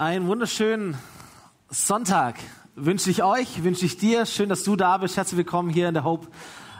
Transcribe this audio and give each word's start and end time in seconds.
Einen 0.00 0.28
wunderschönen 0.28 0.96
Sonntag 1.68 2.36
wünsche 2.74 3.10
ich 3.10 3.22
euch, 3.22 3.64
wünsche 3.64 3.84
ich 3.84 3.98
dir. 3.98 4.24
Schön, 4.24 4.48
dass 4.48 4.62
du 4.62 4.74
da 4.74 4.96
bist. 4.96 5.18
Herzlich 5.18 5.36
willkommen 5.36 5.68
hier 5.68 5.88
in 5.88 5.92
der 5.92 6.04
Hope. 6.04 6.28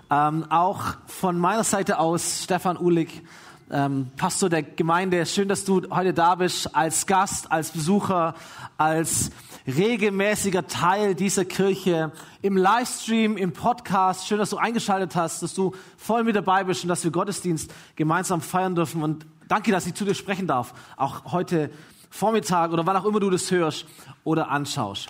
Ähm, 0.09 0.47
auch 0.49 0.95
von 1.07 1.39
meiner 1.39 1.63
Seite 1.63 1.99
aus, 1.99 2.45
Stefan 2.45 2.79
Uhlig, 2.79 3.23
ähm, 3.71 4.11
Pastor 4.17 4.49
der 4.49 4.63
Gemeinde. 4.63 5.27
Schön, 5.27 5.49
dass 5.49 5.67
du 5.67 5.83
heute 5.91 6.15
da 6.15 6.35
bist 6.37 6.75
als 6.75 7.07
Gast, 7.07 7.53
als 7.53 7.73
Besucher, 7.73 8.35
als 8.79 9.33
regelmäßiger 9.67 10.67
Teil 10.67 11.15
dieser 11.15 11.45
Kirche 11.45 12.13
im 12.41 12.57
Livestream, 12.57 13.37
im 13.37 13.53
Podcast. 13.53 14.29
Schön, 14.29 14.39
dass 14.39 14.49
du 14.49 14.57
eingeschaltet 14.57 15.15
hast, 15.15 15.43
dass 15.43 15.53
du 15.53 15.75
voll 15.99 16.25
mit 16.25 16.37
dabei 16.37 16.65
bist 16.65 16.85
und 16.85 16.89
dass 16.89 17.05
wir 17.05 17.11
Gottesdienst 17.11 17.71
gemeinsam 17.97 18.41
feiern 18.41 18.75
dürfen. 18.75 19.03
Und 19.03 19.27
danke, 19.47 19.73
dass 19.73 19.87
ich 19.87 19.93
zu 19.93 20.07
dir 20.07 20.15
sprechen 20.15 20.47
darf, 20.47 20.73
auch 20.97 21.31
heute 21.33 21.69
Vormittag 22.11 22.73
oder 22.73 22.85
wann 22.85 22.97
auch 22.97 23.07
immer 23.07 23.21
du 23.21 23.31
das 23.31 23.51
hörst 23.51 23.87
oder 24.25 24.51
anschaust. 24.51 25.09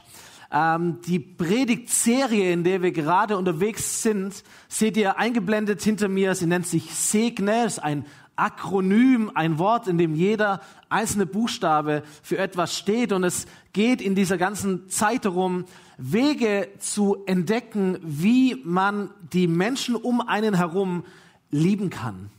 Ähm, 0.52 1.00
die 1.06 1.18
Predigtserie, 1.18 2.52
in 2.52 2.64
der 2.64 2.82
wir 2.82 2.92
gerade 2.92 3.36
unterwegs 3.36 4.02
sind, 4.02 4.42
seht 4.68 4.96
ihr 4.96 5.18
eingeblendet 5.18 5.82
hinter 5.82 6.08
mir. 6.08 6.34
Sie 6.34 6.46
nennt 6.46 6.66
sich 6.66 6.94
Segne. 6.94 7.64
Ist 7.64 7.78
ein 7.78 8.04
Akronym, 8.34 9.30
ein 9.34 9.58
Wort, 9.58 9.86
in 9.86 9.98
dem 9.98 10.14
jeder 10.14 10.60
einzelne 10.88 11.26
Buchstabe 11.26 12.02
für 12.22 12.38
etwas 12.38 12.76
steht. 12.76 13.12
Und 13.12 13.22
es 13.22 13.46
geht 13.72 14.00
in 14.00 14.14
dieser 14.14 14.38
ganzen 14.38 14.88
Zeit 14.88 15.24
darum, 15.24 15.66
Wege 15.98 16.68
zu 16.78 17.24
entdecken, 17.26 17.98
wie 18.02 18.60
man 18.64 19.10
die 19.32 19.46
Menschen 19.46 19.94
um 19.94 20.20
einen 20.20 20.54
herum 20.54 21.04
lieben 21.50 21.90
kann. 21.90 22.30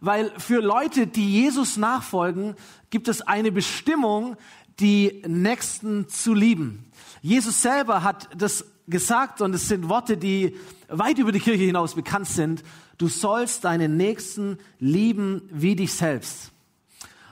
Weil 0.00 0.32
für 0.38 0.60
Leute, 0.60 1.06
die 1.06 1.42
Jesus 1.42 1.76
nachfolgen, 1.76 2.54
gibt 2.90 3.08
es 3.08 3.22
eine 3.22 3.50
Bestimmung, 3.50 4.36
die 4.78 5.22
Nächsten 5.26 6.08
zu 6.08 6.34
lieben. 6.34 6.84
Jesus 7.20 7.62
selber 7.62 8.04
hat 8.04 8.28
das 8.36 8.64
gesagt 8.86 9.40
und 9.40 9.54
es 9.54 9.68
sind 9.68 9.88
Worte, 9.88 10.16
die 10.16 10.56
weit 10.88 11.18
über 11.18 11.32
die 11.32 11.40
Kirche 11.40 11.64
hinaus 11.64 11.94
bekannt 11.94 12.28
sind. 12.28 12.62
Du 12.96 13.08
sollst 13.08 13.64
deinen 13.64 13.96
Nächsten 13.96 14.58
lieben 14.78 15.42
wie 15.50 15.76
dich 15.76 15.92
selbst. 15.92 16.52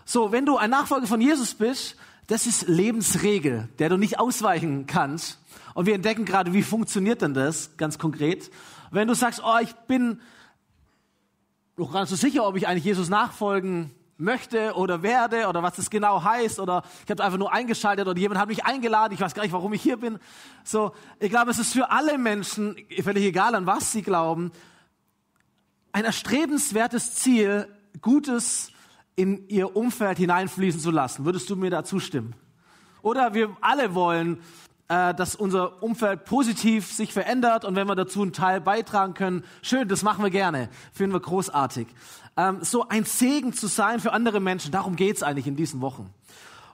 So, 0.04 0.32
wenn 0.32 0.46
du 0.46 0.56
ein 0.56 0.70
Nachfolger 0.70 1.06
von 1.06 1.20
Jesus 1.20 1.54
bist, 1.54 1.96
das 2.26 2.46
ist 2.46 2.68
Lebensregel, 2.68 3.68
der 3.78 3.88
du 3.88 3.96
nicht 3.96 4.18
ausweichen 4.18 4.86
kannst. 4.86 5.38
Und 5.74 5.86
wir 5.86 5.94
entdecken 5.94 6.24
gerade, 6.24 6.52
wie 6.52 6.62
funktioniert 6.62 7.22
denn 7.22 7.34
das 7.34 7.76
ganz 7.76 7.98
konkret. 7.98 8.50
Wenn 8.90 9.08
du 9.08 9.14
sagst, 9.14 9.40
oh, 9.44 9.58
ich 9.62 9.72
bin 9.88 10.20
noch 11.76 11.92
gar 11.92 12.00
nicht 12.00 12.10
so 12.10 12.16
sicher, 12.16 12.46
ob 12.46 12.56
ich 12.56 12.66
eigentlich 12.66 12.84
Jesus 12.84 13.08
nachfolgen 13.08 13.90
möchte 14.18 14.74
oder 14.74 15.02
werde 15.02 15.46
oder 15.46 15.62
was 15.62 15.76
das 15.76 15.90
genau 15.90 16.24
heißt 16.24 16.58
oder 16.58 16.82
ich 17.04 17.10
habe 17.10 17.22
einfach 17.22 17.38
nur 17.38 17.52
eingeschaltet 17.52 18.08
oder 18.08 18.18
jemand 18.18 18.40
hat 18.40 18.48
mich 18.48 18.64
eingeladen, 18.64 19.12
ich 19.12 19.20
weiß 19.20 19.34
gar 19.34 19.42
nicht, 19.42 19.52
warum 19.52 19.74
ich 19.74 19.82
hier 19.82 19.98
bin. 19.98 20.18
So, 20.64 20.92
ich 21.20 21.28
glaube, 21.28 21.50
es 21.50 21.58
ist 21.58 21.74
für 21.74 21.90
alle 21.90 22.16
Menschen, 22.16 22.76
völlig 23.02 23.24
egal 23.24 23.54
an 23.54 23.66
was 23.66 23.92
sie 23.92 24.02
glauben, 24.02 24.52
ein 25.92 26.04
erstrebenswertes 26.04 27.14
Ziel, 27.14 27.68
Gutes 28.00 28.70
in 29.16 29.48
ihr 29.48 29.76
Umfeld 29.76 30.18
hineinfließen 30.18 30.80
zu 30.80 30.90
lassen. 30.90 31.24
Würdest 31.24 31.48
du 31.48 31.56
mir 31.56 31.70
da 31.70 31.84
zustimmen? 31.84 32.34
Oder 33.02 33.34
wir 33.34 33.56
alle 33.60 33.94
wollen 33.94 34.42
dass 34.88 35.34
unser 35.34 35.82
Umfeld 35.82 36.24
positiv 36.24 36.92
sich 36.92 37.12
verändert 37.12 37.64
und 37.64 37.74
wenn 37.74 37.88
wir 37.88 37.96
dazu 37.96 38.22
einen 38.22 38.32
Teil 38.32 38.60
beitragen 38.60 39.14
können, 39.14 39.44
schön, 39.62 39.88
das 39.88 40.02
machen 40.02 40.22
wir 40.22 40.30
gerne, 40.30 40.68
finden 40.92 41.12
wir 41.12 41.20
großartig. 41.20 41.88
Ähm, 42.36 42.58
so 42.62 42.86
ein 42.88 43.04
Segen 43.04 43.52
zu 43.52 43.66
sein 43.66 43.98
für 43.98 44.12
andere 44.12 44.40
Menschen, 44.40 44.70
darum 44.70 44.94
geht's 44.94 45.22
eigentlich 45.22 45.46
in 45.46 45.56
diesen 45.56 45.80
Wochen. 45.80 46.12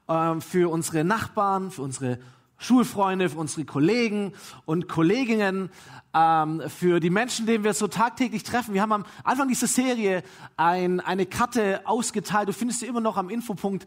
Ähm, 0.09 0.41
für 0.41 0.71
unsere 0.71 1.05
Nachbarn, 1.05 1.71
für 1.71 1.83
unsere 1.83 2.19
Schulfreunde, 2.59 3.29
für 3.31 3.39
unsere 3.39 3.65
Kollegen 3.65 4.33
und 4.65 4.89
Kolleginnen, 4.89 5.71
ähm, 6.15 6.63
für 6.69 7.01
die 7.01 7.11
Menschen, 7.11 7.47
denen 7.47 7.65
wir 7.65 7.75
so 7.75 7.89
tagtäglich 7.89 8.43
treffen. 8.43 8.75
Wir 8.75 8.83
haben 8.83 8.93
am 8.93 9.05
Anfang 9.25 9.49
dieser 9.49 9.67
Serie 9.69 10.23
ein, 10.57 11.01
eine 11.01 11.27
Karte 11.27 11.81
ausgeteilt. 11.85 12.49
Du 12.49 12.53
findest 12.53 12.81
sie 12.81 12.87
immer 12.87 13.01
noch 13.01 13.17
am 13.17 13.31
Infopunkt 13.31 13.87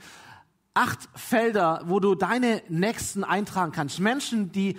acht 0.76 1.10
Felder, 1.16 1.82
wo 1.86 2.00
du 2.00 2.14
deine 2.14 2.62
Nächsten 2.70 3.24
eintragen 3.24 3.72
kannst. 3.72 4.00
Menschen, 4.00 4.52
die 4.52 4.78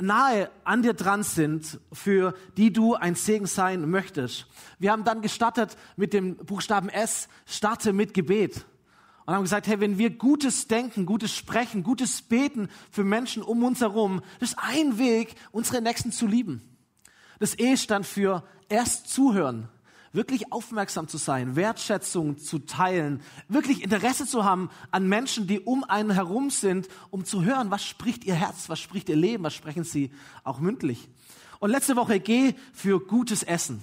nahe 0.00 0.50
an 0.64 0.82
dir 0.82 0.94
dran 0.94 1.22
sind, 1.22 1.80
für 1.92 2.34
die 2.56 2.72
du 2.72 2.94
ein 2.94 3.14
Segen 3.14 3.46
sein 3.46 3.88
möchtest. 3.88 4.46
Wir 4.78 4.92
haben 4.92 5.04
dann 5.04 5.22
gestartet 5.22 5.76
mit 5.96 6.12
dem 6.12 6.36
Buchstaben 6.36 6.88
S, 6.88 7.28
starte 7.46 7.92
mit 7.92 8.12
Gebet. 8.12 8.66
Und 9.24 9.34
haben 9.34 9.42
gesagt, 9.44 9.68
hey, 9.68 9.78
wenn 9.78 9.98
wir 9.98 10.10
Gutes 10.10 10.66
denken, 10.66 11.06
Gutes 11.06 11.34
sprechen, 11.36 11.84
Gutes 11.84 12.22
beten 12.22 12.68
für 12.90 13.04
Menschen 13.04 13.42
um 13.42 13.62
uns 13.62 13.80
herum, 13.80 14.22
das 14.40 14.50
ist 14.50 14.58
ein 14.58 14.98
Weg, 14.98 15.36
unsere 15.52 15.80
Nächsten 15.80 16.10
zu 16.10 16.26
lieben. 16.26 16.62
Das 17.38 17.56
E 17.58 17.76
stand 17.76 18.06
für 18.06 18.42
erst 18.68 19.08
zuhören 19.08 19.68
wirklich 20.12 20.52
aufmerksam 20.52 21.08
zu 21.08 21.16
sein, 21.16 21.56
Wertschätzung 21.56 22.38
zu 22.38 22.58
teilen, 22.60 23.22
wirklich 23.48 23.82
Interesse 23.82 24.26
zu 24.26 24.44
haben 24.44 24.70
an 24.90 25.08
Menschen, 25.08 25.46
die 25.46 25.60
um 25.60 25.84
einen 25.84 26.10
herum 26.10 26.50
sind, 26.50 26.88
um 27.10 27.24
zu 27.24 27.44
hören, 27.44 27.70
was 27.70 27.84
spricht 27.84 28.24
ihr 28.24 28.34
Herz, 28.34 28.68
was 28.68 28.80
spricht 28.80 29.08
ihr 29.08 29.16
Leben, 29.16 29.44
was 29.44 29.54
sprechen 29.54 29.84
sie 29.84 30.10
auch 30.42 30.58
mündlich. 30.58 31.08
Und 31.60 31.70
letzte 31.70 31.96
Woche 31.96 32.20
geh 32.20 32.54
für 32.72 33.00
gutes 33.00 33.42
Essen. 33.42 33.82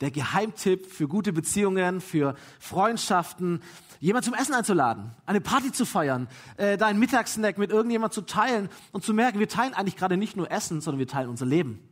Der 0.00 0.12
Geheimtipp 0.12 0.86
für 0.86 1.08
gute 1.08 1.32
Beziehungen, 1.32 2.00
für 2.00 2.36
Freundschaften, 2.60 3.60
jemand 3.98 4.24
zum 4.24 4.34
Essen 4.34 4.54
einzuladen, 4.54 5.10
eine 5.26 5.40
Party 5.40 5.72
zu 5.72 5.84
feiern, 5.84 6.28
äh, 6.56 6.76
deinen 6.76 7.00
Mittagssnack 7.00 7.58
mit 7.58 7.72
irgendjemand 7.72 8.12
zu 8.12 8.22
teilen 8.22 8.68
und 8.92 9.04
zu 9.04 9.12
merken, 9.12 9.40
wir 9.40 9.48
teilen 9.48 9.74
eigentlich 9.74 9.96
gerade 9.96 10.16
nicht 10.16 10.36
nur 10.36 10.52
Essen, 10.52 10.80
sondern 10.80 11.00
wir 11.00 11.08
teilen 11.08 11.28
unser 11.28 11.46
Leben. 11.46 11.87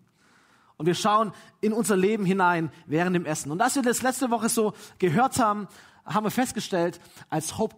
Und 0.77 0.87
wir 0.87 0.95
schauen 0.95 1.33
in 1.61 1.73
unser 1.73 1.97
Leben 1.97 2.25
hinein 2.25 2.71
während 2.87 3.17
dem 3.17 3.25
Essen. 3.25 3.51
Und 3.51 3.61
als 3.61 3.77
wir 3.77 3.83
das 3.83 4.03
letzte 4.03 4.31
Woche 4.31 4.49
so 4.49 4.75
gehört 4.99 5.39
haben, 5.39 5.69
haben 6.05 6.25
wir 6.25 6.31
festgestellt, 6.31 7.01
als 7.31 7.59
Hope 7.59 7.77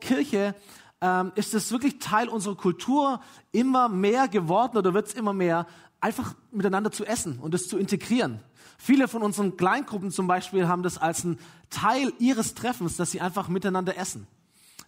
ähm, 1.01 1.33
ist 1.37 1.55
es 1.55 1.71
wirklich 1.71 1.99
Teil 1.99 2.29
unserer 2.29 2.57
Kultur 2.57 3.21
immer 3.53 3.89
mehr 3.89 4.29
geworden 4.29 4.77
oder 4.77 4.95
wird 4.95 5.07
es 5.09 5.15
immer 5.15 5.33
mehr, 5.33 5.67
einfach 6.01 6.35
miteinander 6.51 6.91
zu 6.91 7.05
essen 7.05 7.39
und 7.39 7.55
es 7.55 7.69
zu 7.69 7.79
integrieren. 7.79 8.41
Viele 8.79 9.09
von 9.09 9.23
unseren 9.23 9.57
Kleingruppen 9.57 10.11
zum 10.11 10.27
Beispiel 10.27 10.69
haben 10.69 10.83
das 10.83 10.99
als 10.99 11.25
einen 11.25 11.39
Teil 11.71 12.13
ihres 12.19 12.55
Treffens, 12.55 12.97
dass 12.97 13.11
sie 13.11 13.21
einfach 13.21 13.49
miteinander 13.49 13.97
essen. 13.97 14.27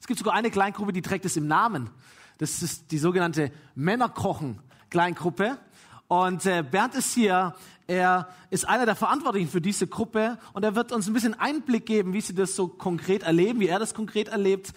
Es 0.00 0.06
gibt 0.06 0.18
sogar 0.18 0.34
eine 0.34 0.50
Kleingruppe, 0.50 0.92
die 0.92 1.02
trägt 1.02 1.24
es 1.24 1.36
im 1.36 1.46
Namen. 1.46 1.90
Das 2.38 2.62
ist 2.62 2.90
die 2.90 2.98
sogenannte 2.98 3.52
Männerkochen-Kleingruppe. 3.74 5.58
Und 6.08 6.46
äh, 6.46 6.64
Bernd 6.68 6.94
ist 6.94 7.12
hier, 7.14 7.54
er 7.90 8.28
ist 8.50 8.68
einer 8.68 8.86
der 8.86 8.94
Verantwortlichen 8.94 9.50
für 9.50 9.60
diese 9.60 9.88
Gruppe 9.88 10.38
und 10.52 10.62
er 10.62 10.76
wird 10.76 10.92
uns 10.92 11.08
ein 11.08 11.12
bisschen 11.12 11.38
Einblick 11.38 11.86
geben, 11.86 12.12
wie 12.12 12.20
sie 12.20 12.36
das 12.36 12.54
so 12.54 12.68
konkret 12.68 13.24
erleben, 13.24 13.58
wie 13.58 13.66
er 13.66 13.80
das 13.80 13.94
konkret 13.94 14.28
erlebt, 14.28 14.72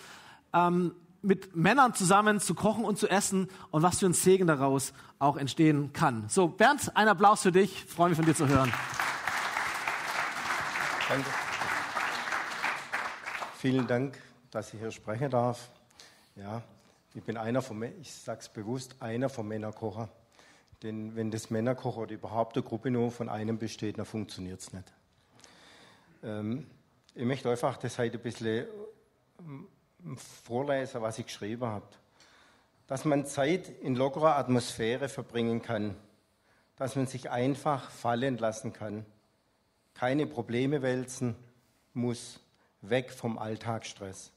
ähm, 0.52 0.96
mit 1.22 1.56
Männern 1.56 1.94
zusammen 1.94 2.40
zu 2.40 2.56
kochen 2.56 2.84
und 2.84 2.98
zu 2.98 3.08
essen 3.08 3.50
und 3.70 3.84
was 3.84 4.00
für 4.00 4.08
ein 4.08 4.14
Segen 4.14 4.48
daraus 4.48 4.94
auch 5.20 5.38
entstehen 5.38 5.94
kann. 5.94 6.28
So, 6.28 6.48
Bernd, 6.48 6.98
ein 6.98 7.08
Applaus 7.08 7.44
für 7.44 7.52
dich. 7.52 7.86
Ich 7.86 7.94
freue 7.94 8.10
mich 8.10 8.18
von 8.18 8.26
dir 8.26 8.36
zu 8.36 8.48
hören. 8.48 8.74
Danke. 11.08 11.30
Vielen 13.60 13.86
Dank, 13.86 14.18
dass 14.50 14.74
ich 14.74 14.80
hier 14.80 14.92
sprechen 14.92 15.30
darf. 15.30 15.70
Ja, 16.36 16.64
ich 17.14 17.22
bin 17.22 17.38
einer 17.38 17.62
von, 17.62 17.84
ich 18.02 18.12
sage 18.12 18.40
es 18.40 18.50
bewusst, 18.50 18.96
einer 19.00 19.30
von 19.30 19.48
Männerkocher. 19.48 20.10
Denn 20.84 21.16
wenn 21.16 21.32
das 21.32 21.50
Männerkoch 21.50 21.96
oder 21.96 22.14
überhaupt 22.14 22.58
eine 22.58 22.64
Gruppe 22.66 22.92
nur 22.92 23.10
von 23.10 23.30
einem 23.30 23.58
besteht, 23.58 23.98
dann 23.98 24.06
funktioniert 24.06 24.60
es 24.60 24.74
nicht. 24.74 24.94
Ähm, 26.24 26.68
ich 27.16 27.26
möchte 27.26 27.50
einfach 27.50 27.78
das 27.78 27.98
heute 27.98 28.18
ein 28.18 28.24
bisschen 28.24 28.68
ähm, 29.40 30.18
vorlesen, 30.18 31.02
was 31.02 31.20
ich 31.20 31.28
geschrieben 31.28 31.66
habe. 31.66 31.88
Dass 32.88 33.06
man 33.06 33.26
Zeit 33.26 33.70
in 33.82 33.96
lockerer 33.96 34.36
Atmosphäre 34.36 35.08
verbringen 35.08 35.62
kann, 35.62 35.96
dass 36.76 36.98
man 36.98 37.08
sich 37.08 37.32
einfach 37.32 37.90
fallen 37.90 38.38
lassen 38.38 38.74
kann, 38.74 39.06
keine 39.94 40.28
Probleme 40.28 40.82
wälzen 40.82 41.36
muss, 41.94 42.42
weg 42.82 43.12
vom 43.12 43.38
Alltagsstress. 43.38 44.32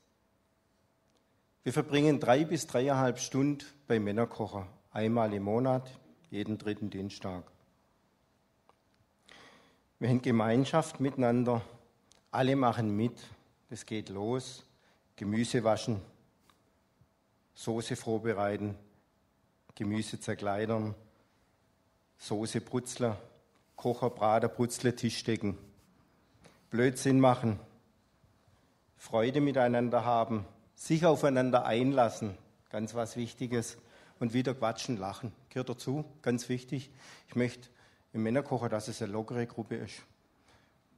Wir 1.64 1.72
verbringen 1.72 2.20
drei 2.20 2.44
bis 2.44 2.68
dreieinhalb 2.68 3.18
Stunden 3.18 3.64
bei 3.88 3.98
Männerkocher, 3.98 4.68
einmal 4.92 5.34
im 5.34 5.42
Monat, 5.42 5.90
jeden 6.30 6.58
dritten 6.58 6.90
Dienstag. 6.90 7.44
Wir 9.98 10.08
haben 10.08 10.22
Gemeinschaft 10.22 11.00
miteinander, 11.00 11.62
alle 12.30 12.56
machen 12.56 12.94
mit, 12.94 13.18
es 13.70 13.86
geht 13.86 14.08
los, 14.08 14.64
Gemüse 15.16 15.64
waschen, 15.64 16.00
Soße 17.54 17.96
vorbereiten, 17.96 18.76
Gemüse 19.74 20.20
zerkleidern, 20.20 20.94
Soße 22.18 22.60
brutzler, 22.60 23.18
Kocher, 23.76 24.10
Brater, 24.10 24.48
Brutzle, 24.48 24.94
Tisch 24.94 25.24
decken, 25.24 25.56
Blödsinn 26.70 27.20
machen, 27.20 27.58
Freude 28.96 29.40
miteinander 29.40 30.04
haben, 30.04 30.44
sich 30.74 31.06
aufeinander 31.06 31.64
einlassen, 31.64 32.36
ganz 32.70 32.94
was 32.94 33.16
Wichtiges. 33.16 33.78
Und 34.18 34.32
wieder 34.32 34.54
quatschen, 34.54 34.96
lachen, 34.96 35.32
gehört 35.50 35.68
dazu, 35.68 36.04
ganz 36.22 36.48
wichtig. 36.48 36.90
Ich 37.28 37.36
möchte 37.36 37.68
im 38.12 38.22
Männerkocher, 38.22 38.68
dass 38.68 38.88
es 38.88 39.02
eine 39.02 39.12
lockere 39.12 39.46
Gruppe 39.46 39.76
ist. 39.76 40.02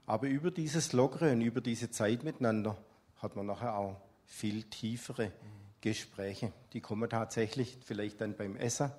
Aber 0.07 0.29
über 0.29 0.51
dieses 0.51 0.93
Lockere 0.93 1.33
und 1.33 1.41
über 1.41 1.61
diese 1.61 1.91
Zeit 1.91 2.23
miteinander 2.23 2.79
hat 3.19 3.37
man 3.37 3.47
nachher 3.47 3.77
auch 3.77 3.97
viel 4.25 4.63
tiefere 4.63 5.33
Gespräche. 5.81 6.53
Die 6.73 6.81
kommen 6.81 7.11
tatsächlich 7.11 7.77
vielleicht 7.85 8.21
dann 8.21 8.37
beim 8.37 8.57
Essen, 8.57 8.91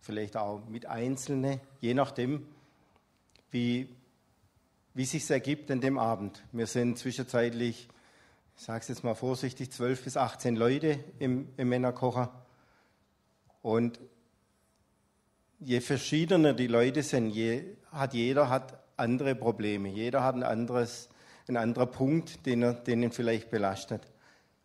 vielleicht 0.00 0.36
auch 0.36 0.66
mit 0.66 0.86
Einzelnen, 0.86 1.60
je 1.80 1.94
nachdem, 1.94 2.46
wie, 3.50 3.88
wie 4.94 5.04
sich 5.04 5.28
ergibt 5.30 5.70
an 5.70 5.80
dem 5.80 5.98
Abend. 5.98 6.42
Wir 6.52 6.66
sind 6.66 6.98
zwischenzeitlich, 6.98 7.88
ich 8.56 8.62
sage 8.62 8.80
es 8.80 8.88
jetzt 8.88 9.04
mal 9.04 9.14
vorsichtig, 9.14 9.70
12 9.70 10.04
bis 10.04 10.16
18 10.16 10.56
Leute 10.56 10.98
im, 11.18 11.48
im 11.56 11.68
Männerkocher. 11.68 12.32
Und 13.62 14.00
je 15.58 15.80
verschiedener 15.80 16.54
die 16.54 16.66
Leute 16.66 17.02
sind, 17.02 17.30
je, 17.30 17.64
hat 17.90 18.14
jeder 18.14 18.48
hat 18.48 18.78
andere 18.96 19.34
Probleme. 19.34 19.88
Jeder 19.88 20.22
hat 20.22 20.34
ein 20.34 20.42
anderes, 20.42 21.08
einen 21.46 21.56
anderen 21.56 21.90
Punkt, 21.90 22.46
den, 22.46 22.62
er, 22.62 22.74
den 22.74 23.02
ihn 23.02 23.12
vielleicht 23.12 23.50
belastet. 23.50 24.02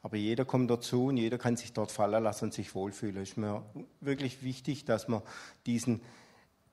Aber 0.02 0.18
jeder 0.18 0.44
kommt 0.44 0.70
dazu 0.70 1.06
und 1.06 1.18
jeder 1.18 1.38
kann 1.38 1.56
sich 1.56 1.72
dort 1.72 1.92
fallen 1.92 2.24
lassen 2.24 2.46
und 2.46 2.54
sich 2.54 2.76
wohlfühlen. 2.76 3.24
Es 3.24 3.30
ist 3.30 3.38
mir 3.38 3.64
wirklich 4.02 4.44
wichtig, 4.44 4.84
dass 4.84 5.08
man 5.08 5.22
diesen, 5.66 6.02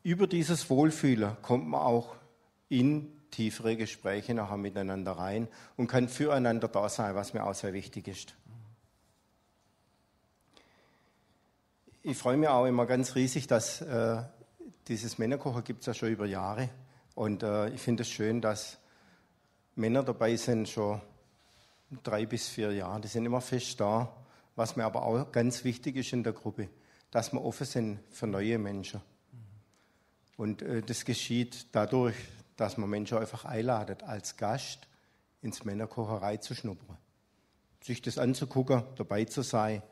über 0.02 0.26
dieses 0.26 0.68
Wohlfühlen 0.68 1.36
kommt 1.42 1.68
man 1.68 1.80
auch 1.80 2.16
in 2.68 3.12
tiefere 3.30 3.76
Gespräche 3.76 4.34
nachher 4.34 4.56
miteinander 4.56 5.12
rein 5.12 5.46
und 5.76 5.86
kann 5.86 6.08
füreinander 6.08 6.66
da 6.66 6.88
sein, 6.88 7.14
was 7.14 7.32
mir 7.32 7.44
auch 7.44 7.54
sehr 7.54 7.72
wichtig 7.72 8.08
ist. 8.08 8.34
Ich 12.02 12.16
freue 12.16 12.38
mich 12.38 12.48
auch 12.48 12.64
immer 12.64 12.86
ganz 12.86 13.14
riesig, 13.14 13.46
dass 13.46 13.82
äh, 13.82 14.22
dieses 14.88 15.18
Männerkocher 15.18 15.60
gibt 15.60 15.80
es 15.80 15.86
ja 15.86 15.92
schon 15.92 16.08
über 16.08 16.24
Jahre. 16.24 16.70
Und 17.14 17.42
äh, 17.42 17.68
ich 17.68 17.80
finde 17.82 18.04
es 18.04 18.08
schön, 18.08 18.40
dass 18.40 18.78
Männer 19.74 20.02
dabei 20.02 20.34
sind, 20.36 20.66
schon 20.66 20.98
drei 22.02 22.24
bis 22.24 22.48
vier 22.48 22.72
Jahre. 22.72 23.02
Die 23.02 23.08
sind 23.08 23.26
immer 23.26 23.42
fest 23.42 23.78
da. 23.80 24.16
Was 24.56 24.76
mir 24.76 24.84
aber 24.84 25.02
auch 25.02 25.30
ganz 25.30 25.62
wichtig 25.62 25.96
ist 25.96 26.14
in 26.14 26.22
der 26.24 26.32
Gruppe, 26.32 26.70
dass 27.10 27.34
wir 27.34 27.44
offen 27.44 27.66
sind 27.66 28.00
für 28.10 28.26
neue 28.26 28.58
Menschen. 28.58 29.02
Und 30.38 30.62
äh, 30.62 30.80
das 30.80 31.04
geschieht 31.04 31.66
dadurch, 31.72 32.16
dass 32.56 32.78
man 32.78 32.88
Menschen 32.88 33.18
einfach 33.18 33.44
einladet, 33.44 34.04
als 34.04 34.38
Gast 34.38 34.88
ins 35.42 35.66
Männerkocherei 35.66 36.38
zu 36.38 36.54
schnuppern. 36.54 36.96
Sich 37.82 38.00
das 38.00 38.16
anzugucken, 38.16 38.84
dabei 38.96 39.26
zu 39.26 39.42
sein. 39.42 39.82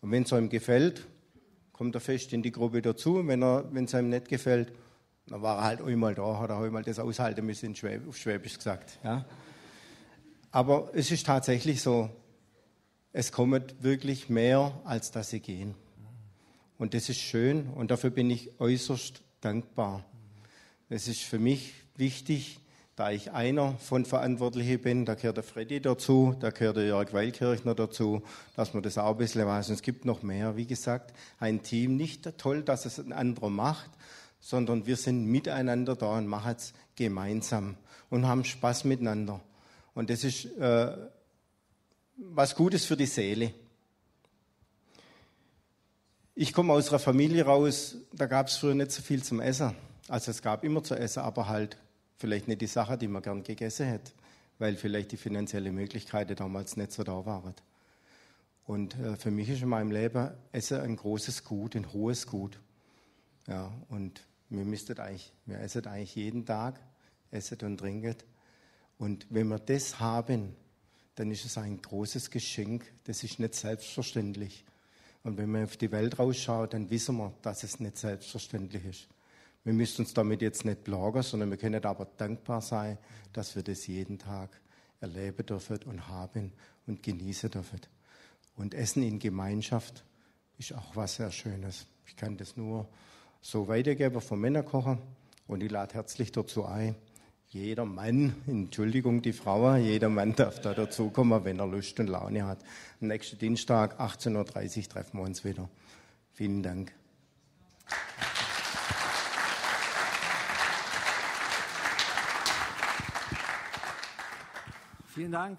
Und 0.00 0.12
wenn 0.12 0.22
es 0.22 0.32
einem 0.32 0.48
gefällt, 0.48 1.08
kommt 1.80 1.94
er 1.94 2.02
fest 2.02 2.34
in 2.34 2.42
die 2.42 2.52
Gruppe 2.52 2.82
dazu. 2.82 3.26
Wenn 3.26 3.42
es 3.42 3.94
einem 3.94 4.10
nicht 4.10 4.28
gefällt, 4.28 4.70
dann 5.28 5.40
war 5.40 5.60
er 5.60 5.64
halt 5.64 5.80
einmal 5.80 6.14
da, 6.14 6.38
hat 6.38 6.50
er 6.50 6.58
einmal 6.58 6.82
das 6.82 6.98
aushalten 6.98 7.46
müssen, 7.46 7.74
auf 8.06 8.18
Schwäbisch 8.18 8.58
gesagt. 8.58 8.98
Ja. 9.02 9.24
Aber 10.50 10.90
es 10.92 11.10
ist 11.10 11.24
tatsächlich 11.24 11.80
so, 11.80 12.10
es 13.14 13.32
kommt 13.32 13.82
wirklich 13.82 14.28
mehr, 14.28 14.78
als 14.84 15.10
dass 15.10 15.30
sie 15.30 15.40
gehen. 15.40 15.74
Und 16.76 16.92
das 16.92 17.08
ist 17.08 17.20
schön 17.20 17.70
und 17.70 17.90
dafür 17.90 18.10
bin 18.10 18.28
ich 18.28 18.60
äußerst 18.60 19.22
dankbar. 19.40 20.04
Es 20.90 21.08
ist 21.08 21.22
für 21.22 21.38
mich 21.38 21.72
wichtig, 21.96 22.60
da 22.96 23.10
ich 23.10 23.32
einer 23.32 23.76
von 23.78 24.04
Verantwortlichen 24.04 24.80
bin, 24.80 25.04
da 25.04 25.14
gehört 25.14 25.38
der 25.38 25.44
Freddy 25.44 25.80
dazu, 25.80 26.36
da 26.38 26.50
gehört 26.50 26.76
der 26.76 26.86
Jörg 26.86 27.12
Weilkirchner 27.12 27.74
dazu, 27.74 28.22
dass 28.56 28.74
man 28.74 28.82
das 28.82 28.98
auch 28.98 29.12
ein 29.12 29.16
bisschen 29.16 29.46
weiß. 29.46 29.68
Und 29.68 29.74
es 29.76 29.82
gibt 29.82 30.04
noch 30.04 30.22
mehr. 30.22 30.56
Wie 30.56 30.66
gesagt, 30.66 31.14
ein 31.38 31.62
Team, 31.62 31.96
nicht 31.96 32.36
toll, 32.36 32.62
dass 32.62 32.84
es 32.84 32.98
ein 32.98 33.12
anderer 33.12 33.48
macht, 33.48 33.90
sondern 34.40 34.86
wir 34.86 34.96
sind 34.96 35.26
miteinander 35.26 35.96
da 35.96 36.18
und 36.18 36.26
machen 36.26 36.54
es 36.56 36.72
gemeinsam 36.96 37.76
und 38.10 38.26
haben 38.26 38.44
Spaß 38.44 38.84
miteinander. 38.84 39.40
Und 39.94 40.10
das 40.10 40.24
ist 40.24 40.46
äh, 40.58 40.96
was 42.16 42.54
Gutes 42.54 42.84
für 42.84 42.96
die 42.96 43.06
Seele. 43.06 43.52
Ich 46.34 46.52
komme 46.52 46.72
aus 46.72 46.88
einer 46.88 46.98
Familie 46.98 47.44
raus, 47.44 47.96
da 48.12 48.26
gab 48.26 48.48
es 48.48 48.56
früher 48.56 48.74
nicht 48.74 48.92
so 48.92 49.02
viel 49.02 49.22
zum 49.22 49.40
Essen. 49.40 49.74
Also 50.08 50.30
es 50.30 50.42
gab 50.42 50.64
immer 50.64 50.82
zu 50.82 50.94
essen, 50.94 51.20
aber 51.20 51.48
halt 51.48 51.76
vielleicht 52.20 52.48
nicht 52.48 52.60
die 52.60 52.66
Sache, 52.66 52.98
die 52.98 53.08
man 53.08 53.22
gern 53.22 53.42
gegessen 53.42 53.86
hätte, 53.86 54.12
weil 54.58 54.76
vielleicht 54.76 55.10
die 55.12 55.16
finanziellen 55.16 55.74
Möglichkeiten 55.74 56.36
damals 56.36 56.76
nicht 56.76 56.92
so 56.92 57.02
da 57.02 57.24
waren. 57.24 57.54
Und 58.66 58.94
äh, 59.00 59.16
für 59.16 59.30
mich 59.30 59.48
ist 59.48 59.62
in 59.62 59.70
meinem 59.70 59.90
Leben 59.90 60.30
Essen 60.52 60.80
ein 60.80 60.96
großes 60.96 61.44
Gut, 61.44 61.74
ein 61.74 61.92
hohes 61.92 62.26
Gut. 62.26 62.60
Ja, 63.46 63.72
und 63.88 64.20
wir 64.50 64.64
müsstet 64.64 65.00
eigentlich, 65.00 65.32
wir 65.46 65.60
essen 65.60 65.86
eigentlich 65.86 66.14
jeden 66.14 66.44
Tag, 66.44 66.78
essen 67.30 67.58
und 67.62 67.78
trinken. 67.78 68.16
Und 68.98 69.26
wenn 69.30 69.48
wir 69.48 69.58
das 69.58 69.98
haben, 69.98 70.54
dann 71.14 71.30
ist 71.30 71.46
es 71.46 71.56
ein 71.56 71.80
großes 71.80 72.30
Geschenk. 72.30 72.84
Das 73.04 73.24
ist 73.24 73.40
nicht 73.40 73.54
selbstverständlich. 73.54 74.64
Und 75.22 75.38
wenn 75.38 75.50
man 75.50 75.64
auf 75.64 75.78
die 75.78 75.90
Welt 75.90 76.18
rausschaut, 76.18 76.74
dann 76.74 76.90
wissen 76.90 77.16
wir, 77.16 77.32
dass 77.40 77.62
es 77.62 77.80
nicht 77.80 77.96
selbstverständlich 77.96 78.84
ist. 78.84 79.08
Wir 79.64 79.72
müssen 79.74 80.02
uns 80.02 80.14
damit 80.14 80.42
jetzt 80.42 80.64
nicht 80.64 80.84
plagen, 80.84 81.22
sondern 81.22 81.50
wir 81.50 81.58
können 81.58 81.84
aber 81.84 82.06
dankbar 82.16 82.62
sein, 82.62 82.98
dass 83.32 83.54
wir 83.56 83.62
das 83.62 83.86
jeden 83.86 84.18
Tag 84.18 84.60
erleben 85.00 85.44
dürfen 85.44 85.78
und 85.84 86.08
haben 86.08 86.52
und 86.86 87.02
genießen 87.02 87.50
dürfen. 87.50 87.80
Und 88.56 88.74
Essen 88.74 89.02
in 89.02 89.18
Gemeinschaft 89.18 90.04
ist 90.58 90.74
auch 90.74 90.96
was 90.96 91.16
sehr 91.16 91.30
Schönes. 91.30 91.86
Ich 92.06 92.16
kann 92.16 92.36
das 92.36 92.56
nur 92.56 92.88
so 93.40 93.68
weitergeben 93.68 94.20
vom 94.20 94.40
Männerkocher. 94.40 94.98
Und 95.46 95.62
ich 95.62 95.70
lade 95.70 95.94
herzlich 95.94 96.32
dazu 96.32 96.64
ein, 96.64 96.94
jeder 97.48 97.84
Mann, 97.84 98.36
Entschuldigung, 98.46 99.22
die 99.22 99.32
Frau, 99.32 99.74
jeder 99.74 100.08
Mann 100.08 100.36
darf 100.36 100.60
da 100.60 100.72
dazukommen, 100.72 101.44
wenn 101.44 101.58
er 101.58 101.66
Lust 101.66 101.98
und 101.98 102.06
Laune 102.06 102.46
hat. 102.46 102.62
Am 103.00 103.08
nächsten 103.08 103.38
Dienstag, 103.38 103.98
18.30 104.00 104.36
Uhr, 104.78 104.88
treffen 104.88 105.18
wir 105.18 105.24
uns 105.24 105.44
wieder. 105.44 105.68
Vielen 106.32 106.62
Dank. 106.62 106.92
Vielen 115.20 115.32
Dank. 115.32 115.58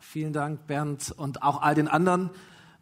Vielen 0.00 0.32
Dank, 0.32 0.66
Bernd, 0.66 1.14
und 1.16 1.44
auch 1.44 1.62
all 1.62 1.76
den 1.76 1.86
anderen 1.86 2.28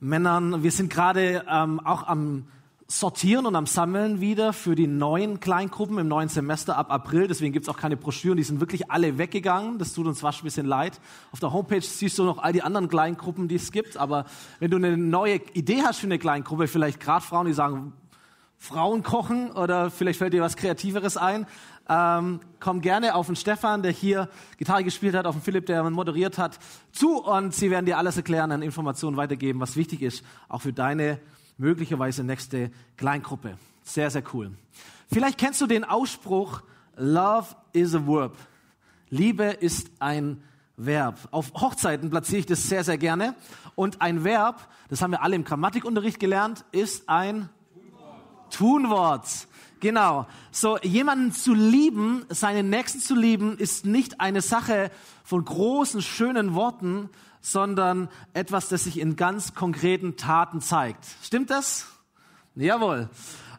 Männern. 0.01 0.63
Wir 0.63 0.71
sind 0.71 0.89
gerade 0.89 1.45
ähm, 1.47 1.81
auch 1.81 2.07
am 2.07 2.47
sortieren 2.87 3.45
und 3.45 3.55
am 3.55 3.67
Sammeln 3.67 4.19
wieder 4.19 4.55
für 4.55 4.75
die 4.75 4.87
neuen 4.87 5.39
Kleingruppen 5.39 5.99
im 5.99 6.09
neuen 6.09 6.31
Semester 6.31 6.79
ab 6.79 6.91
April. 6.91 7.29
Deswegen 7.29 7.53
gibt's 7.53 7.69
auch 7.69 7.77
keine 7.77 7.99
Broschüren, 7.99 8.39
die 8.39 8.43
sind 8.43 8.59
wirklich 8.59 8.91
alle 8.91 9.19
weggegangen. 9.19 9.79
Das 9.79 9.93
tut 9.93 10.07
uns 10.07 10.21
fast 10.21 10.41
ein 10.41 10.45
bisschen 10.45 10.65
leid. 10.65 10.99
Auf 11.31 11.41
der 11.41 11.53
Homepage 11.53 11.83
siehst 11.83 12.19
du 12.19 12.25
noch 12.25 12.39
all 12.39 12.55
die 12.55 12.63
anderen 12.63 12.89
Kleingruppen, 12.89 13.47
die 13.47 13.57
es 13.57 13.71
gibt. 13.71 13.99
Aber 13.99 14.25
wenn 14.61 14.71
du 14.71 14.79
eine 14.79 14.97
neue 14.97 15.43
Idee 15.53 15.83
hast 15.83 15.99
für 15.99 16.07
eine 16.07 16.19
Kleingruppe, 16.19 16.69
vielleicht 16.69 17.01
gerade 17.01 17.23
Frauen, 17.23 17.49
die 17.49 17.53
sagen, 17.53 17.93
Frauen 18.59 19.03
kochen 19.03 19.53
oder 19.53 19.91
vielleicht 19.91 20.19
fällt 20.19 20.33
dir 20.33 20.43
was 20.43 20.57
Kreativeres 20.57 21.17
ein, 21.17 21.47
ähm, 21.89 22.41
komm 22.61 22.81
gerne 22.81 23.15
auf 23.15 23.27
den 23.27 23.37
Stefan, 23.37 23.83
der 23.83 23.93
hier 23.93 24.29
Gitarre 24.59 24.85
gespielt 24.85 25.15
hat, 25.15 25.27
auf 25.27 25.37
den 25.37 25.43
Philipp, 25.43 25.67
der 25.67 25.89
moderiert 25.89 26.37
hat, 26.37 26.59
zu 26.93 27.25
und 27.25 27.55
sie 27.55 27.71
werden 27.71 27.87
dir 27.87 27.97
alles 27.97 28.17
erklären, 28.17 28.53
an 28.53 28.61
Informationen 28.61 29.17
weitergeben, 29.17 29.61
was 29.61 29.77
wichtig 29.77 30.03
ist, 30.03 30.25
auch 30.49 30.61
für 30.61 30.73
deine 30.73 31.19
möglicherweise 31.57 32.25
nächste 32.25 32.71
Kleingruppe. 32.97 33.57
Sehr, 33.85 34.11
sehr 34.11 34.23
cool. 34.35 34.51
Vielleicht 35.11 35.39
kennst 35.39 35.61
du 35.61 35.67
den 35.67 35.85
Ausspruch, 35.85 36.63
Love 36.97 37.47
is 37.73 37.95
a 37.95 38.07
verb. 38.07 38.37
Liebe 39.09 39.45
ist 39.45 39.91
ein 40.01 40.43
Verb. 40.77 41.17
Auf 41.31 41.53
Hochzeiten 41.55 42.11
platziere 42.11 42.41
ich 42.41 42.47
das 42.47 42.69
sehr, 42.69 42.85
sehr 42.85 42.99
gerne. 42.99 43.35
Und 43.75 44.03
ein 44.03 44.25
Verb, 44.25 44.69
das 44.89 45.01
haben 45.01 45.13
wir 45.13 45.23
alle 45.23 45.37
im 45.37 45.45
Grammatikunterricht 45.45 46.21
gelernt, 46.21 46.65
ist 46.73 47.09
ein 47.09 47.49
Tunwort. 48.51 49.27
Genau. 49.81 50.27
So, 50.51 50.79
jemanden 50.79 51.33
zu 51.33 51.55
lieben, 51.55 52.25
seinen 52.29 52.69
Nächsten 52.69 53.01
zu 53.01 53.15
lieben, 53.15 53.57
ist 53.59 53.87
nicht 53.87 54.21
eine 54.21 54.41
Sache 54.43 54.91
von 55.25 55.45
großen, 55.45 56.03
schönen 56.03 56.55
Worten, 56.55 57.11
sondern 57.41 58.09
etwas, 58.33 58.69
das 58.69 58.85
sich 58.85 58.99
in 58.99 59.17
ganz 59.17 59.55
konkreten 59.55 60.17
Taten 60.17 60.61
zeigt. 60.61 61.05
Stimmt 61.23 61.51
das? 61.51 61.87
Jawohl. 62.57 63.09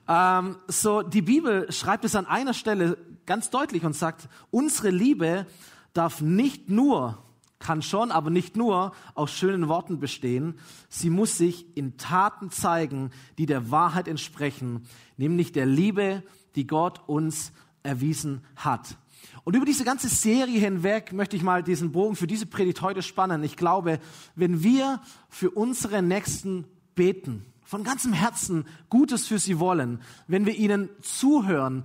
Ähm, 0.08 0.58
so, 0.68 1.04
die 1.04 1.22
Bibel 1.22 1.72
schreibt 1.72 2.04
es 2.04 2.16
an 2.16 2.26
einer 2.26 2.54
Stelle 2.54 2.98
ganz 3.26 3.50
deutlich 3.50 3.86
und 3.86 3.96
sagt, 3.96 4.28
unsere 4.52 4.90
Liebe 4.90 5.46
darf 5.94 6.20
nicht 6.20 6.70
nur, 6.70 7.24
kann 7.60 7.82
schon, 7.82 8.12
aber 8.12 8.30
nicht 8.30 8.56
nur 8.56 8.94
aus 9.16 9.32
schönen 9.32 9.68
Worten 9.68 10.00
bestehen. 10.00 10.56
Sie 10.88 11.10
muss 11.10 11.38
sich 11.38 11.66
in 11.76 11.98
Taten 11.98 12.52
zeigen, 12.52 13.12
die 13.38 13.46
der 13.46 13.70
Wahrheit 13.70 14.08
entsprechen, 14.08 14.86
nämlich 15.18 15.52
der 15.52 15.66
Liebe, 15.66 16.24
die 16.56 16.66
Gott 16.66 17.02
uns 17.08 17.52
erwiesen 17.84 18.42
hat. 18.56 18.98
Und 19.44 19.56
über 19.56 19.66
diese 19.66 19.84
ganze 19.84 20.10
Serie 20.10 20.60
hinweg 20.60 21.14
möchte 21.14 21.36
ich 21.36 21.44
mal 21.44 21.64
diesen 21.64 21.92
Bogen 21.92 22.16
für 22.16 22.28
diese 22.28 22.46
Predigt 22.46 22.82
heute 22.82 23.02
spannen. 23.02 23.44
Ich 23.44 23.58
glaube, 23.58 24.00
wenn 24.36 24.64
wir 24.64 25.02
für 25.28 25.52
unsere 25.52 26.02
Nächsten 26.02 26.66
beten, 26.96 27.46
von 27.64 27.84
ganzem 27.84 28.14
Herzen 28.14 28.66
Gutes 28.90 29.28
für 29.28 29.40
sie 29.40 29.60
wollen, 29.60 30.02
wenn 30.28 30.46
wir 30.46 30.56
ihnen 30.56 30.90
zuhören 31.02 31.84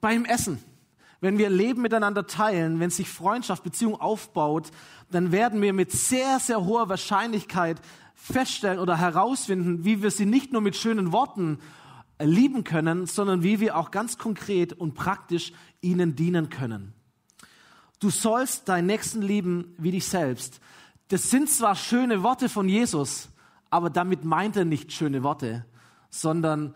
beim 0.00 0.24
Essen, 0.24 0.58
wenn 1.22 1.38
wir 1.38 1.48
Leben 1.48 1.82
miteinander 1.82 2.26
teilen, 2.26 2.80
wenn 2.80 2.90
sich 2.90 3.08
Freundschaft, 3.08 3.62
Beziehung 3.62 3.98
aufbaut, 3.98 4.72
dann 5.12 5.30
werden 5.30 5.62
wir 5.62 5.72
mit 5.72 5.92
sehr, 5.92 6.40
sehr 6.40 6.64
hoher 6.64 6.88
Wahrscheinlichkeit 6.88 7.80
feststellen 8.16 8.80
oder 8.80 8.98
herausfinden, 8.98 9.84
wie 9.84 10.02
wir 10.02 10.10
sie 10.10 10.26
nicht 10.26 10.52
nur 10.52 10.60
mit 10.60 10.74
schönen 10.74 11.12
Worten 11.12 11.60
lieben 12.20 12.64
können, 12.64 13.06
sondern 13.06 13.44
wie 13.44 13.60
wir 13.60 13.76
auch 13.76 13.92
ganz 13.92 14.18
konkret 14.18 14.72
und 14.72 14.94
praktisch 14.94 15.52
ihnen 15.80 16.16
dienen 16.16 16.50
können. 16.50 16.92
Du 18.00 18.10
sollst 18.10 18.68
deinen 18.68 18.86
Nächsten 18.86 19.22
lieben 19.22 19.76
wie 19.78 19.92
dich 19.92 20.08
selbst. 20.08 20.60
Das 21.06 21.30
sind 21.30 21.48
zwar 21.48 21.76
schöne 21.76 22.24
Worte 22.24 22.48
von 22.48 22.68
Jesus, 22.68 23.28
aber 23.70 23.90
damit 23.90 24.24
meint 24.24 24.56
er 24.56 24.64
nicht 24.64 24.92
schöne 24.92 25.22
Worte, 25.22 25.64
sondern 26.10 26.74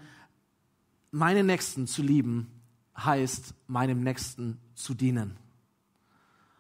meine 1.11 1.43
Nächsten 1.43 1.89
zu 1.89 2.03
lieben 2.03 2.56
heißt, 2.97 3.55
meinem 3.67 4.03
Nächsten 4.03 4.59
zu 4.75 4.95
dienen. 4.95 5.37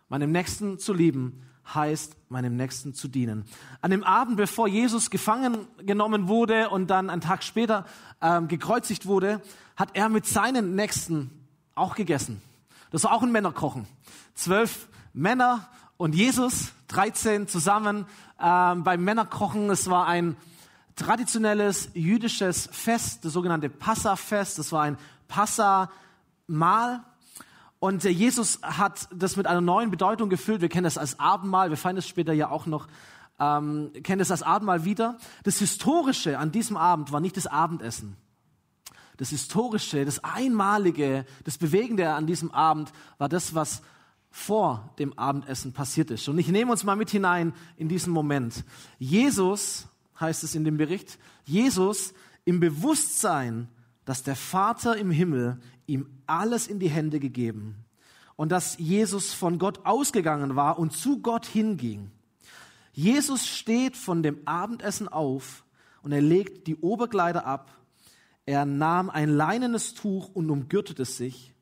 Meinem 0.08 0.32
Nächsten 0.32 0.78
zu 0.78 0.92
lieben 0.92 1.42
heißt, 1.74 2.16
meinem 2.28 2.56
Nächsten 2.56 2.94
zu 2.94 3.08
dienen. 3.08 3.44
An 3.80 3.90
dem 3.90 4.04
Abend, 4.04 4.36
bevor 4.36 4.68
Jesus 4.68 5.10
gefangen 5.10 5.66
genommen 5.78 6.28
wurde 6.28 6.70
und 6.70 6.88
dann 6.88 7.10
einen 7.10 7.20
Tag 7.20 7.42
später 7.42 7.84
ähm, 8.20 8.48
gekreuzigt 8.48 9.06
wurde, 9.06 9.42
hat 9.76 9.90
er 9.94 10.08
mit 10.08 10.26
seinen 10.26 10.74
Nächsten 10.74 11.30
auch 11.74 11.94
gegessen. 11.94 12.40
Das 12.90 13.04
war 13.04 13.12
auch 13.12 13.22
ein 13.22 13.32
Männerkochen. 13.32 13.86
Zwölf 14.34 14.88
Männer 15.12 15.68
und 15.96 16.14
Jesus, 16.14 16.72
13 16.88 17.48
zusammen 17.48 18.06
ähm, 18.40 18.84
beim 18.84 19.02
Männerkochen. 19.02 19.68
Es 19.70 19.90
war 19.90 20.06
ein 20.06 20.36
traditionelles 20.94 21.90
jüdisches 21.94 22.68
Fest, 22.70 23.24
das 23.24 23.32
sogenannte 23.32 23.68
Passafest. 23.68 24.58
Das 24.58 24.72
war 24.72 24.82
ein 24.82 24.98
Passa-Mahl. 26.46 27.04
Und 27.78 28.04
äh, 28.04 28.10
Jesus 28.10 28.60
hat 28.62 29.08
das 29.14 29.36
mit 29.36 29.46
einer 29.46 29.60
neuen 29.60 29.90
Bedeutung 29.90 30.28
gefüllt. 30.28 30.60
Wir 30.60 30.68
kennen 30.68 30.84
das 30.84 30.98
als 30.98 31.20
Abendmahl, 31.20 31.70
wir 31.70 31.76
feiern 31.76 31.96
es 31.96 32.08
später 32.08 32.32
ja 32.32 32.50
auch 32.50 32.66
noch, 32.66 32.88
ähm, 33.38 33.90
kennen 34.02 34.18
das 34.18 34.30
als 34.30 34.42
Abendmahl 34.42 34.84
wieder. 34.84 35.18
Das 35.44 35.58
Historische 35.58 36.38
an 36.38 36.52
diesem 36.52 36.76
Abend 36.76 37.12
war 37.12 37.20
nicht 37.20 37.36
das 37.36 37.46
Abendessen. 37.46 38.16
Das 39.18 39.30
Historische, 39.30 40.04
das 40.04 40.22
Einmalige, 40.24 41.24
das 41.44 41.58
Bewegende 41.58 42.12
an 42.12 42.26
diesem 42.26 42.50
Abend 42.50 42.92
war 43.18 43.28
das, 43.28 43.54
was 43.54 43.82
vor 44.30 44.90
dem 44.98 45.18
Abendessen 45.18 45.72
passiert 45.72 46.10
ist. 46.10 46.28
Und 46.28 46.38
ich 46.38 46.48
nehme 46.48 46.70
uns 46.70 46.84
mal 46.84 46.96
mit 46.96 47.08
hinein 47.08 47.54
in 47.76 47.88
diesen 47.88 48.12
Moment. 48.12 48.64
Jesus, 48.98 49.88
heißt 50.20 50.44
es 50.44 50.54
in 50.54 50.64
dem 50.64 50.76
Bericht, 50.76 51.18
Jesus 51.44 52.12
im 52.44 52.60
Bewusstsein, 52.60 53.68
dass 54.04 54.22
der 54.22 54.36
Vater 54.36 54.96
im 54.96 55.10
Himmel 55.10 55.58
ihm 55.86 56.06
alles 56.26 56.66
in 56.66 56.78
die 56.78 56.88
Hände 56.90 57.20
gegeben 57.20 57.84
und 58.36 58.52
dass 58.52 58.78
Jesus 58.78 59.32
von 59.32 59.58
Gott 59.58 59.84
ausgegangen 59.84 60.56
war 60.56 60.78
und 60.78 60.92
zu 60.92 61.20
Gott 61.20 61.46
hinging. 61.46 62.10
Jesus 62.92 63.46
steht 63.46 63.96
von 63.96 64.22
dem 64.22 64.46
Abendessen 64.46 65.08
auf 65.08 65.64
und 66.02 66.12
er 66.12 66.22
legt 66.22 66.66
die 66.66 66.76
Oberkleider 66.76 67.46
ab. 67.46 67.72
Er 68.46 68.64
nahm 68.64 69.10
ein 69.10 69.28
leinenes 69.28 69.94
Tuch 69.94 70.30
und 70.32 70.50
umgürtete 70.50 71.04
sich. 71.04 71.52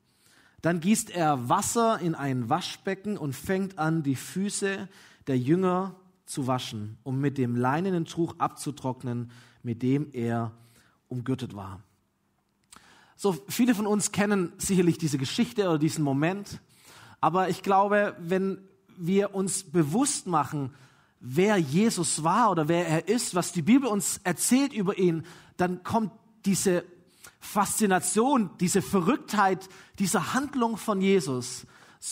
Dann 0.63 0.81
gießt 0.81 1.11
er 1.11 1.49
Wasser 1.49 1.99
in 2.01 2.15
ein 2.15 2.49
Waschbecken 2.49 3.19
und 3.19 3.35
fängt 3.35 3.79
an, 3.79 4.03
die 4.03 4.17
Füße 4.17 4.89
der 5.27 5.39
Jünger 5.39 5.95
zu 6.27 6.47
waschen, 6.47 6.99
um 7.03 7.21
mit 7.21 7.39
dem 7.39 7.57
leinenen 7.57 8.05
Tuch 8.05 8.35
abzutrocknen, 8.39 9.31
mit 9.63 9.83
dem 9.83 10.09
er 10.13 10.53
umgürtet 11.09 11.55
war. 11.55 11.83
So 13.17 13.37
viele 13.49 13.75
von 13.75 13.87
uns 13.87 14.13
kennen 14.13 14.53
sicherlich 14.59 14.99
diese 14.99 15.19
Geschichte 15.19 15.69
oder 15.69 15.79
diesen 15.79 16.05
Moment, 16.05 16.61
aber 17.21 17.49
ich 17.49 17.63
glaube, 17.63 18.17
wenn 18.19 18.59
wir 18.97 19.35
uns 19.35 19.65
bewusst 19.65 20.27
machen, 20.27 20.75
wer 21.21 21.57
Jesus 21.57 22.23
war 22.23 22.51
oder 22.51 22.69
wer 22.69 22.87
er 22.87 23.09
ist, 23.09 23.35
was 23.35 23.53
die 23.53 23.63
Bibel 23.63 23.89
uns 23.89 24.21
erzählt 24.25 24.73
über 24.73 24.99
ihn, 24.99 25.25
dann 25.57 25.83
kommt 25.83 26.13
diese 26.45 26.85
Faszination, 27.41 28.51
diese 28.61 28.83
Verrücktheit 28.83 29.69
dieser 29.99 30.35
Handlung 30.35 30.77
von 30.77 31.01
Jesus 31.01 31.67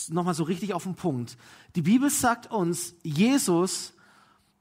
nochmal 0.09 0.33
so 0.33 0.43
richtig 0.43 0.73
auf 0.73 0.83
den 0.83 0.95
Punkt. 0.95 1.37
Die 1.75 1.81
Bibel 1.81 2.09
sagt 2.09 2.51
uns, 2.51 2.95
Jesus 3.03 3.93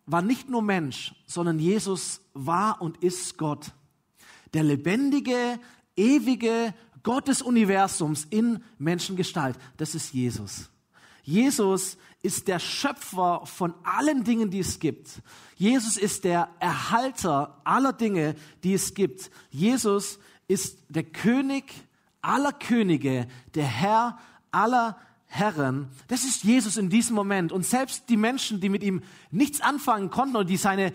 war 0.06 0.22
nicht 0.22 0.48
nur 0.48 0.62
Mensch, 0.62 1.14
sondern 1.26 1.58
Jesus 1.58 2.20
war 2.34 2.82
und 2.82 3.02
ist 3.02 3.38
Gott. 3.38 3.72
Der 4.52 4.62
lebendige, 4.62 5.58
ewige 5.96 6.74
Gott 7.02 7.28
des 7.28 7.42
Universums 7.42 8.26
in 8.30 8.62
Menschengestalt. 8.78 9.56
Das 9.76 9.94
ist 9.94 10.12
Jesus. 10.12 10.70
Jesus 11.24 11.96
ist 12.22 12.48
der 12.48 12.58
Schöpfer 12.58 13.42
von 13.44 13.74
allen 13.84 14.24
Dingen, 14.24 14.50
die 14.50 14.60
es 14.60 14.78
gibt. 14.78 15.22
Jesus 15.56 15.96
ist 15.96 16.24
der 16.24 16.48
Erhalter 16.60 17.60
aller 17.64 17.92
Dinge, 17.92 18.34
die 18.64 18.74
es 18.74 18.94
gibt. 18.94 19.30
Jesus 19.50 20.18
ist 20.48 20.78
der 20.88 21.04
König 21.04 21.72
aller 22.20 22.52
Könige, 22.52 23.26
der 23.54 23.64
Herr 23.64 24.18
aller 24.50 24.96
Herren. 25.26 25.88
Das 26.08 26.24
ist 26.24 26.44
Jesus 26.44 26.76
in 26.76 26.90
diesem 26.90 27.16
Moment. 27.16 27.52
Und 27.52 27.64
selbst 27.64 28.08
die 28.08 28.16
Menschen, 28.16 28.60
die 28.60 28.68
mit 28.68 28.82
ihm 28.82 29.02
nichts 29.30 29.60
anfangen 29.60 30.10
konnten 30.10 30.36
und 30.36 30.50
die 30.50 30.56
seine 30.56 30.92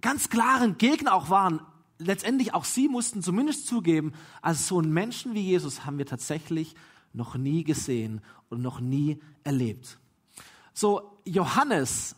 ganz 0.00 0.28
klaren 0.28 0.78
Gegner 0.78 1.14
auch 1.14 1.30
waren, 1.30 1.60
letztendlich 2.04 2.54
auch 2.54 2.64
sie 2.64 2.88
mussten 2.88 3.22
zumindest 3.22 3.66
zugeben, 3.66 4.12
als 4.40 4.68
so 4.68 4.78
einen 4.78 4.92
Menschen 4.92 5.34
wie 5.34 5.40
Jesus 5.40 5.84
haben 5.84 5.98
wir 5.98 6.06
tatsächlich 6.06 6.74
noch 7.12 7.36
nie 7.36 7.64
gesehen 7.64 8.20
und 8.48 8.62
noch 8.62 8.80
nie 8.80 9.20
erlebt. 9.44 9.98
So 10.74 11.18
Johannes, 11.24 12.16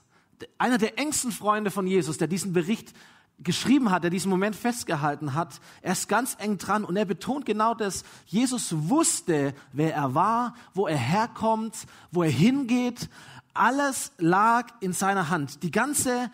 einer 0.58 0.78
der 0.78 0.98
engsten 0.98 1.32
Freunde 1.32 1.70
von 1.70 1.86
Jesus, 1.86 2.18
der 2.18 2.28
diesen 2.28 2.52
Bericht 2.52 2.94
geschrieben 3.40 3.90
hat, 3.90 4.04
der 4.04 4.10
diesen 4.10 4.30
Moment 4.30 4.54
festgehalten 4.54 5.34
hat, 5.34 5.60
er 5.82 5.92
ist 5.92 6.08
ganz 6.08 6.36
eng 6.38 6.58
dran 6.58 6.84
und 6.84 6.96
er 6.96 7.04
betont 7.04 7.46
genau 7.46 7.74
das. 7.74 8.04
Jesus 8.26 8.74
wusste, 8.88 9.54
wer 9.72 9.94
er 9.94 10.14
war, 10.14 10.54
wo 10.72 10.86
er 10.86 10.96
herkommt, 10.96 11.74
wo 12.12 12.22
er 12.22 12.30
hingeht. 12.30 13.08
Alles 13.52 14.12
lag 14.18 14.68
in 14.80 14.92
seiner 14.92 15.30
Hand. 15.30 15.62
Die 15.62 15.70
ganze 15.70 16.30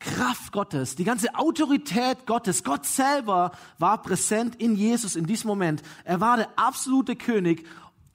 Kraft 0.00 0.52
Gottes, 0.52 0.96
die 0.96 1.04
ganze 1.04 1.34
Autorität 1.34 2.26
Gottes, 2.26 2.64
Gott 2.64 2.86
selber 2.86 3.52
war 3.78 4.00
präsent 4.02 4.56
in 4.56 4.74
Jesus 4.74 5.14
in 5.14 5.26
diesem 5.26 5.48
Moment. 5.48 5.82
Er 6.04 6.20
war 6.20 6.38
der 6.38 6.48
absolute 6.56 7.16
König 7.16 7.66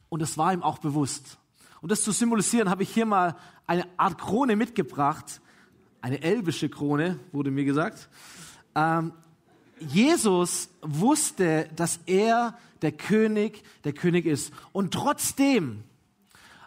und 0.09 0.21
es 0.21 0.37
war 0.37 0.51
ihm 0.51 0.63
auch 0.63 0.79
bewusst. 0.79 1.37
Und 1.81 1.91
das 1.91 2.03
zu 2.03 2.11
symbolisieren, 2.11 2.71
habe 2.71 2.81
ich 2.81 2.89
hier 2.89 3.05
mal 3.05 3.35
eine 3.67 3.85
Art 3.97 4.17
Krone 4.17 4.55
mitgebracht. 4.55 5.41
Eine 6.01 6.21
elbische 6.23 6.69
Krone, 6.69 7.19
wurde 7.31 7.51
mir 7.51 7.65
gesagt. 7.65 8.09
Ähm, 8.73 9.13
Jesus 9.79 10.69
wusste, 10.81 11.69
dass 11.75 11.99
er 12.07 12.57
der 12.81 12.91
König, 12.91 13.63
der 13.83 13.93
König 13.93 14.25
ist. 14.25 14.53
Und 14.71 14.93
trotzdem, 14.93 15.83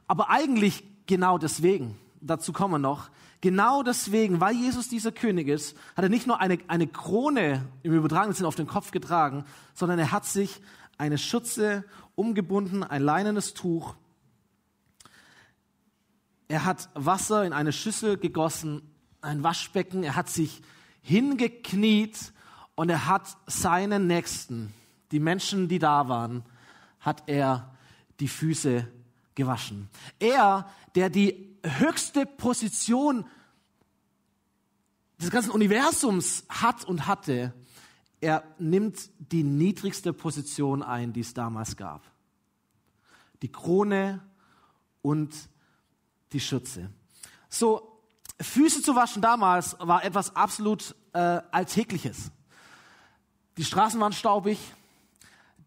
aber 0.07 0.31
eigentlich 0.31 0.85
genau 1.07 1.39
deswegen, 1.39 1.97
dazu 2.21 2.53
kommen 2.53 2.75
wir 2.75 2.79
noch, 2.79 3.11
Genau 3.41 3.85
deswegen, 3.85 4.41
weil 4.41 4.57
Jesus 4.57 4.89
dieser 4.89 5.13
König 5.13 5.47
ist, 5.47 5.77
hat 5.97 6.05
er 6.05 6.09
nicht 6.09 6.27
nur 6.27 6.41
eine, 6.41 6.59
eine 6.67 6.89
Krone 6.89 7.65
im 7.85 7.93
übertragenen 7.95 8.35
Sinn 8.35 8.47
auf 8.47 8.57
den 8.57 8.67
Kopf 8.67 8.91
getragen, 8.91 9.45
sondern 9.75 9.99
er 10.01 10.11
hat 10.11 10.27
sich 10.27 10.61
eine 10.97 11.19
Schürze 11.19 11.85
umgebunden, 12.17 12.83
ein 12.83 13.03
leinenes 13.03 13.55
Tuch. 13.55 13.95
Er 16.49 16.65
hat 16.65 16.89
Wasser 16.95 17.45
in 17.45 17.53
eine 17.53 17.73
Schüssel 17.73 18.17
gegossen, 18.17 18.83
ein 19.21 19.45
Waschbecken. 19.45 20.03
Er 20.03 20.17
hat 20.17 20.29
sich 20.29 20.61
hingekniet 21.03 22.33
und 22.75 22.89
er 22.89 23.07
hat 23.07 23.37
seinen 23.47 24.09
Nächsten, 24.09 24.75
die 25.13 25.21
Menschen, 25.21 25.69
die 25.69 25.79
da 25.79 26.09
waren, 26.09 26.45
hat 26.99 27.23
er 27.29 27.73
die 28.19 28.29
Füße 28.29 28.89
gewaschen. 29.37 29.89
Er, 30.19 30.69
der 30.97 31.09
die 31.09 31.48
höchste 31.63 32.27
Position 32.27 33.27
des 35.21 35.31
ganzen 35.31 35.51
Universums 35.51 36.45
hat 36.49 36.85
und 36.85 37.07
hatte, 37.07 37.53
er 38.21 38.45
nimmt 38.59 39.11
die 39.19 39.43
niedrigste 39.43 40.13
Position 40.13 40.83
ein, 40.83 41.13
die 41.13 41.21
es 41.21 41.35
damals 41.35 41.77
gab. 41.77 42.03
Die 43.43 43.51
Krone 43.51 44.21
und 45.03 45.35
die 46.33 46.41
Schürze. 46.41 46.91
So, 47.49 48.01
Füße 48.41 48.83
zu 48.83 48.95
waschen 48.95 49.23
damals 49.23 49.77
war 49.81 50.05
etwas 50.05 50.37
absolut 50.37 50.95
äh, 51.13 51.19
Alltägliches. 51.19 52.31
Die 53.57 53.65
Straßen 53.65 54.01
waren 54.01 54.13
staubig, 54.13 54.59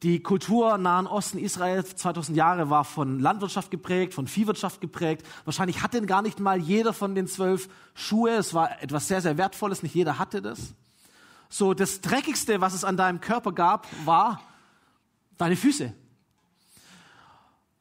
die 0.03 0.23
Kultur 0.23 0.79
Nahen 0.79 1.05
Osten 1.05 1.37
Israel 1.37 1.85
2000 1.85 2.35
Jahre 2.35 2.71
war 2.71 2.85
von 2.85 3.19
Landwirtschaft 3.19 3.69
geprägt, 3.69 4.15
von 4.15 4.27
Viehwirtschaft 4.27 4.81
geprägt. 4.81 5.25
Wahrscheinlich 5.45 5.83
hatte 5.83 6.01
gar 6.07 6.23
nicht 6.23 6.39
mal 6.39 6.59
jeder 6.59 6.91
von 6.93 7.13
den 7.13 7.27
zwölf 7.27 7.69
Schuhe. 7.93 8.31
Es 8.31 8.55
war 8.55 8.81
etwas 8.81 9.07
sehr, 9.07 9.21
sehr 9.21 9.37
Wertvolles. 9.37 9.83
Nicht 9.83 9.93
jeder 9.93 10.17
hatte 10.17 10.41
das. 10.41 10.73
so 11.49 11.75
das 11.75 12.01
Dreckigste, 12.01 12.61
was 12.61 12.73
es 12.73 12.83
an 12.83 12.97
deinem 12.97 13.21
Körper 13.21 13.51
gab, 13.51 13.87
war 14.05 14.41
deine 15.37 15.55
Füße. 15.55 15.93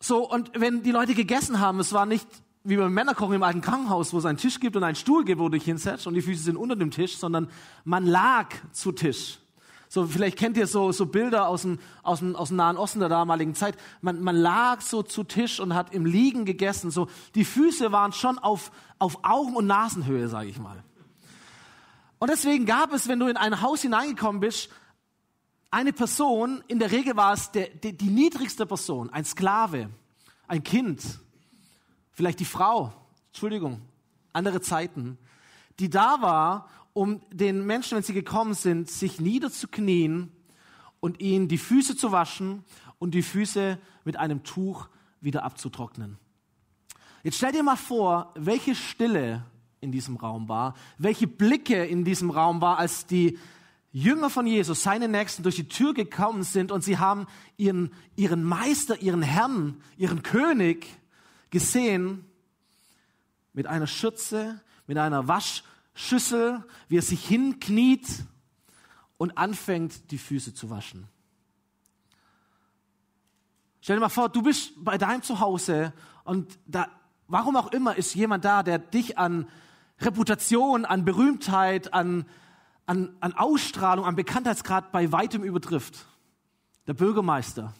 So, 0.01 0.31
und 0.31 0.51
wenn 0.55 0.83
die 0.83 0.91
Leute 0.91 1.15
gegessen 1.15 1.61
haben, 1.61 1.81
es 1.81 1.93
war 1.93 2.05
nicht 2.05 2.27
wie 2.65 2.77
beim 2.77 2.93
Männerkochen 2.93 3.37
im 3.37 3.43
alten 3.43 3.63
Krankenhaus, 3.63 4.13
wo 4.13 4.19
es 4.19 4.27
einen 4.27 4.37
Tisch 4.37 4.61
gibt 4.61 4.77
und 4.77 4.85
einen 4.85 4.97
Stuhl 4.97 5.25
gibt, 5.25 5.41
wo 5.41 5.49
du 5.49 5.57
dich 5.57 5.65
hinsetzt 5.65 6.07
und 6.07 6.13
die 6.13 6.23
Füße 6.23 6.43
sind 6.43 6.57
unter 6.57 6.77
dem 6.77 6.91
Tisch, 6.91 7.17
sondern 7.17 7.49
man 7.85 8.05
lag 8.05 8.49
zu 8.73 8.93
Tisch. 8.93 9.39
So, 9.93 10.07
vielleicht 10.07 10.39
kennt 10.39 10.57
ihr 10.57 10.69
so, 10.69 10.93
so 10.93 11.07
Bilder 11.07 11.49
aus 11.49 11.63
dem, 11.63 11.81
aus, 12.05 12.21
dem, 12.21 12.37
aus 12.37 12.49
dem 12.49 12.59
Nahen 12.59 12.77
Osten 12.77 13.01
der 13.01 13.09
damaligen 13.09 13.57
Zeit. 13.57 13.77
Man, 14.01 14.23
man 14.23 14.37
lag 14.37 14.83
so 14.83 15.03
zu 15.03 15.25
Tisch 15.25 15.59
und 15.59 15.75
hat 15.75 15.93
im 15.93 16.07
Liegen 16.07 16.45
gegessen. 16.45 16.93
So, 16.93 17.09
die 17.35 17.45
Füße 17.45 17.91
waren 17.91 18.13
schon 18.13 18.39
auf, 18.39 18.71
auf 19.01 19.25
Augen- 19.25 19.57
und 19.57 19.67
Nasenhöhe, 19.67 20.29
sage 20.29 20.49
ich 20.49 20.61
mal. 20.61 20.85
Und 22.21 22.31
deswegen 22.31 22.67
gab 22.67 22.93
es, 22.93 23.09
wenn 23.09 23.19
du 23.19 23.27
in 23.27 23.37
ein 23.37 23.63
Haus 23.63 23.83
hineingekommen 23.83 24.41
bist, 24.41 24.71
eine 25.73 25.93
Person, 25.93 26.63
in 26.69 26.79
der 26.79 26.93
Regel 26.93 27.17
war 27.17 27.33
es 27.33 27.51
der, 27.51 27.71
der, 27.71 27.91
die 27.91 28.11
niedrigste 28.11 28.67
Person, 28.67 29.11
ein 29.11 29.25
Sklave, 29.25 29.91
ein 30.47 30.63
Kind, 30.63 31.03
vielleicht 32.13 32.39
die 32.39 32.45
Frau, 32.45 32.93
Entschuldigung, 33.33 33.83
andere 34.33 34.61
Zeiten, 34.61 35.19
die 35.81 35.91
da 35.91 36.23
war 36.23 36.69
um 37.01 37.23
den 37.33 37.65
Menschen, 37.65 37.97
wenn 37.97 38.03
sie 38.03 38.13
gekommen 38.13 38.53
sind, 38.53 38.91
sich 38.91 39.23
niederzuknien 39.23 40.31
und 41.01 41.19
ihnen 41.19 41.49
die 41.49 41.57
Füße 41.57 41.97
zu 41.97 42.13
waschen 42.13 42.63
und 42.99 43.15
die 43.15 43.23
Füße 43.23 43.79
mit 44.05 44.19
einem 44.19 44.43
Tuch 44.43 44.87
wieder 45.23 45.43
abzutrocknen. 45.43 46.19
Jetzt 47.23 47.39
stell 47.39 47.53
dir 47.53 47.63
mal 47.63 47.79
vor, 47.79 48.35
welche 48.37 48.75
Stille 48.75 49.47
in 49.81 49.93
diesem 49.93 50.19
Raum 50.19 50.51
war, 50.51 50.75
welche 50.99 51.27
Blicke 51.27 51.87
in 51.87 52.05
diesem 52.05 52.29
Raum 52.29 52.61
war, 52.61 52.77
als 52.77 53.07
die 53.07 53.39
Jünger 53.93 54.29
von 54.29 54.47
Jesus, 54.47 54.83
seine 54.83 55.09
Nächsten, 55.09 55.43
durch 55.43 55.57
die 55.57 55.69
Tür 55.69 55.95
gekommen 55.95 56.43
sind 56.43 56.71
und 56.71 56.85
sie 56.85 56.99
haben 56.99 57.27
ihren, 57.57 57.95
ihren 58.15 58.45
Meister, 58.45 59.01
ihren 59.01 59.23
Herrn, 59.23 59.81
ihren 59.97 60.23
König 60.23 60.87
gesehen 61.49 62.27
mit 63.55 63.67
einer 63.67 63.87
Schürze, 63.87 64.61
mit 64.87 64.99
einer 64.99 65.29
Wasch, 65.29 65.65
Schüssel, 66.01 66.65
wie 66.89 66.97
er 66.97 67.03
sich 67.03 67.27
hinkniet 67.27 68.07
und 69.19 69.37
anfängt, 69.37 70.11
die 70.11 70.19
Füße 70.19 70.55
zu 70.55 70.71
waschen. 70.71 71.07
Stell 73.83 73.97
dir 73.97 74.01
mal 74.01 74.09
vor, 74.09 74.31
du 74.31 74.43
bist 74.43 74.73
bei 74.83 74.97
deinem 74.97 75.23
Zuhause 75.23 75.93
und 76.25 76.59
da, 76.67 76.89
warum 77.29 77.55
auch 77.57 77.73
immer, 77.73 77.97
ist 77.97 78.15
jemand 78.15 78.47
da, 78.47 78.63
der 78.63 78.79
dich 78.79 79.19
an 79.19 79.47
Reputation, 80.01 80.87
an 80.87 81.05
Berühmtheit, 81.05 81.93
an, 81.93 82.25
an, 82.87 83.15
an 83.21 83.35
Ausstrahlung, 83.35 84.07
an 84.07 84.17
Bekanntheitsgrad 84.17 84.93
bei 84.93 85.13
weitem 85.13 85.45
übertrifft. 85.45 86.07
Der 86.87 86.95
Bürgermeister, 86.95 87.75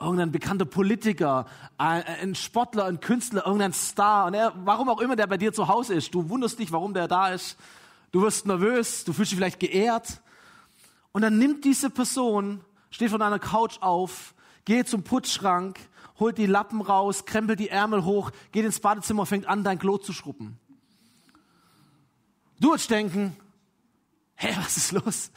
irgendein 0.00 0.32
bekannter 0.32 0.64
Politiker, 0.64 1.46
ein 1.78 2.34
Sportler, 2.34 2.86
ein 2.86 3.00
Künstler, 3.00 3.46
irgendein 3.46 3.72
Star, 3.72 4.26
und 4.26 4.34
er, 4.34 4.52
warum 4.64 4.88
auch 4.88 5.00
immer 5.00 5.16
der 5.16 5.26
bei 5.26 5.36
dir 5.36 5.52
zu 5.52 5.68
Hause 5.68 5.94
ist. 5.94 6.14
Du 6.14 6.28
wunderst 6.28 6.58
dich, 6.58 6.72
warum 6.72 6.94
der 6.94 7.08
da 7.08 7.28
ist. 7.28 7.56
Du 8.10 8.22
wirst 8.22 8.46
nervös, 8.46 9.04
du 9.04 9.12
fühlst 9.12 9.32
dich 9.32 9.38
vielleicht 9.38 9.60
geehrt. 9.60 10.20
Und 11.12 11.22
dann 11.22 11.38
nimmt 11.38 11.64
diese 11.64 11.90
Person, 11.90 12.64
steht 12.90 13.10
von 13.10 13.22
einer 13.22 13.38
Couch 13.38 13.78
auf, 13.80 14.34
geht 14.64 14.88
zum 14.88 15.02
Putzschrank, 15.02 15.78
holt 16.18 16.38
die 16.38 16.46
Lappen 16.46 16.80
raus, 16.80 17.24
krempelt 17.24 17.58
die 17.60 17.68
Ärmel 17.68 18.04
hoch, 18.04 18.30
geht 18.52 18.64
ins 18.64 18.80
Badezimmer, 18.80 19.26
fängt 19.26 19.46
an, 19.46 19.64
dein 19.64 19.78
Klo 19.78 19.98
zu 19.98 20.12
schrubben. 20.12 20.58
Du 22.60 22.70
würdest 22.70 22.90
denken, 22.90 23.36
hä, 24.36 24.54
was 24.56 24.76
ist 24.76 24.92
los? 24.92 25.30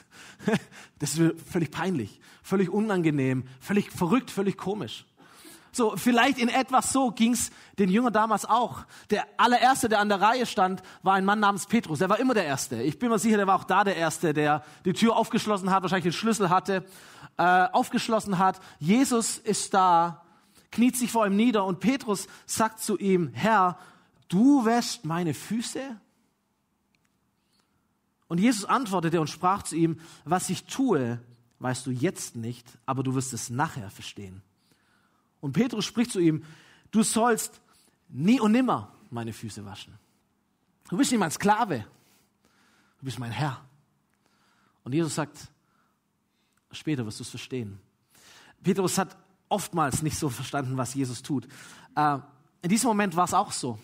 Das 0.99 1.17
ist 1.17 1.41
völlig 1.51 1.71
peinlich, 1.71 2.21
völlig 2.41 2.69
unangenehm, 2.69 3.43
völlig 3.59 3.91
verrückt, 3.91 4.31
völlig 4.31 4.57
komisch. 4.57 5.05
So, 5.75 5.97
vielleicht 5.97 6.37
in 6.37 6.47
etwas 6.47 6.93
so 6.93 7.11
ging's 7.11 7.51
den 7.77 7.89
Jüngern 7.89 8.13
damals 8.13 8.45
auch. 8.45 8.85
Der 9.09 9.25
allererste, 9.35 9.89
der 9.89 9.99
an 9.99 10.07
der 10.07 10.21
Reihe 10.21 10.45
stand, 10.45 10.81
war 11.03 11.15
ein 11.15 11.25
Mann 11.25 11.41
namens 11.41 11.65
Petrus. 11.65 11.99
Er 11.99 12.07
war 12.07 12.17
immer 12.17 12.33
der 12.33 12.45
Erste. 12.45 12.81
Ich 12.81 12.97
bin 12.97 13.09
mir 13.09 13.19
sicher, 13.19 13.35
der 13.35 13.47
war 13.47 13.57
auch 13.57 13.65
da 13.65 13.83
der 13.83 13.97
Erste, 13.97 14.33
der 14.33 14.63
die 14.85 14.93
Tür 14.93 15.17
aufgeschlossen 15.17 15.71
hat, 15.71 15.83
wahrscheinlich 15.83 16.05
den 16.05 16.13
Schlüssel 16.13 16.49
hatte, 16.49 16.85
äh, 17.35 17.43
aufgeschlossen 17.73 18.37
hat. 18.37 18.61
Jesus 18.79 19.37
ist 19.37 19.73
da, 19.73 20.23
kniet 20.71 20.95
sich 20.95 21.11
vor 21.11 21.27
ihm 21.27 21.35
nieder 21.35 21.65
und 21.65 21.81
Petrus 21.81 22.27
sagt 22.45 22.79
zu 22.79 22.97
ihm, 22.97 23.31
Herr, 23.33 23.77
du 24.29 24.63
wäschst 24.63 25.03
meine 25.03 25.33
Füße? 25.33 25.81
Und 28.27 28.39
Jesus 28.39 28.65
antwortete 28.65 29.21
und 29.21 29.29
sprach 29.29 29.63
zu 29.63 29.75
ihm, 29.75 29.99
was 30.23 30.49
ich 30.49 30.65
tue, 30.65 31.19
weißt 31.59 31.85
du 31.85 31.91
jetzt 31.91 32.35
nicht, 32.35 32.67
aber 32.85 33.03
du 33.03 33.15
wirst 33.15 33.33
es 33.33 33.49
nachher 33.49 33.89
verstehen. 33.89 34.41
Und 35.41 35.53
Petrus 35.53 35.85
spricht 35.85 36.11
zu 36.11 36.19
ihm, 36.19 36.43
du 36.91 37.03
sollst 37.03 37.61
nie 38.09 38.39
und 38.39 38.51
nimmer 38.51 38.91
meine 39.11 39.33
Füße 39.33 39.63
waschen. 39.65 39.93
Du 40.89 40.97
bist 40.97 41.11
nicht 41.11 41.19
mein 41.19 41.31
Sklave, 41.31 41.85
du 42.99 43.05
bist 43.05 43.19
mein 43.19 43.31
Herr. 43.31 43.63
Und 44.83 44.93
Jesus 44.93 45.15
sagt, 45.15 45.47
später 46.71 47.05
wirst 47.05 47.19
du 47.19 47.23
es 47.23 47.29
verstehen. 47.29 47.79
Petrus 48.63 48.97
hat 48.97 49.15
oftmals 49.49 50.01
nicht 50.01 50.17
so 50.17 50.29
verstanden, 50.29 50.77
was 50.77 50.93
Jesus 50.93 51.21
tut. 51.21 51.47
Äh, 51.95 52.19
in 52.61 52.69
diesem 52.69 52.87
Moment 52.87 53.15
war 53.15 53.25
es 53.25 53.33
auch 53.33 53.51
so. 53.51 53.79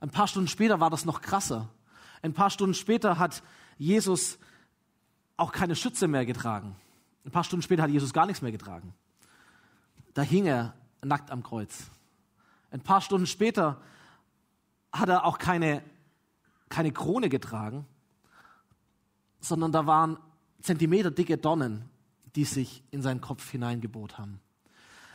Ein 0.00 0.10
paar 0.10 0.28
Stunden 0.28 0.48
später 0.48 0.80
war 0.80 0.90
das 0.90 1.04
noch 1.04 1.20
krasser. 1.20 1.68
Ein 2.22 2.32
paar 2.32 2.50
Stunden 2.50 2.74
später 2.74 3.18
hat 3.18 3.42
Jesus 3.78 4.38
auch 5.36 5.52
keine 5.52 5.76
Schütze 5.76 6.08
mehr 6.08 6.26
getragen. 6.26 6.76
Ein 7.24 7.30
paar 7.30 7.44
Stunden 7.44 7.62
später 7.62 7.82
hat 7.82 7.90
Jesus 7.90 8.12
gar 8.12 8.26
nichts 8.26 8.42
mehr 8.42 8.52
getragen. 8.52 8.94
Da 10.12 10.22
hing 10.22 10.46
er 10.46 10.74
nackt 11.02 11.30
am 11.30 11.42
Kreuz. 11.42 11.90
Ein 12.70 12.80
paar 12.80 13.00
Stunden 13.00 13.26
später 13.26 13.80
hat 14.92 15.08
er 15.08 15.24
auch 15.24 15.38
keine, 15.38 15.82
keine 16.68 16.92
Krone 16.92 17.28
getragen, 17.28 17.86
sondern 19.40 19.72
da 19.72 19.86
waren 19.86 20.18
Zentimeter 20.60 21.10
dicke 21.10 21.36
Dornen, 21.36 21.88
die 22.36 22.44
sich 22.44 22.82
in 22.90 23.02
seinen 23.02 23.20
Kopf 23.20 23.50
hineingebohrt 23.50 24.18
haben. 24.18 24.40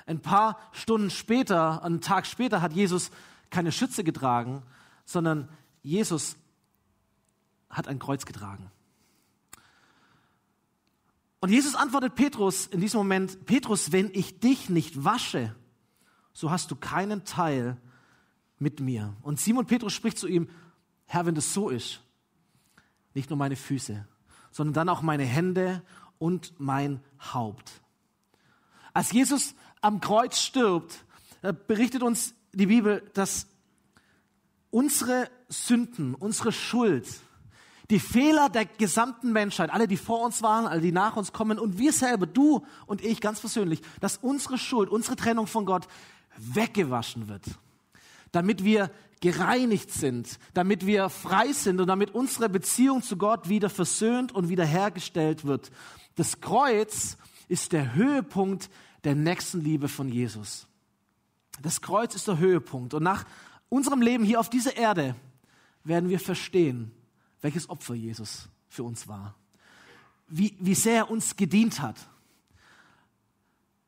Ein 0.05 0.19
paar 0.19 0.57
Stunden 0.71 1.09
später, 1.09 1.83
einen 1.83 2.01
Tag 2.01 2.25
später, 2.25 2.61
hat 2.61 2.73
Jesus 2.73 3.11
keine 3.49 3.71
Schütze 3.71 4.03
getragen, 4.03 4.63
sondern 5.05 5.49
Jesus 5.81 6.35
hat 7.69 7.87
ein 7.87 7.99
Kreuz 7.99 8.25
getragen. 8.25 8.71
Und 11.39 11.49
Jesus 11.49 11.75
antwortet 11.75 12.15
Petrus 12.15 12.67
in 12.67 12.81
diesem 12.81 12.97
Moment, 12.99 13.45
Petrus, 13.45 13.91
wenn 13.91 14.09
ich 14.13 14.39
dich 14.39 14.69
nicht 14.69 15.03
wasche, 15.03 15.55
so 16.33 16.51
hast 16.51 16.71
du 16.71 16.75
keinen 16.75 17.23
Teil 17.23 17.77
mit 18.57 18.81
mir. 18.81 19.15
Und 19.21 19.39
Simon 19.39 19.65
Petrus 19.65 19.93
spricht 19.93 20.17
zu 20.17 20.27
ihm, 20.27 20.49
Herr, 21.05 21.25
wenn 21.25 21.35
das 21.35 21.53
so 21.53 21.69
ist, 21.69 22.01
nicht 23.13 23.29
nur 23.29 23.37
meine 23.37 23.55
Füße, 23.55 24.05
sondern 24.51 24.73
dann 24.73 24.89
auch 24.89 25.01
meine 25.01 25.23
Hände 25.23 25.81
und 26.17 26.53
mein 26.59 27.01
Haupt. 27.33 27.81
Als 28.93 29.11
Jesus 29.11 29.55
am 29.81 30.01
Kreuz 30.01 30.39
stirbt, 30.39 31.05
berichtet 31.67 32.03
uns 32.03 32.33
die 32.51 32.65
Bibel, 32.65 33.09
dass 33.13 33.47
unsere 34.71 35.29
Sünden, 35.47 36.15
unsere 36.15 36.51
Schuld, 36.51 37.07
die 37.89 37.99
Fehler 37.99 38.49
der 38.49 38.65
gesamten 38.65 39.31
Menschheit, 39.31 39.71
alle, 39.71 39.87
die 39.87 39.97
vor 39.97 40.21
uns 40.23 40.43
waren, 40.43 40.67
alle, 40.67 40.81
die 40.81 40.91
nach 40.91 41.15
uns 41.15 41.33
kommen 41.33 41.57
und 41.57 41.79
wir 41.79 41.91
selber, 41.91 42.27
du 42.27 42.65
und 42.85 43.03
ich 43.03 43.19
ganz 43.19 43.39
persönlich, 43.39 43.81
dass 43.99 44.17
unsere 44.17 44.57
Schuld, 44.57 44.89
unsere 44.89 45.15
Trennung 45.15 45.47
von 45.47 45.65
Gott 45.65 45.87
weggewaschen 46.37 47.27
wird, 47.27 47.43
damit 48.31 48.63
wir 48.63 48.91
gereinigt 49.21 49.91
sind, 49.91 50.39
damit 50.53 50.85
wir 50.85 51.09
frei 51.09 51.51
sind 51.51 51.81
und 51.81 51.87
damit 51.87 52.13
unsere 52.13 52.47
Beziehung 52.47 53.01
zu 53.01 53.17
Gott 53.17 53.49
wieder 53.49 53.69
versöhnt 53.69 54.31
und 54.31 54.49
wiederhergestellt 54.49 55.45
wird. 55.45 55.71
Das 56.15 56.39
Kreuz 56.41 57.17
ist 57.47 57.73
der 57.73 57.95
Höhepunkt 57.95 58.69
der 59.03 59.15
Nächstenliebe 59.15 59.87
von 59.87 60.09
Jesus. 60.09 60.67
Das 61.61 61.81
Kreuz 61.81 62.15
ist 62.15 62.27
der 62.27 62.37
Höhepunkt. 62.37 62.93
Und 62.93 63.03
nach 63.03 63.25
unserem 63.67 64.01
Leben 64.01 64.23
hier 64.23 64.39
auf 64.39 64.49
dieser 64.49 64.77
Erde 64.77 65.15
werden 65.83 66.09
wir 66.09 66.19
verstehen, 66.19 66.91
welches 67.41 67.69
Opfer 67.69 67.93
Jesus 67.93 68.49
für 68.67 68.83
uns 68.83 69.07
war. 69.07 69.35
Wie, 70.27 70.55
wie 70.59 70.75
sehr 70.75 70.95
er 70.95 71.11
uns 71.11 71.35
gedient 71.35 71.81
hat. 71.81 71.95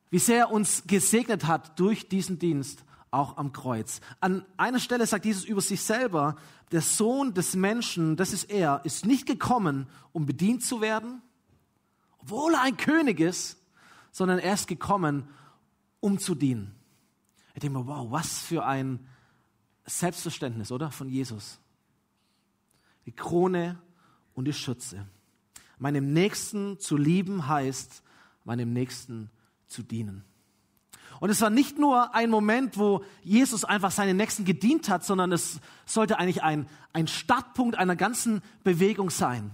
Wie 0.09 0.19
sehr 0.19 0.39
er 0.39 0.51
uns 0.51 0.83
gesegnet 0.87 1.45
hat 1.45 1.79
durch 1.79 2.09
diesen 2.09 2.39
Dienst 2.39 2.83
auch 3.11 3.37
am 3.37 3.51
Kreuz. 3.51 4.01
An 4.21 4.45
einer 4.57 4.79
Stelle 4.79 5.05
sagt 5.05 5.25
Jesus 5.25 5.43
über 5.43 5.61
sich 5.61 5.81
selber, 5.81 6.37
der 6.71 6.81
Sohn 6.81 7.33
des 7.33 7.55
Menschen, 7.55 8.15
das 8.15 8.31
ist 8.31 8.49
er, 8.49 8.81
ist 8.85 9.05
nicht 9.05 9.25
gekommen, 9.25 9.87
um 10.13 10.25
bedient 10.25 10.63
zu 10.63 10.79
werden, 10.79 11.21
obwohl 12.19 12.53
er 12.53 12.61
ein 12.61 12.77
König 12.77 13.19
ist, 13.19 13.57
sondern 14.11 14.39
er 14.39 14.53
ist 14.53 14.67
gekommen, 14.67 15.27
um 15.99 16.19
zu 16.19 16.35
dienen. 16.35 16.73
Ich 17.53 17.59
denke 17.59 17.79
mir, 17.79 17.87
wow, 17.87 18.09
was 18.09 18.39
für 18.39 18.65
ein 18.65 19.05
Selbstverständnis, 19.85 20.71
oder? 20.71 20.89
Von 20.91 21.09
Jesus 21.09 21.59
die 23.05 23.11
Krone 23.11 23.79
und 24.33 24.45
die 24.45 24.53
Schürze. 24.53 25.05
Meinem 25.77 26.13
Nächsten 26.13 26.79
zu 26.79 26.97
lieben 26.97 27.47
heißt, 27.47 28.03
meinem 28.43 28.73
Nächsten 28.73 29.29
zu 29.67 29.83
dienen. 29.83 30.23
Und 31.19 31.29
es 31.29 31.41
war 31.41 31.51
nicht 31.51 31.77
nur 31.77 32.15
ein 32.15 32.31
Moment, 32.31 32.77
wo 32.77 33.03
Jesus 33.23 33.63
einfach 33.63 33.91
seinen 33.91 34.17
Nächsten 34.17 34.43
gedient 34.43 34.89
hat, 34.89 35.05
sondern 35.05 35.31
es 35.31 35.59
sollte 35.85 36.17
eigentlich 36.17 36.41
ein, 36.41 36.67
ein 36.93 37.07
Startpunkt 37.07 37.77
einer 37.77 37.95
ganzen 37.95 38.41
Bewegung 38.63 39.11
sein. 39.11 39.51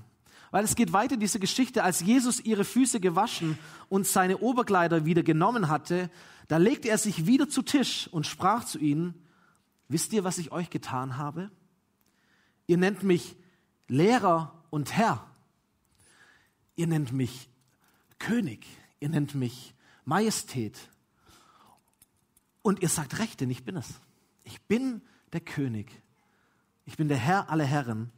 Weil 0.49 0.63
es 0.63 0.75
geht 0.75 0.93
weiter 0.93 1.17
diese 1.17 1.39
Geschichte, 1.39 1.83
als 1.83 1.99
Jesus 1.99 2.39
ihre 2.39 2.63
Füße 2.63 3.01
gewaschen 3.01 3.59
und 3.89 4.07
seine 4.07 4.37
Oberkleider 4.37 5.03
wieder 5.03 5.23
genommen 5.23 5.67
hatte, 5.67 6.09
da 6.47 6.55
legte 6.55 6.87
er 6.87 6.97
sich 6.97 7.25
wieder 7.25 7.49
zu 7.49 7.61
Tisch 7.61 8.07
und 8.11 8.25
sprach 8.25 8.63
zu 8.63 8.79
ihnen, 8.79 9.13
wisst 9.89 10.13
ihr, 10.13 10.23
was 10.23 10.37
ich 10.37 10.53
euch 10.53 10.69
getan 10.69 11.17
habe? 11.17 11.51
Ihr 12.67 12.77
nennt 12.77 13.03
mich 13.03 13.35
Lehrer 13.87 14.53
und 14.69 14.93
Herr. 14.95 15.25
Ihr 16.75 16.87
nennt 16.87 17.11
mich 17.11 17.49
König. 18.19 18.67
Ihr 18.99 19.09
nennt 19.09 19.35
mich 19.35 19.73
Majestät. 20.05 20.77
Und 22.61 22.81
ihr 22.81 22.89
sagt 22.89 23.19
recht, 23.19 23.41
denn 23.41 23.49
ich 23.49 23.63
bin 23.63 23.77
es. 23.77 23.87
Ich 24.43 24.61
bin 24.63 25.01
der 25.33 25.41
König. 25.41 25.91
Ich 26.85 26.97
bin 26.97 27.07
der 27.07 27.17
Herr 27.17 27.49
aller 27.49 27.65
Herren. 27.65 28.11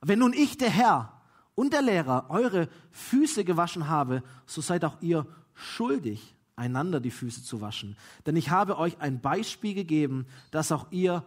Wenn 0.00 0.18
nun 0.18 0.32
ich, 0.32 0.58
der 0.58 0.70
Herr 0.70 1.20
und 1.54 1.72
der 1.72 1.82
Lehrer, 1.82 2.30
eure 2.30 2.68
Füße 2.90 3.44
gewaschen 3.44 3.88
habe, 3.88 4.22
so 4.46 4.60
seid 4.60 4.84
auch 4.84 5.00
ihr 5.00 5.26
schuldig, 5.54 6.34
einander 6.56 7.00
die 7.00 7.10
Füße 7.10 7.42
zu 7.42 7.60
waschen. 7.60 7.96
Denn 8.26 8.36
ich 8.36 8.50
habe 8.50 8.78
euch 8.78 9.00
ein 9.00 9.20
Beispiel 9.20 9.74
gegeben, 9.74 10.26
dass 10.50 10.72
auch 10.72 10.90
ihr 10.90 11.24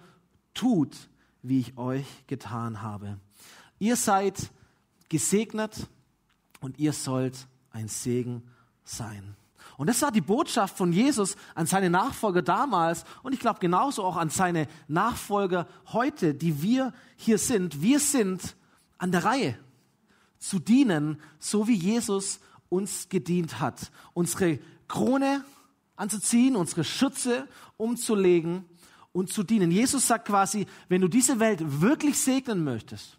tut, 0.54 1.10
wie 1.44 1.60
ich 1.60 1.78
euch 1.78 2.06
getan 2.26 2.82
habe. 2.82 3.20
Ihr 3.78 3.96
seid 3.96 4.50
gesegnet 5.10 5.88
und 6.62 6.80
ihr 6.80 6.94
sollt 6.94 7.48
ein 7.72 7.88
Segen 7.88 8.44
sein. 8.84 9.36
Und 9.78 9.88
das 9.88 10.02
war 10.02 10.12
die 10.12 10.22
Botschaft 10.22 10.78
von 10.78 10.94
Jesus 10.94 11.36
an 11.56 11.66
seine 11.66 11.90
Nachfolger 11.90 12.42
damals 12.42 13.06
und 13.24 13.34
ich 13.34 13.40
glaube 13.40 13.60
genauso 13.60 14.04
auch 14.04 14.18
an 14.18 14.30
seine 14.30 14.68
Nachfolger 14.88 15.68
heute, 15.88 16.34
die 16.34 16.62
wir 16.62 16.94
hier 17.16 17.38
sind. 17.38 17.82
Wir 17.82 18.00
sind 18.00 18.56
an 18.98 19.12
der 19.12 19.26
Reihe 19.26 19.58
zu 20.38 20.60
dienen, 20.60 21.20
so 21.40 21.68
wie 21.68 21.76
Jesus 21.76 22.40
uns 22.70 23.10
gedient 23.10 23.60
hat. 23.60 23.92
Unsere 24.14 24.60
Krone 24.88 25.44
anzuziehen, 25.96 26.56
unsere 26.56 26.84
Schütze 26.84 27.48
umzulegen 27.78 28.66
und 29.14 29.32
zu 29.32 29.44
dienen. 29.44 29.72
Jesus 29.72 30.08
sagt 30.08 30.28
quasi, 30.28 30.66
wenn 30.90 31.00
du 31.00 31.08
diese 31.08 31.40
Welt 31.40 31.60
wirklich 31.82 32.20
segnen 32.20 32.64
möchtest, 32.66 33.18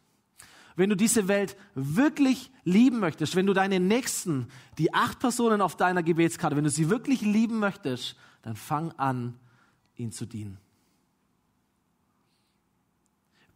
wenn 0.77 0.91
du 0.91 0.97
diese 0.97 1.29
Welt 1.29 1.57
wirklich 1.75 2.51
lieben 2.65 2.99
möchtest, 2.99 3.37
wenn 3.37 3.47
du 3.47 3.55
deine 3.55 3.81
Nächsten, 3.81 4.49
die 4.77 4.93
acht 4.93 5.21
Personen 5.21 5.63
auf 5.63 5.77
deiner 5.77 6.03
Gebetskarte, 6.03 6.57
wenn 6.57 6.65
du 6.65 6.71
sie 6.71 6.91
wirklich 6.91 7.23
lieben 7.23 7.61
möchtest, 7.61 8.17
dann 8.43 8.57
fang 8.57 8.91
an, 8.93 9.39
ihnen 9.97 10.13
zu 10.13 10.27
dienen. 10.27 10.59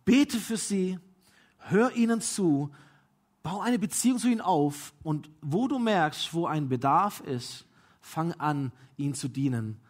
Bete 0.05 0.39
für 0.39 0.57
sie, 0.57 0.99
hör 1.59 1.93
ihnen 1.95 2.21
zu, 2.21 2.71
bau 3.43 3.61
eine 3.61 3.81
Beziehung 3.81 4.19
zu 4.19 4.29
ihnen 4.29 4.41
auf 4.41 4.95
und 5.03 5.29
wo 5.43 5.67
du 5.67 5.79
merkst, 5.79 6.33
wo 6.33 6.47
ein 6.47 6.69
Bedarf 6.69 7.21
ist, 7.21 7.67
fang 8.01 8.33
an, 8.35 8.73
ihnen 8.97 9.15
zu 9.15 9.29
dienen 9.29 9.81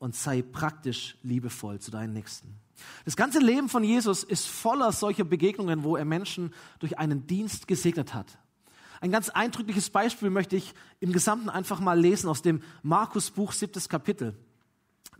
und 0.00 0.16
sei 0.16 0.42
praktisch 0.42 1.16
liebevoll 1.22 1.78
zu 1.78 1.92
deinen 1.92 2.14
Nächsten. 2.14 2.56
Das 3.04 3.16
ganze 3.16 3.38
Leben 3.38 3.68
von 3.68 3.84
Jesus 3.84 4.24
ist 4.24 4.48
voller 4.48 4.90
solcher 4.90 5.24
Begegnungen, 5.24 5.84
wo 5.84 5.96
er 5.96 6.06
Menschen 6.06 6.52
durch 6.80 6.98
einen 6.98 7.26
Dienst 7.26 7.68
gesegnet 7.68 8.14
hat. 8.14 8.38
Ein 9.02 9.10
ganz 9.10 9.28
eindrückliches 9.28 9.90
Beispiel 9.90 10.30
möchte 10.30 10.56
ich 10.56 10.74
im 11.00 11.12
Gesamten 11.12 11.50
einfach 11.50 11.80
mal 11.80 12.00
lesen 12.00 12.28
aus 12.28 12.42
dem 12.42 12.62
Markus-Buch, 12.82 13.52
siebtes 13.52 13.88
Kapitel. 13.88 14.36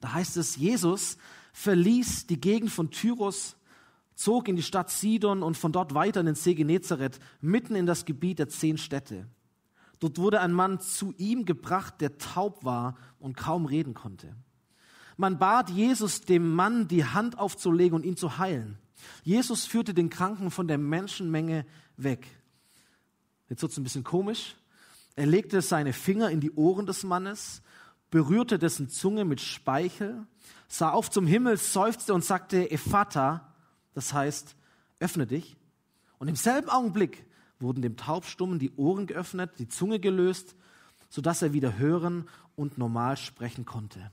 Da 0.00 0.14
heißt 0.14 0.38
es, 0.38 0.56
Jesus 0.56 1.18
verließ 1.52 2.26
die 2.26 2.40
Gegend 2.40 2.70
von 2.70 2.90
Tyrus, 2.90 3.56
zog 4.14 4.48
in 4.48 4.56
die 4.56 4.62
Stadt 4.62 4.90
Sidon 4.90 5.42
und 5.42 5.58
von 5.58 5.72
dort 5.72 5.92
weiter 5.94 6.20
in 6.20 6.26
den 6.26 6.34
See 6.34 6.54
Genezareth, 6.54 7.20
mitten 7.42 7.74
in 7.74 7.84
das 7.84 8.06
Gebiet 8.06 8.38
der 8.38 8.48
zehn 8.48 8.78
Städte. 8.78 9.28
Dort 9.98 10.16
wurde 10.16 10.40
ein 10.40 10.52
Mann 10.52 10.80
zu 10.80 11.12
ihm 11.18 11.44
gebracht, 11.44 12.00
der 12.00 12.16
taub 12.16 12.64
war 12.64 12.96
und 13.18 13.36
kaum 13.36 13.66
reden 13.66 13.92
konnte. 13.92 14.34
Man 15.20 15.38
bat 15.38 15.68
Jesus, 15.68 16.22
dem 16.22 16.54
Mann 16.54 16.88
die 16.88 17.04
Hand 17.04 17.38
aufzulegen 17.38 17.94
und 17.94 18.06
ihn 18.06 18.16
zu 18.16 18.38
heilen. 18.38 18.78
Jesus 19.22 19.66
führte 19.66 19.92
den 19.92 20.08
Kranken 20.08 20.50
von 20.50 20.66
der 20.66 20.78
Menschenmenge 20.78 21.66
weg. 21.98 22.26
Jetzt 23.50 23.60
wird 23.60 23.70
es 23.70 23.76
ein 23.76 23.84
bisschen 23.84 24.02
komisch. 24.02 24.56
Er 25.16 25.26
legte 25.26 25.60
seine 25.60 25.92
Finger 25.92 26.30
in 26.30 26.40
die 26.40 26.52
Ohren 26.52 26.86
des 26.86 27.04
Mannes, 27.04 27.60
berührte 28.10 28.58
dessen 28.58 28.88
Zunge 28.88 29.26
mit 29.26 29.42
Speichel, 29.42 30.26
sah 30.68 30.88
auf 30.88 31.10
zum 31.10 31.26
Himmel, 31.26 31.58
seufzte 31.58 32.14
und 32.14 32.24
sagte, 32.24 32.70
Ephata, 32.70 33.52
das 33.92 34.14
heißt, 34.14 34.56
öffne 35.00 35.26
dich. 35.26 35.58
Und 36.16 36.28
im 36.28 36.36
selben 36.36 36.70
Augenblick 36.70 37.26
wurden 37.58 37.82
dem 37.82 37.98
Taubstummen 37.98 38.58
die 38.58 38.74
Ohren 38.76 39.06
geöffnet, 39.06 39.50
die 39.58 39.68
Zunge 39.68 40.00
gelöst, 40.00 40.56
sodass 41.10 41.42
er 41.42 41.52
wieder 41.52 41.76
hören 41.76 42.26
und 42.56 42.78
normal 42.78 43.18
sprechen 43.18 43.66
konnte 43.66 44.10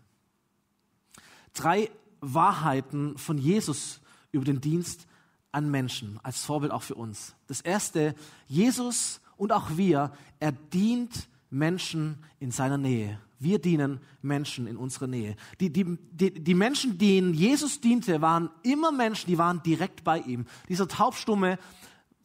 drei 1.53 1.89
Wahrheiten 2.21 3.17
von 3.17 3.38
Jesus 3.38 4.01
über 4.31 4.45
den 4.45 4.62
Dienst 4.62 5.07
an 5.51 5.71
Menschen, 5.71 6.19
als 6.23 6.43
Vorbild 6.43 6.71
auch 6.71 6.83
für 6.83 6.95
uns. 6.95 7.36
Das 7.47 7.62
erste, 7.62 8.15
Jesus 8.47 9.21
und 9.38 9.51
auch 9.51 9.77
wir, 9.77 10.12
er 10.39 10.51
dient 10.51 11.27
Menschen 11.49 12.17
in 12.39 12.51
seiner 12.51 12.77
Nähe. 12.77 13.19
Wir 13.39 13.60
dienen 13.60 13.99
Menschen 14.21 14.67
in 14.67 14.77
unserer 14.77 15.07
Nähe. 15.07 15.36
Die, 15.60 15.71
die, 15.71 15.97
die, 16.12 16.31
die 16.31 16.53
Menschen, 16.55 16.97
denen 16.97 17.33
Jesus 17.33 17.79
diente, 17.79 18.21
waren 18.21 18.49
immer 18.63 18.91
Menschen, 18.91 19.27
die 19.27 19.38
waren 19.38 19.62
direkt 19.62 20.03
bei 20.03 20.19
ihm. 20.19 20.45
Dieser 20.69 20.88
Taubstumme, 20.88 21.60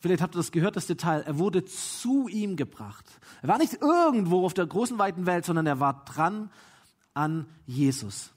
vielleicht 0.01 0.23
habt 0.23 0.35
ihr 0.35 0.39
das 0.39 0.53
gehört, 0.53 0.77
das 0.77 0.87
Detail, 0.87 1.21
er 1.21 1.39
wurde 1.39 1.65
zu 1.67 2.29
ihm 2.29 2.57
gebracht. 2.57 3.05
Er 3.43 3.49
war 3.49 3.59
nicht 3.59 3.75
irgendwo 3.83 4.45
auf 4.45 4.55
der 4.55 4.67
großen, 4.67 4.99
weiten 4.99 5.27
Welt, 5.27 5.45
sondern 5.45 5.67
er 5.67 5.81
war 5.81 6.05
dran 6.07 6.51
an 7.13 7.47
Jesus. 7.67 8.33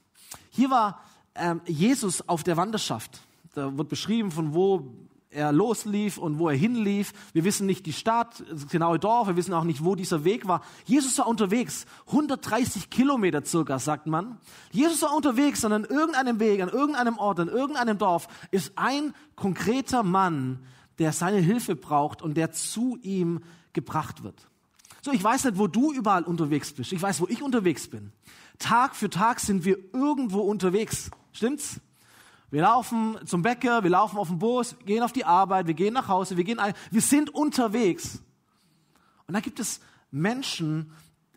Hier 0.49 0.69
war 0.69 1.01
ähm, 1.35 1.61
Jesus 1.65 2.27
auf 2.27 2.43
der 2.43 2.57
Wanderschaft. 2.57 3.21
Da 3.53 3.77
wird 3.77 3.89
beschrieben, 3.89 4.31
von 4.31 4.53
wo 4.53 4.93
er 5.35 5.51
loslief 5.51 6.17
und 6.17 6.39
wo 6.39 6.49
er 6.49 6.55
hinlief. 6.55 7.13
Wir 7.33 7.43
wissen 7.43 7.67
nicht 7.67 7.85
die 7.85 7.93
Stadt, 7.93 8.43
das 8.49 8.67
genaue 8.67 8.97
Dorf, 8.99 9.27
wir 9.27 9.35
wissen 9.35 9.53
auch 9.53 9.63
nicht, 9.63 9.83
wo 9.83 9.95
dieser 9.95 10.23
Weg 10.23 10.47
war. 10.47 10.61
Jesus 10.85 11.17
war 11.17 11.27
unterwegs, 11.27 11.85
130 12.07 12.89
Kilometer 12.89 13.43
circa, 13.43 13.77
sagt 13.77 14.07
man. 14.07 14.37
Jesus 14.71 15.01
war 15.01 15.13
unterwegs 15.13 15.63
und 15.63 15.73
an 15.73 15.83
irgendeinem 15.83 16.39
Weg, 16.39 16.61
an 16.61 16.69
irgendeinem 16.69 17.17
Ort, 17.17 17.39
an 17.39 17.49
irgendeinem 17.49 17.97
Dorf 17.97 18.27
ist 18.51 18.73
ein 18.77 19.13
konkreter 19.35 20.03
Mann, 20.03 20.59
der 20.97 21.11
seine 21.11 21.39
Hilfe 21.39 21.75
braucht 21.75 22.21
und 22.21 22.35
der 22.35 22.51
zu 22.51 22.97
ihm 23.01 23.41
gebracht 23.73 24.23
wird. 24.23 24.47
So, 25.01 25.11
ich 25.11 25.23
weiß 25.23 25.43
nicht, 25.45 25.59
wo 25.59 25.67
du 25.67 25.93
überall 25.93 26.23
unterwegs 26.23 26.71
bist. 26.71 26.91
Ich 26.91 27.01
weiß, 27.01 27.21
wo 27.21 27.27
ich 27.27 27.43
unterwegs 27.43 27.87
bin. 27.87 28.11
Tag 28.59 28.95
für 28.95 29.09
Tag 29.09 29.39
sind 29.39 29.65
wir 29.65 29.77
irgendwo 29.93 30.41
unterwegs. 30.41 31.11
Stimmt's? 31.31 31.79
Wir 32.51 32.61
laufen 32.61 33.17
zum 33.25 33.41
Bäcker, 33.41 33.83
wir 33.83 33.89
laufen 33.89 34.17
auf 34.17 34.29
den 34.29 34.39
Bus, 34.39 34.75
gehen 34.85 35.03
auf 35.03 35.11
die 35.11 35.25
Arbeit, 35.25 35.67
wir 35.67 35.73
gehen 35.73 35.93
nach 35.93 36.07
Hause, 36.07 36.37
wir 36.37 36.43
gehen 36.43 36.59
wir 36.91 37.01
sind 37.01 37.33
unterwegs. 37.33 38.21
Und 39.27 39.33
da 39.33 39.39
gibt 39.39 39.59
es 39.59 39.81
Menschen, 40.11 40.91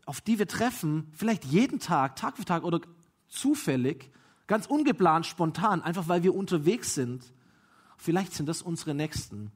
auf 0.06 0.20
die 0.20 0.38
wir 0.38 0.46
treffen, 0.46 1.10
vielleicht 1.12 1.44
jeden 1.44 1.80
Tag, 1.80 2.16
Tag 2.16 2.36
für 2.36 2.44
Tag 2.44 2.62
oder 2.62 2.80
zufällig, 3.28 4.10
ganz 4.46 4.66
ungeplant, 4.66 5.26
spontan, 5.26 5.82
einfach 5.82 6.08
weil 6.08 6.22
wir 6.22 6.34
unterwegs 6.34 6.94
sind. 6.94 7.24
Vielleicht 7.96 8.34
sind 8.34 8.48
das 8.48 8.62
unsere 8.62 8.94
Nächsten, 8.94 9.50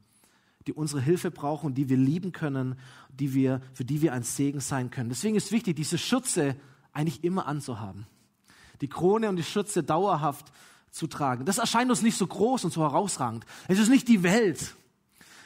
die 0.66 0.72
unsere 0.72 1.00
Hilfe 1.00 1.30
brauchen, 1.30 1.74
die 1.74 1.88
wir 1.88 1.96
lieben 1.96 2.32
können, 2.32 2.76
die 3.08 3.34
wir, 3.34 3.60
für 3.72 3.84
die 3.84 4.02
wir 4.02 4.12
ein 4.12 4.24
Segen 4.24 4.60
sein 4.60 4.90
können. 4.90 5.10
Deswegen 5.10 5.36
ist 5.36 5.52
wichtig, 5.52 5.76
diese 5.76 5.98
Schürze 5.98 6.56
eigentlich 6.92 7.24
immer 7.24 7.46
anzuhaben. 7.46 8.06
Die 8.80 8.88
Krone 8.88 9.28
und 9.28 9.36
die 9.36 9.44
Schürze 9.44 9.82
dauerhaft 9.82 10.52
zu 10.90 11.06
tragen. 11.06 11.44
Das 11.44 11.58
erscheint 11.58 11.90
uns 11.90 12.02
nicht 12.02 12.16
so 12.16 12.26
groß 12.26 12.64
und 12.64 12.72
so 12.72 12.82
herausragend. 12.82 13.46
Es 13.68 13.78
ist 13.78 13.88
nicht 13.88 14.08
die 14.08 14.22
Welt. 14.22 14.74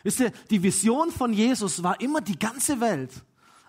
Wisst 0.03 0.21
ihr, 0.21 0.33
die 0.51 0.63
Vision 0.63 1.11
von 1.11 1.33
Jesus 1.33 1.83
war 1.83 2.01
immer 2.01 2.21
die 2.21 2.39
ganze 2.39 2.81
Welt. 2.81 3.13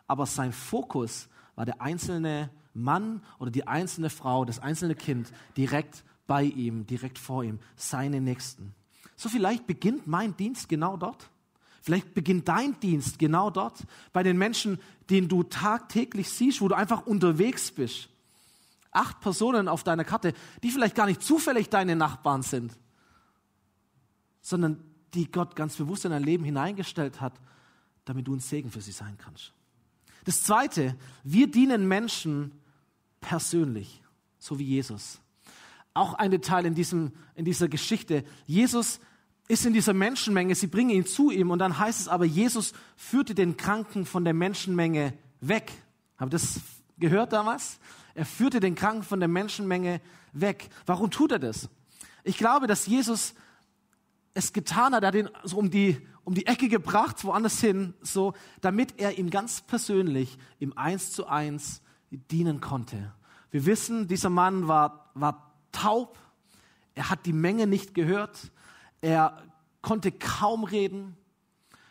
Aber 0.08 0.26
sein 0.26 0.54
Fokus 0.54 1.28
war 1.56 1.66
der 1.66 1.82
einzelne 1.82 2.50
Mann 2.74 3.24
oder 3.40 3.52
die 3.52 3.68
einzelne 3.68 4.10
Frau, 4.10 4.46
das 4.46 4.60
einzelne 4.60 4.96
Kind 4.96 5.32
direkt 5.58 6.04
bei 6.28 6.44
ihm, 6.44 6.86
direkt 6.86 7.18
vor 7.18 7.44
ihm, 7.44 7.60
seine 7.76 8.22
Nächsten. 8.22 8.74
So 9.16 9.30
vielleicht 9.30 9.66
beginnt 9.66 10.08
mein 10.08 10.38
Dienst 10.38 10.70
genau 10.70 10.96
dort. 10.98 11.30
Vielleicht 11.88 12.13
beginnt 12.13 12.50
dein 12.50 12.78
Dienst 12.82 13.17
genau 13.17 13.50
dort, 13.50 13.86
bei 14.12 14.21
den 14.21 14.38
Menschen, 14.38 14.78
den 15.10 15.30
du 15.30 15.43
tagtäglich 15.43 16.30
siehst, 16.30 16.60
wo 16.60 16.67
du 16.67 16.76
einfach 16.76 17.08
unterwegs 17.08 17.71
bist. 17.71 18.10
Acht 18.91 19.21
Personen 19.21 19.69
auf 19.69 19.86
deiner 19.86 20.04
Karte, 20.04 20.34
die 20.63 20.69
vielleicht 20.69 20.95
gar 20.95 21.06
nicht 21.06 21.23
zufällig 21.23 21.69
deine 21.69 21.95
Nachbarn 21.95 22.41
sind, 22.41 22.78
sondern 24.41 24.84
die 25.13 25.32
Gott 25.32 25.56
ganz 25.56 25.78
bewusst 25.78 26.04
in 26.04 26.12
dein 26.12 26.23
Leben 26.23 26.43
hineingestellt 26.43 27.21
hat, 27.21 27.39
damit 28.04 28.28
du 28.28 28.36
ein 28.36 28.41
Segen 28.41 28.69
für 28.69 28.82
sie 28.82 28.91
sein 28.91 29.17
kannst. 29.17 29.54
Das 30.26 30.43
Zweite, 30.43 30.93
wir 31.23 31.50
dienen 31.50 31.88
Menschen 31.88 32.52
persönlich, 33.21 34.04
so 34.39 34.60
wie 34.60 34.65
Jesus. 34.65 35.21
Auch 35.93 36.15
ein 36.15 36.32
Detail 36.32 36.65
in, 36.65 36.76
diesem, 36.76 37.13
in 37.36 37.45
dieser 37.45 37.69
Geschichte. 37.69 38.26
Jesus 38.45 39.00
ist 39.48 39.66
in 39.66 39.74
dieser 39.74 39.94
Menschenmenge, 39.94 40.56
sie 40.56 40.68
bringen 40.68 40.90
ihn 40.90 41.06
zu 41.06 41.32
ihm 41.32 41.52
und 41.52 41.60
dann 41.60 41.78
heißt 41.78 42.02
es 42.02 42.08
aber, 42.08 42.26
Jesus 42.26 42.74
führte 42.96 43.34
den 43.34 43.56
Kranken 43.56 44.06
von 44.06 44.26
der 44.26 44.34
Menschenmenge 44.34 45.14
weg. 45.40 45.72
Habt 46.18 46.34
ihr 46.34 46.40
das 46.40 46.60
gehört 47.00 47.34
damals? 47.34 47.80
Er 48.14 48.26
führte 48.26 48.60
den 48.60 48.76
Kranken 48.76 49.04
von 49.04 49.20
der 49.20 49.30
Menschenmenge 49.30 50.02
weg. 50.34 50.70
Warum 50.86 51.12
tut 51.12 51.32
er 51.32 51.40
das? 51.40 51.70
Ich 52.24 52.38
glaube, 52.38 52.68
dass 52.68 52.88
Jesus 52.88 53.36
es 54.34 54.54
getan 54.54 54.94
hat, 54.94 55.04
er 55.04 55.08
hat 55.08 55.16
ihn 55.16 55.30
so 55.44 55.58
um 55.58 55.72
die, 55.72 55.98
um 56.24 56.34
die 56.34 56.46
Ecke 56.46 56.68
gebracht, 56.68 57.24
woanders 57.24 57.62
hin, 57.62 57.94
so, 58.02 58.34
damit 58.60 59.00
er 59.00 59.18
ihm 59.18 59.30
ganz 59.30 59.62
persönlich 59.62 60.38
im 60.60 60.78
Eins 60.78 61.12
zu 61.12 61.26
Eins 61.26 61.82
dienen 62.12 62.60
konnte. 62.60 63.14
Wir 63.50 63.66
wissen, 63.66 64.08
dieser 64.08 64.30
Mann 64.30 64.68
war, 64.68 65.12
war 65.14 65.54
taub, 65.72 66.18
er 66.96 67.10
hat 67.10 67.26
die 67.26 67.34
Menge 67.34 67.66
nicht 67.66 67.94
gehört, 67.94 68.52
er 69.02 69.44
konnte 69.82 70.12
kaum 70.12 70.64
reden. 70.64 71.16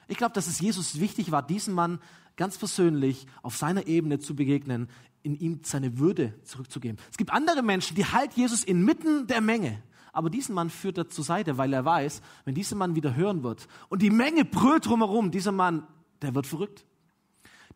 Ich 0.08 0.16
glaube, 0.16 0.34
dass 0.34 0.46
es 0.46 0.60
Jesus 0.60 1.00
wichtig 1.00 1.30
war, 1.30 1.42
diesem 1.42 1.74
Mann 1.74 2.00
ganz 2.36 2.58
persönlich 2.58 3.26
auf 3.42 3.56
seiner 3.56 3.86
Ebene 3.86 4.18
zu 4.18 4.36
begegnen, 4.36 4.88
in 5.22 5.34
ihm 5.34 5.60
seine 5.64 5.98
Würde 5.98 6.34
zurückzugeben. 6.44 6.98
Es 7.10 7.16
gibt 7.16 7.32
andere 7.32 7.62
Menschen, 7.62 7.96
die 7.96 8.04
halt 8.04 8.34
Jesus 8.34 8.62
inmitten 8.62 9.26
der 9.26 9.40
Menge. 9.40 9.82
Aber 10.12 10.30
diesen 10.30 10.54
Mann 10.54 10.70
führt 10.70 10.96
er 10.98 11.08
zur 11.08 11.24
Seite, 11.24 11.58
weil 11.58 11.72
er 11.72 11.84
weiß, 11.84 12.22
wenn 12.44 12.54
dieser 12.54 12.76
Mann 12.76 12.94
wieder 12.94 13.14
hören 13.14 13.42
wird 13.42 13.66
und 13.88 14.02
die 14.02 14.10
Menge 14.10 14.44
brüllt 14.44 14.86
drumherum, 14.86 15.30
dieser 15.30 15.52
Mann, 15.52 15.86
der 16.22 16.34
wird 16.34 16.46
verrückt. 16.46 16.86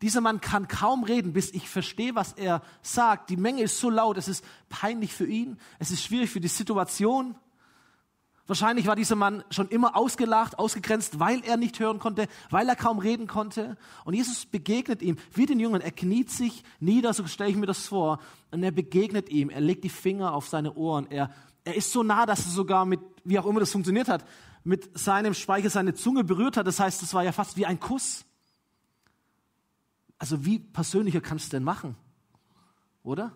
Dieser 0.01 0.21
Mann 0.21 0.41
kann 0.41 0.67
kaum 0.67 1.03
reden, 1.03 1.33
bis 1.33 1.51
ich 1.51 1.69
verstehe, 1.69 2.15
was 2.15 2.33
er 2.33 2.63
sagt. 2.81 3.29
Die 3.29 3.37
Menge 3.37 3.61
ist 3.61 3.79
so 3.79 3.91
laut, 3.91 4.17
es 4.17 4.27
ist 4.27 4.43
peinlich 4.69 5.13
für 5.13 5.27
ihn, 5.27 5.59
es 5.77 5.91
ist 5.91 6.03
schwierig 6.03 6.31
für 6.31 6.39
die 6.39 6.47
Situation. 6.47 7.35
Wahrscheinlich 8.51 8.85
war 8.85 8.97
dieser 8.97 9.15
Mann 9.15 9.45
schon 9.49 9.69
immer 9.69 9.95
ausgelacht, 9.95 10.59
ausgegrenzt, 10.59 11.21
weil 11.21 11.41
er 11.45 11.55
nicht 11.55 11.79
hören 11.79 11.99
konnte, 11.99 12.27
weil 12.49 12.67
er 12.67 12.75
kaum 12.75 12.99
reden 12.99 13.25
konnte. 13.25 13.77
Und 14.03 14.13
Jesus 14.13 14.45
begegnet 14.45 15.01
ihm, 15.01 15.15
wie 15.33 15.45
den 15.45 15.61
Jungen. 15.61 15.79
Er 15.79 15.93
kniet 15.93 16.29
sich 16.29 16.65
nieder, 16.81 17.13
so 17.13 17.25
stelle 17.27 17.49
ich 17.49 17.55
mir 17.55 17.65
das 17.65 17.87
vor. 17.87 18.19
Und 18.51 18.61
er 18.61 18.71
begegnet 18.71 19.29
ihm. 19.29 19.49
Er 19.49 19.61
legt 19.61 19.85
die 19.85 19.89
Finger 19.89 20.33
auf 20.33 20.49
seine 20.49 20.73
Ohren. 20.73 21.09
Er, 21.09 21.33
er 21.63 21.75
ist 21.75 21.93
so 21.93 22.03
nah, 22.03 22.25
dass 22.25 22.45
er 22.45 22.51
sogar 22.51 22.83
mit, 22.85 22.99
wie 23.23 23.39
auch 23.39 23.45
immer 23.45 23.61
das 23.61 23.71
funktioniert 23.71 24.09
hat, 24.09 24.25
mit 24.65 24.99
seinem 24.99 25.33
Speicher 25.33 25.69
seine 25.69 25.93
Zunge 25.93 26.25
berührt 26.25 26.57
hat. 26.57 26.67
Das 26.67 26.81
heißt, 26.81 27.01
es 27.03 27.13
war 27.13 27.23
ja 27.23 27.31
fast 27.31 27.55
wie 27.55 27.65
ein 27.65 27.79
Kuss. 27.79 28.25
Also 30.17 30.43
wie 30.43 30.59
persönlicher 30.59 31.21
kannst 31.21 31.53
du 31.53 31.55
denn 31.55 31.63
machen? 31.63 31.95
Oder? 33.01 33.31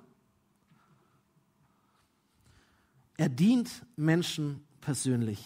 Er 3.16 3.30
dient 3.30 3.70
Menschen 3.96 4.66
persönlich. 4.86 5.44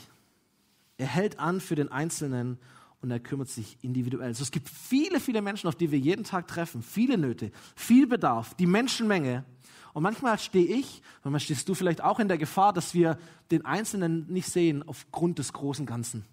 Er 0.98 1.08
hält 1.08 1.40
an 1.40 1.62
für 1.62 1.76
den 1.76 1.90
Einzelnen 1.90 2.60
und 3.02 3.10
er 3.10 3.22
kümmert 3.22 3.48
sich 3.48 3.78
individuell. 3.82 4.28
Also 4.28 4.44
es 4.44 4.52
gibt 4.52 4.68
viele, 4.68 5.22
viele 5.22 5.42
Menschen, 5.42 5.70
auf 5.70 5.76
die 5.76 5.92
wir 5.92 5.98
jeden 5.98 6.26
Tag 6.26 6.50
treffen, 6.50 6.84
viele 6.84 7.18
Nöte, 7.18 7.52
viel 7.74 8.06
Bedarf, 8.06 8.54
die 8.56 8.66
Menschenmenge. 8.66 9.46
Und 9.94 10.04
manchmal 10.04 10.38
stehe 10.40 10.66
ich, 10.66 11.02
manchmal 11.24 11.40
stehst 11.40 11.70
du 11.70 11.74
vielleicht 11.74 12.02
auch 12.02 12.20
in 12.20 12.28
der 12.28 12.38
Gefahr, 12.38 12.74
dass 12.74 12.94
wir 12.94 13.18
den 13.50 13.66
Einzelnen 13.66 14.28
nicht 14.28 14.50
sehen 14.50 14.84
aufgrund 14.86 15.40
des 15.40 15.54
großen 15.54 15.86
Ganzen. 15.86 16.26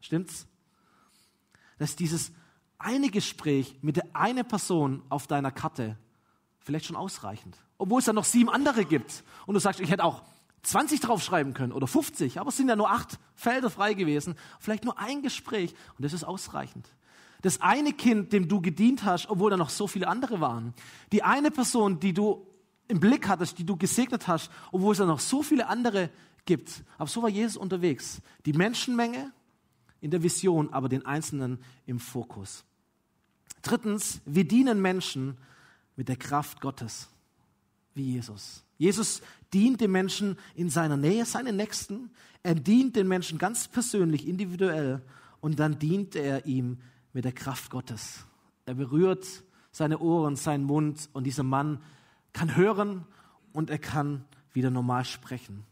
Stimmt's? 0.00 0.46
Dass 1.76 1.96
dieses 1.96 2.32
eine 2.78 3.10
Gespräch 3.10 3.76
mit 3.82 3.96
der 3.96 4.06
eine 4.14 4.42
Person 4.42 5.02
auf 5.10 5.26
deiner 5.26 5.50
Karte 5.50 5.98
vielleicht 6.60 6.86
schon 6.86 6.96
ausreichend. 6.96 7.58
Obwohl 7.76 7.98
es 7.98 8.06
da 8.06 8.14
noch 8.14 8.24
sieben 8.24 8.48
andere 8.48 8.86
gibt. 8.86 9.22
Und 9.44 9.52
du 9.52 9.60
sagst, 9.60 9.80
ich 9.80 9.90
hätte 9.90 10.04
auch 10.04 10.22
20 10.64 11.00
draufschreiben 11.00 11.54
können 11.54 11.72
oder 11.72 11.86
50, 11.86 12.40
aber 12.40 12.48
es 12.48 12.56
sind 12.56 12.68
ja 12.68 12.76
nur 12.76 12.90
acht 12.90 13.18
Felder 13.34 13.70
frei 13.70 13.94
gewesen. 13.94 14.34
Vielleicht 14.58 14.84
nur 14.84 14.98
ein 14.98 15.22
Gespräch 15.22 15.74
und 15.96 16.04
das 16.04 16.12
ist 16.12 16.24
ausreichend. 16.24 16.88
Das 17.42 17.60
eine 17.60 17.92
Kind, 17.92 18.32
dem 18.32 18.48
du 18.48 18.60
gedient 18.60 19.04
hast, 19.04 19.28
obwohl 19.28 19.50
da 19.50 19.56
noch 19.56 19.68
so 19.68 19.86
viele 19.86 20.08
andere 20.08 20.40
waren. 20.40 20.72
Die 21.12 21.22
eine 21.22 21.50
Person, 21.50 22.00
die 22.00 22.14
du 22.14 22.46
im 22.88 23.00
Blick 23.00 23.28
hattest, 23.28 23.58
die 23.58 23.64
du 23.64 23.76
gesegnet 23.76 24.26
hast, 24.28 24.50
obwohl 24.72 24.92
es 24.92 24.98
da 24.98 25.06
noch 25.06 25.20
so 25.20 25.42
viele 25.42 25.66
andere 25.66 26.10
gibt. 26.46 26.82
Aber 26.96 27.08
so 27.08 27.22
war 27.22 27.28
Jesus 27.28 27.56
unterwegs. 27.56 28.20
Die 28.46 28.52
Menschenmenge 28.52 29.32
in 30.00 30.10
der 30.10 30.22
Vision, 30.22 30.72
aber 30.72 30.88
den 30.88 31.04
Einzelnen 31.06 31.58
im 31.86 31.98
Fokus. 31.98 32.64
Drittens, 33.62 34.20
wir 34.26 34.46
dienen 34.46 34.80
Menschen 34.82 35.38
mit 35.96 36.08
der 36.08 36.16
Kraft 36.16 36.60
Gottes, 36.60 37.08
wie 37.94 38.12
Jesus. 38.12 38.64
Jesus 38.78 39.22
dient 39.52 39.80
den 39.80 39.92
Menschen 39.92 40.36
in 40.54 40.68
seiner 40.68 40.96
Nähe, 40.96 41.24
seinen 41.24 41.56
Nächsten. 41.56 42.10
Er 42.42 42.54
dient 42.54 42.96
den 42.96 43.08
Menschen 43.08 43.38
ganz 43.38 43.68
persönlich, 43.68 44.26
individuell. 44.26 45.02
Und 45.40 45.58
dann 45.58 45.78
dient 45.78 46.16
er 46.16 46.46
ihm 46.46 46.78
mit 47.12 47.24
der 47.24 47.32
Kraft 47.32 47.70
Gottes. 47.70 48.24
Er 48.66 48.74
berührt 48.74 49.26
seine 49.70 49.98
Ohren, 49.98 50.36
seinen 50.36 50.64
Mund 50.64 51.08
und 51.12 51.24
dieser 51.24 51.42
Mann 51.42 51.82
kann 52.32 52.56
hören 52.56 53.04
und 53.52 53.70
er 53.70 53.78
kann 53.78 54.24
wieder 54.52 54.70
normal 54.70 55.04
sprechen. 55.04 55.64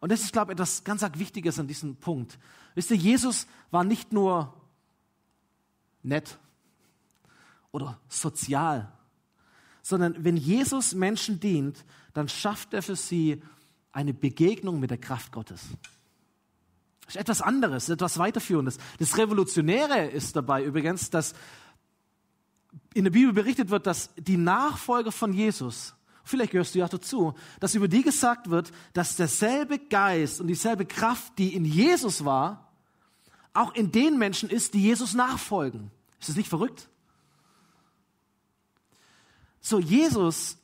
Und 0.00 0.12
das 0.12 0.22
ist, 0.22 0.32
glaube 0.32 0.52
ich, 0.52 0.56
etwas 0.56 0.84
ganz 0.84 1.02
Wichtiges 1.14 1.58
an 1.58 1.66
diesem 1.66 1.96
Punkt. 1.96 2.38
Wisst 2.74 2.90
ihr, 2.90 2.96
Jesus 2.96 3.46
war 3.70 3.82
nicht 3.82 4.12
nur 4.12 4.54
nett 6.02 6.38
oder 7.72 7.98
sozial, 8.08 8.92
sondern 9.88 10.22
wenn 10.22 10.36
Jesus 10.36 10.92
Menschen 10.92 11.40
dient, 11.40 11.82
dann 12.12 12.28
schafft 12.28 12.74
er 12.74 12.82
für 12.82 12.94
sie 12.94 13.40
eine 13.90 14.12
Begegnung 14.12 14.80
mit 14.80 14.90
der 14.90 14.98
Kraft 14.98 15.32
Gottes. 15.32 15.62
Das 17.06 17.14
ist 17.14 17.20
etwas 17.22 17.40
anderes, 17.40 17.88
etwas 17.88 18.18
weiterführendes. 18.18 18.76
Das 18.98 19.16
Revolutionäre 19.16 20.04
ist 20.08 20.36
dabei 20.36 20.62
übrigens, 20.62 21.08
dass 21.08 21.34
in 22.92 23.04
der 23.04 23.10
Bibel 23.10 23.32
berichtet 23.32 23.70
wird, 23.70 23.86
dass 23.86 24.10
die 24.18 24.36
Nachfolger 24.36 25.10
von 25.10 25.32
Jesus, 25.32 25.94
vielleicht 26.22 26.52
gehörst 26.52 26.74
du 26.74 26.80
ja 26.80 26.88
dazu, 26.88 27.32
dass 27.58 27.74
über 27.74 27.88
die 27.88 28.02
gesagt 28.02 28.50
wird, 28.50 28.72
dass 28.92 29.16
derselbe 29.16 29.78
Geist 29.78 30.38
und 30.42 30.48
dieselbe 30.48 30.84
Kraft, 30.84 31.38
die 31.38 31.54
in 31.54 31.64
Jesus 31.64 32.26
war, 32.26 32.74
auch 33.54 33.74
in 33.74 33.90
den 33.90 34.18
Menschen 34.18 34.50
ist, 34.50 34.74
die 34.74 34.82
Jesus 34.82 35.14
nachfolgen. 35.14 35.90
Ist 36.20 36.28
das 36.28 36.36
nicht 36.36 36.50
verrückt? 36.50 36.90
So, 39.68 39.80
Jesus 39.80 40.56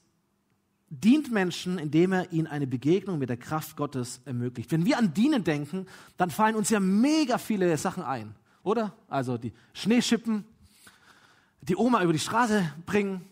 dient 0.89 1.31
Menschen, 1.31 1.79
indem 1.79 2.13
er 2.13 2.33
ihnen 2.33 2.47
eine 2.47 2.67
Begegnung 2.67 3.19
mit 3.19 3.29
der 3.29 3.37
Kraft 3.37 3.77
Gottes 3.77 4.23
ermöglicht. 4.25 4.73
Wenn 4.73 4.87
wir 4.87 4.97
an 4.97 5.13
Dienen 5.13 5.45
denken, 5.45 5.85
dann 6.17 6.31
fallen 6.31 6.57
uns 6.57 6.71
ja 6.71 6.81
mega 6.81 7.37
viele 7.37 7.77
Sachen 7.77 8.03
ein, 8.03 8.35
oder? 8.63 8.97
Also 9.09 9.37
die 9.37 9.53
Schneeschippen, 9.75 10.47
die 11.61 11.77
Oma 11.77 12.03
über 12.03 12.15
die 12.15 12.19
Straße 12.19 12.65
bringen 12.87 13.27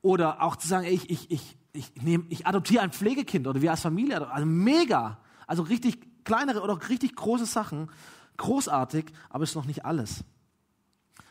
oder 0.00 0.40
auch 0.40 0.56
zu 0.56 0.66
sagen, 0.66 0.86
ich, 0.86 1.10
ich, 1.10 1.30
ich, 1.30 1.58
ich, 1.74 1.92
nehm, 1.96 2.24
ich 2.30 2.46
adoptiere 2.46 2.82
ein 2.82 2.92
Pflegekind 2.92 3.46
oder 3.46 3.60
wir 3.60 3.70
als 3.70 3.82
Familie, 3.82 4.30
also 4.30 4.46
mega, 4.46 5.18
also 5.46 5.62
richtig 5.62 6.24
kleinere 6.24 6.62
oder 6.62 6.88
richtig 6.88 7.16
große 7.16 7.44
Sachen, 7.44 7.90
großartig, 8.38 9.12
aber 9.28 9.44
ist 9.44 9.56
noch 9.56 9.66
nicht 9.66 9.84
alles. 9.84 10.24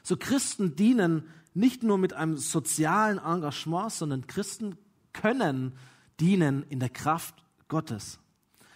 So 0.03 0.17
Christen 0.17 0.75
dienen 0.75 1.23
nicht 1.53 1.83
nur 1.83 1.97
mit 1.97 2.13
einem 2.13 2.37
sozialen 2.37 3.17
Engagement, 3.17 3.91
sondern 3.91 4.27
Christen 4.27 4.77
können 5.13 5.77
dienen 6.19 6.63
in 6.69 6.79
der 6.79 6.89
Kraft 6.89 7.43
Gottes. 7.67 8.19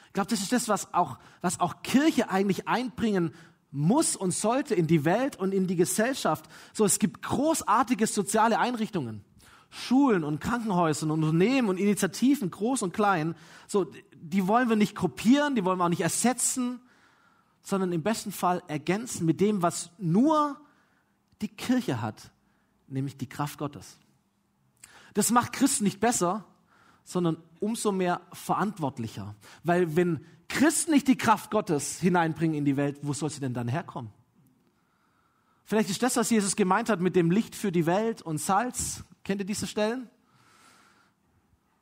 Ich 0.07 0.13
glaube, 0.13 0.29
das 0.29 0.41
ist 0.41 0.51
das, 0.51 0.67
was 0.67 0.93
auch, 0.93 1.17
was 1.41 1.59
auch 1.59 1.83
Kirche 1.83 2.29
eigentlich 2.29 2.67
einbringen 2.67 3.33
muss 3.71 4.15
und 4.15 4.31
sollte 4.31 4.73
in 4.73 4.87
die 4.87 5.03
Welt 5.03 5.35
und 5.35 5.53
in 5.53 5.67
die 5.67 5.75
Gesellschaft. 5.75 6.45
So, 6.73 6.85
es 6.85 6.99
gibt 6.99 7.21
großartige 7.21 8.07
soziale 8.07 8.57
Einrichtungen. 8.57 9.23
Schulen 9.69 10.23
und 10.23 10.39
Krankenhäuser 10.39 11.05
und 11.05 11.11
Unternehmen 11.11 11.67
und 11.67 11.77
Initiativen, 11.77 12.49
groß 12.49 12.81
und 12.83 12.93
klein. 12.93 13.35
So, 13.67 13.91
die 14.13 14.47
wollen 14.47 14.69
wir 14.69 14.77
nicht 14.77 14.95
kopieren, 14.95 15.55
die 15.55 15.65
wollen 15.65 15.77
wir 15.77 15.83
auch 15.83 15.89
nicht 15.89 16.01
ersetzen, 16.01 16.79
sondern 17.61 17.91
im 17.91 18.01
besten 18.01 18.31
Fall 18.31 18.63
ergänzen 18.67 19.25
mit 19.25 19.41
dem, 19.41 19.61
was 19.61 19.91
nur 19.97 20.57
die 21.41 21.49
Kirche 21.49 22.01
hat, 22.01 22.31
nämlich 22.87 23.17
die 23.17 23.29
Kraft 23.29 23.57
Gottes. 23.57 23.97
Das 25.13 25.31
macht 25.31 25.53
Christen 25.53 25.85
nicht 25.85 25.99
besser, 25.99 26.45
sondern 27.03 27.37
umso 27.59 27.91
mehr 27.91 28.21
verantwortlicher. 28.33 29.35
Weil 29.63 29.95
wenn 29.95 30.25
Christen 30.47 30.91
nicht 30.91 31.07
die 31.07 31.17
Kraft 31.17 31.51
Gottes 31.51 31.99
hineinbringen 31.99 32.57
in 32.57 32.65
die 32.65 32.77
Welt, 32.77 32.99
wo 33.01 33.13
soll 33.13 33.29
sie 33.29 33.39
denn 33.39 33.53
dann 33.53 33.67
herkommen? 33.67 34.11
Vielleicht 35.65 35.89
ist 35.89 36.03
das, 36.03 36.15
was 36.15 36.29
Jesus 36.29 36.55
gemeint 36.55 36.89
hat 36.89 37.01
mit 37.01 37.15
dem 37.15 37.31
Licht 37.31 37.55
für 37.55 37.71
die 37.71 37.85
Welt 37.85 38.21
und 38.21 38.37
Salz. 38.37 39.03
Kennt 39.23 39.41
ihr 39.41 39.45
diese 39.45 39.65
Stellen? 39.65 40.09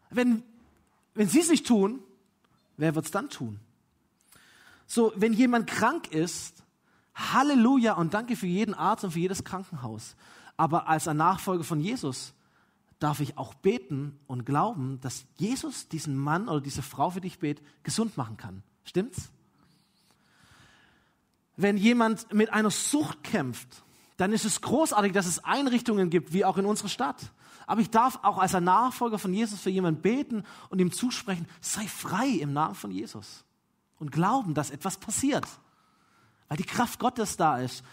Wenn, 0.10 0.44
wenn 1.16 1.28
sie 1.28 1.42
es 1.42 1.50
nicht 1.50 1.68
tun, 1.68 2.00
wer 2.78 2.96
wird 2.96 3.06
es 3.06 3.12
dann 3.12 3.30
tun? 3.30 3.60
So, 4.86 5.12
wenn 5.16 5.34
jemand 5.34 5.68
krank 5.68 6.12
ist, 6.12 6.64
Halleluja 7.16 7.94
und 7.94 8.14
danke 8.14 8.36
für 8.36 8.48
jeden 8.48 8.74
Arzt 8.74 9.04
und 9.04 9.12
für 9.12 9.20
jedes 9.20 9.44
Krankenhaus. 9.44 10.16
Aber 10.58 10.88
als 10.88 11.08
ein 11.08 11.18
Nachfolger 11.18 11.64
von 11.64 11.80
Jesus 11.80 12.34
darf 13.00 13.20
ich 13.20 13.38
auch 13.38 13.54
beten 13.54 14.18
und 14.28 14.46
glauben, 14.46 15.00
dass 15.02 15.26
Jesus 15.36 15.90
diesen 15.90 16.18
Mann 16.18 16.48
oder 16.48 16.62
diese 16.62 16.82
Frau 16.82 17.10
für 17.10 17.22
dich 17.22 17.40
bet, 17.40 17.62
gesund 17.84 18.16
machen 18.16 18.38
kann. 18.38 18.64
Stimmt's? 18.86 19.30
Wenn 21.58 21.78
jemand 21.78 22.34
mit 22.34 22.52
einer 22.52 22.72
Sucht 22.72 23.24
kämpft, 23.24 23.84
dann 24.18 24.32
ist 24.32 24.46
es 24.46 24.62
großartig, 24.62 25.12
dass 25.12 25.26
es 25.26 25.44
Einrichtungen 25.44 26.10
gibt, 26.10 26.34
wie 26.34 26.46
auch 26.46 26.58
in 26.58 26.66
unserer 26.66 26.88
Stadt. 26.88 27.32
Aber 27.68 27.82
ich 27.82 27.90
darf 27.90 28.20
auch 28.24 28.38
als 28.38 28.56
ein 28.56 28.64
Nachfolger 28.64 29.20
von 29.20 29.34
Jesus 29.34 29.60
für 29.60 29.70
jemanden 29.70 30.02
beten 30.02 30.44
und 30.70 30.80
ihm 30.80 30.92
zusprechen, 30.92 31.48
sei 31.60 31.88
frei 31.88 32.28
im 32.28 32.54
Namen 32.54 32.76
von 32.76 32.92
Jesus. 32.92 33.44
Und 34.00 34.12
glauben, 34.12 34.54
dass 34.54 34.72
etwas 34.72 34.98
passiert. 34.98 35.46
Weil 36.48 36.58
die 36.58 36.64
Kraft 36.64 37.00
Gottes 37.00 37.38
da 37.38 37.58
ist. 37.58 37.84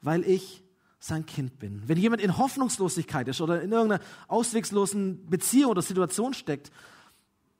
Weil 0.00 0.24
ich 0.24 0.63
sein 1.04 1.26
Kind 1.26 1.58
bin. 1.58 1.82
Wenn 1.86 1.98
jemand 1.98 2.22
in 2.22 2.38
Hoffnungslosigkeit 2.38 3.28
ist 3.28 3.42
oder 3.42 3.60
in 3.60 3.72
irgendeiner 3.72 4.02
auswegslosen 4.26 5.26
Beziehung 5.26 5.72
oder 5.72 5.82
Situation 5.82 6.32
steckt, 6.32 6.72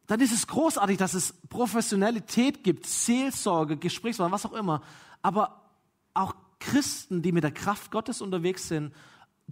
dann 0.07 0.21
ist 0.21 0.33
es 0.33 0.47
großartig, 0.47 0.97
dass 0.97 1.13
es 1.13 1.35
Professionalität 1.51 2.65
gibt, 2.65 2.87
Seelsorge, 2.87 3.77
Gesprächswahl, 3.77 4.33
was 4.33 4.47
auch 4.47 4.55
immer. 4.55 4.81
Aber 5.21 5.71
auch 6.15 6.35
Christen, 6.59 7.21
die 7.21 7.33
mit 7.33 7.45
der 7.45 7.53
Kraft 7.53 7.91
Gottes 7.91 8.23
unterwegs 8.23 8.69
sind, 8.69 8.95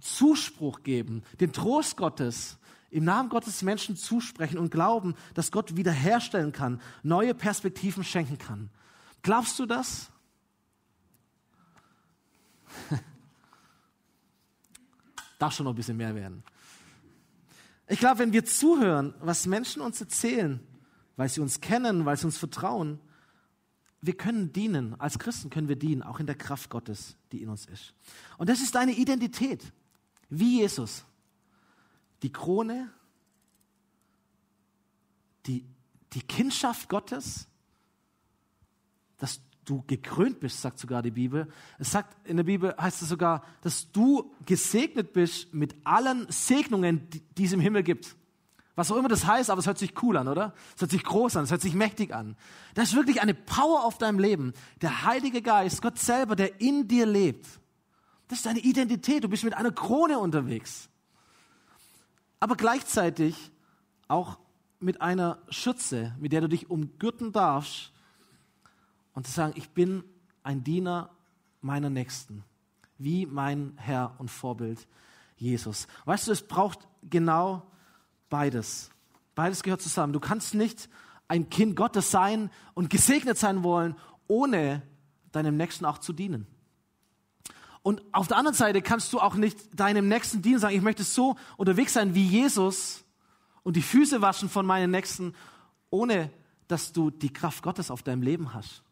Zuspruch 0.00 0.82
geben, 0.82 1.22
den 1.40 1.52
Trost 1.52 1.98
Gottes, 1.98 2.56
im 2.88 3.04
Namen 3.04 3.28
Gottes 3.28 3.60
Menschen 3.60 3.96
zusprechen 3.96 4.56
und 4.56 4.70
glauben, 4.70 5.16
dass 5.34 5.52
Gott 5.52 5.76
wiederherstellen 5.76 6.52
kann, 6.52 6.80
neue 7.02 7.34
Perspektiven 7.34 8.04
schenken 8.04 8.38
kann. 8.38 8.70
Glaubst 9.20 9.58
du 9.58 9.66
das? 9.66 10.10
Darf 15.42 15.54
schon 15.54 15.64
noch 15.64 15.72
ein 15.72 15.76
bisschen 15.76 15.96
mehr 15.96 16.14
werden. 16.14 16.44
Ich 17.88 17.98
glaube, 17.98 18.20
wenn 18.20 18.32
wir 18.32 18.44
zuhören, 18.44 19.12
was 19.18 19.44
Menschen 19.44 19.82
uns 19.82 20.00
erzählen, 20.00 20.60
weil 21.16 21.28
sie 21.28 21.40
uns 21.40 21.60
kennen, 21.60 22.04
weil 22.04 22.16
sie 22.16 22.26
uns 22.26 22.38
vertrauen, 22.38 23.00
wir 24.00 24.16
können 24.16 24.52
dienen. 24.52 24.94
Als 25.00 25.18
Christen 25.18 25.50
können 25.50 25.66
wir 25.66 25.74
dienen, 25.74 26.04
auch 26.04 26.20
in 26.20 26.26
der 26.26 26.36
Kraft 26.36 26.70
Gottes, 26.70 27.16
die 27.32 27.42
in 27.42 27.48
uns 27.48 27.66
ist. 27.66 27.92
Und 28.38 28.50
das 28.50 28.60
ist 28.60 28.76
deine 28.76 28.92
Identität, 28.92 29.72
wie 30.30 30.60
Jesus. 30.60 31.04
Die 32.22 32.30
Krone, 32.30 32.88
die, 35.46 35.66
die 36.12 36.22
Kindschaft 36.22 36.88
Gottes, 36.88 37.48
du 39.64 39.84
gekrönt 39.86 40.40
bist, 40.40 40.60
sagt 40.60 40.78
sogar 40.78 41.02
die 41.02 41.10
Bibel. 41.10 41.48
Es 41.78 41.92
sagt 41.92 42.16
in 42.28 42.36
der 42.36 42.44
Bibel 42.44 42.74
heißt 42.78 43.02
es 43.02 43.08
sogar, 43.08 43.44
dass 43.62 43.90
du 43.92 44.32
gesegnet 44.44 45.12
bist 45.12 45.52
mit 45.54 45.74
allen 45.84 46.26
Segnungen, 46.30 47.08
die, 47.36 47.44
es 47.44 47.52
im 47.52 47.60
Himmel 47.60 47.82
gibt. 47.82 48.16
Was 48.74 48.90
auch 48.90 48.96
immer 48.96 49.08
das 49.08 49.26
heißt, 49.26 49.50
aber 49.50 49.60
es 49.60 49.66
hört 49.66 49.78
sich 49.78 50.02
cool 50.02 50.16
an, 50.16 50.28
oder? 50.28 50.54
Es 50.74 50.80
hört 50.80 50.90
sich 50.90 51.04
groß 51.04 51.36
an, 51.36 51.44
es 51.44 51.50
hört 51.50 51.60
sich 51.60 51.74
mächtig 51.74 52.14
an. 52.14 52.36
Das 52.74 52.88
ist 52.88 52.96
wirklich 52.96 53.20
eine 53.20 53.34
Power 53.34 53.84
auf 53.84 53.98
deinem 53.98 54.18
Leben. 54.18 54.54
Der 54.80 55.04
Heilige 55.04 55.42
Geist, 55.42 55.82
Gott 55.82 55.98
selber, 55.98 56.36
der 56.36 56.60
in 56.60 56.88
dir 56.88 57.04
lebt. 57.04 57.46
Das 58.28 58.38
ist 58.38 58.46
deine 58.46 58.60
Identität. 58.60 59.24
Du 59.24 59.28
bist 59.28 59.44
mit 59.44 59.54
einer 59.54 59.72
Krone 59.72 60.18
unterwegs. 60.18 60.88
Aber 62.40 62.56
gleichzeitig 62.56 63.52
auch 64.08 64.38
mit 64.80 65.00
einer 65.00 65.38
Schürze, 65.50 66.16
mit 66.18 66.32
der 66.32 66.40
du 66.40 66.48
dich 66.48 66.70
umgürten 66.70 67.30
darfst, 67.30 67.92
und 69.14 69.26
zu 69.26 69.32
sagen, 69.32 69.52
ich 69.56 69.70
bin 69.70 70.04
ein 70.42 70.64
Diener 70.64 71.10
meiner 71.60 71.90
Nächsten, 71.90 72.44
wie 72.98 73.26
mein 73.26 73.74
Herr 73.76 74.14
und 74.18 74.30
Vorbild 74.30 74.86
Jesus. 75.36 75.86
Weißt 76.04 76.28
du, 76.28 76.32
es 76.32 76.46
braucht 76.46 76.88
genau 77.02 77.62
beides. 78.28 78.90
Beides 79.34 79.62
gehört 79.62 79.82
zusammen. 79.82 80.12
Du 80.12 80.20
kannst 80.20 80.54
nicht 80.54 80.88
ein 81.28 81.48
Kind 81.48 81.76
Gottes 81.76 82.10
sein 82.10 82.50
und 82.74 82.90
gesegnet 82.90 83.38
sein 83.38 83.62
wollen, 83.62 83.96
ohne 84.28 84.82
deinem 85.30 85.56
Nächsten 85.56 85.84
auch 85.84 85.98
zu 85.98 86.12
dienen. 86.12 86.46
Und 87.82 88.02
auf 88.12 88.28
der 88.28 88.36
anderen 88.36 88.54
Seite 88.54 88.80
kannst 88.82 89.12
du 89.12 89.18
auch 89.18 89.34
nicht 89.34 89.58
deinem 89.78 90.08
Nächsten 90.08 90.42
dienen, 90.42 90.60
sagen, 90.60 90.76
ich 90.76 90.82
möchte 90.82 91.02
so 91.02 91.36
unterwegs 91.56 91.94
sein 91.94 92.14
wie 92.14 92.24
Jesus 92.24 93.04
und 93.64 93.76
die 93.76 93.82
Füße 93.82 94.20
waschen 94.20 94.48
von 94.48 94.66
meinen 94.66 94.90
Nächsten, 94.90 95.34
ohne 95.90 96.30
dass 96.68 96.92
du 96.92 97.10
die 97.10 97.32
Kraft 97.32 97.62
Gottes 97.62 97.90
auf 97.90 98.02
deinem 98.02 98.22
Leben 98.22 98.54
hast 98.54 98.82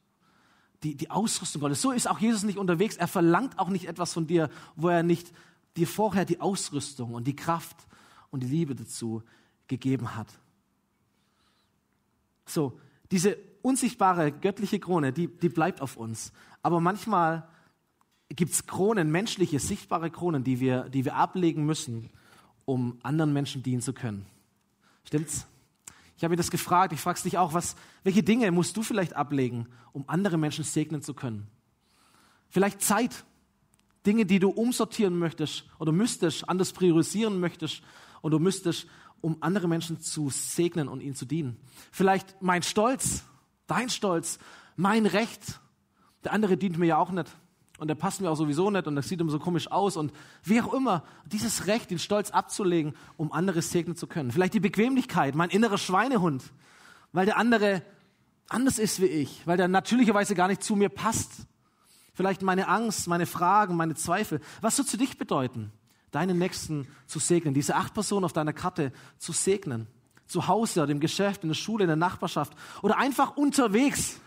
die, 0.83 0.95
die 0.95 1.11
Ausrüstung 1.11 1.61
Gottes. 1.61 1.83
So 1.83 1.93
ist 1.93 2.09
auch 2.09 2.19
Jesus 2.19 2.43
nicht 2.43 2.59
unterwegs. 2.59 2.97
Er 2.97 3.09
verlangt 3.09 3.59
auch 3.59 3.69
nicht 3.69 3.87
etwas 3.87 4.13
von 4.13 4.27
dir, 4.27 4.49
wo 4.77 4.89
er 4.89 5.03
nicht 5.03 5.33
dir 5.77 5.87
vorher 5.87 6.25
die 6.25 6.41
Ausrüstung 6.41 7.15
und 7.15 7.27
die 7.27 7.37
Kraft 7.37 7.77
und 8.31 8.43
die 8.43 8.49
Liebe 8.49 8.75
dazu 8.75 9.23
gegeben 9.69 10.17
hat. 10.17 10.29
So, 12.47 12.79
diese 13.11 13.37
unsichtbare 13.63 14.33
göttliche 14.33 14.81
Krone, 14.81 15.13
die, 15.13 15.29
die 15.29 15.49
bleibt 15.49 15.81
auf 15.81 15.97
uns. 15.97 16.33
Aber 16.63 16.81
manchmal 16.81 17.49
gibt 18.29 18.53
es 18.53 18.67
Kronen, 18.67 19.11
menschliche, 19.11 19.59
sichtbare 19.59 20.11
Kronen, 20.11 20.45
die 20.45 20.61
wir, 20.61 20.89
die 20.89 21.05
wir 21.05 21.17
ablegen 21.17 21.67
müssen, 21.67 22.11
um 22.65 22.99
anderen 23.03 23.33
Menschen 23.33 23.63
dienen 23.63 23.83
zu 23.83 23.93
können. 23.93 24.27
Stimmt's? 25.05 25.47
Ich 26.21 26.25
habe 26.25 26.33
mir 26.33 26.37
das 26.37 26.51
gefragt, 26.51 26.93
ich 26.93 27.01
frage 27.01 27.23
dich 27.23 27.39
auch, 27.39 27.55
was, 27.55 27.77
welche 28.05 28.23
Dinge 28.23 28.51
musst 28.51 28.77
du 28.77 28.83
vielleicht 28.83 29.17
ablegen, 29.17 29.67
um 29.93 30.05
andere 30.07 30.37
Menschen 30.37 30.65
segnen 30.65 31.01
zu 31.01 31.15
können? 31.15 31.47
Vielleicht 32.51 32.83
Zeit, 32.83 33.25
Dinge, 34.05 34.27
die 34.27 34.39
du 34.39 34.51
umsortieren 34.51 35.19
möchtest 35.19 35.65
oder 35.79 35.93
müsstest, 35.93 36.47
anders 36.47 36.75
priorisieren 36.75 37.41
möchtest 37.41 37.81
oder 38.21 38.39
müsstest, 38.39 38.87
um 39.23 39.39
andere 39.41 39.67
Menschen 39.67 39.99
zu 40.03 40.29
segnen 40.29 40.89
und 40.89 41.01
ihnen 41.01 41.15
zu 41.15 41.25
dienen. 41.25 41.57
Vielleicht 41.91 42.43
mein 42.43 42.63
Stolz, 42.63 43.25
dein 43.67 43.89
Stolz, 43.89 44.39
mein 44.77 45.07
Recht. 45.07 45.59
Der 46.25 46.35
andere 46.35 46.59
dient 46.59 46.77
mir 46.77 46.85
ja 46.85 46.99
auch 46.99 47.13
nicht 47.13 47.35
und 47.81 47.89
der 47.89 47.95
passt 47.95 48.21
mir 48.21 48.31
auch 48.31 48.37
sowieso 48.37 48.71
nicht 48.71 48.87
und 48.87 48.95
das 48.95 49.09
sieht 49.09 49.21
immer 49.21 49.31
so 49.31 49.39
komisch 49.39 49.71
aus 49.73 49.97
und 49.97 50.13
wie 50.45 50.61
auch 50.61 50.75
immer, 50.75 51.03
dieses 51.25 51.67
Recht, 51.67 51.91
den 51.91 51.99
Stolz 51.99 52.31
abzulegen, 52.31 52.95
um 53.17 53.33
andere 53.33 53.63
segnen 53.63 53.97
zu 53.97 54.07
können. 54.07 54.31
Vielleicht 54.31 54.55
die 54.55 54.61
Bequemlichkeit, 54.61 55.35
mein 55.35 55.51
innerer 55.51 55.79
Schweinehund, 55.79 56.43
weil 57.13 57.25
der 57.25 57.39
andere 57.39 57.83
anders 58.49 58.79
ist 58.79 59.01
wie 59.01 59.07
ich, 59.07 59.47
weil 59.47 59.57
der 59.57 59.69
natürlicherweise 59.69 60.35
gar 60.35 60.49
nicht 60.49 60.63
zu 60.63 60.77
mir 60.77 60.91
passt. 60.91 61.47
Vielleicht 62.13 62.43
meine 62.43 62.69
Angst, 62.69 63.09
meine 63.09 63.25
Fragen, 63.25 63.77
meine 63.77 63.95
Zweifel. 63.95 64.41
Was 64.61 64.77
soll 64.77 64.85
zu 64.85 64.99
dich 64.99 65.17
bedeuten, 65.17 65.73
deinen 66.11 66.37
Nächsten 66.37 66.87
zu 67.07 67.19
segnen, 67.19 67.55
diese 67.55 67.77
acht 67.77 67.95
Personen 67.95 68.25
auf 68.25 68.35
deiner 68.35 68.53
Karte 68.53 68.93
zu 69.17 69.33
segnen? 69.33 69.87
Zu 70.27 70.47
Hause 70.47 70.83
oder 70.83 70.93
im 70.93 71.01
Geschäft, 71.01 71.45
in 71.45 71.49
der 71.49 71.55
Schule, 71.55 71.85
in 71.85 71.89
der 71.89 71.97
Nachbarschaft 71.97 72.53
oder 72.83 72.99
einfach 72.99 73.37
unterwegs 73.37 74.21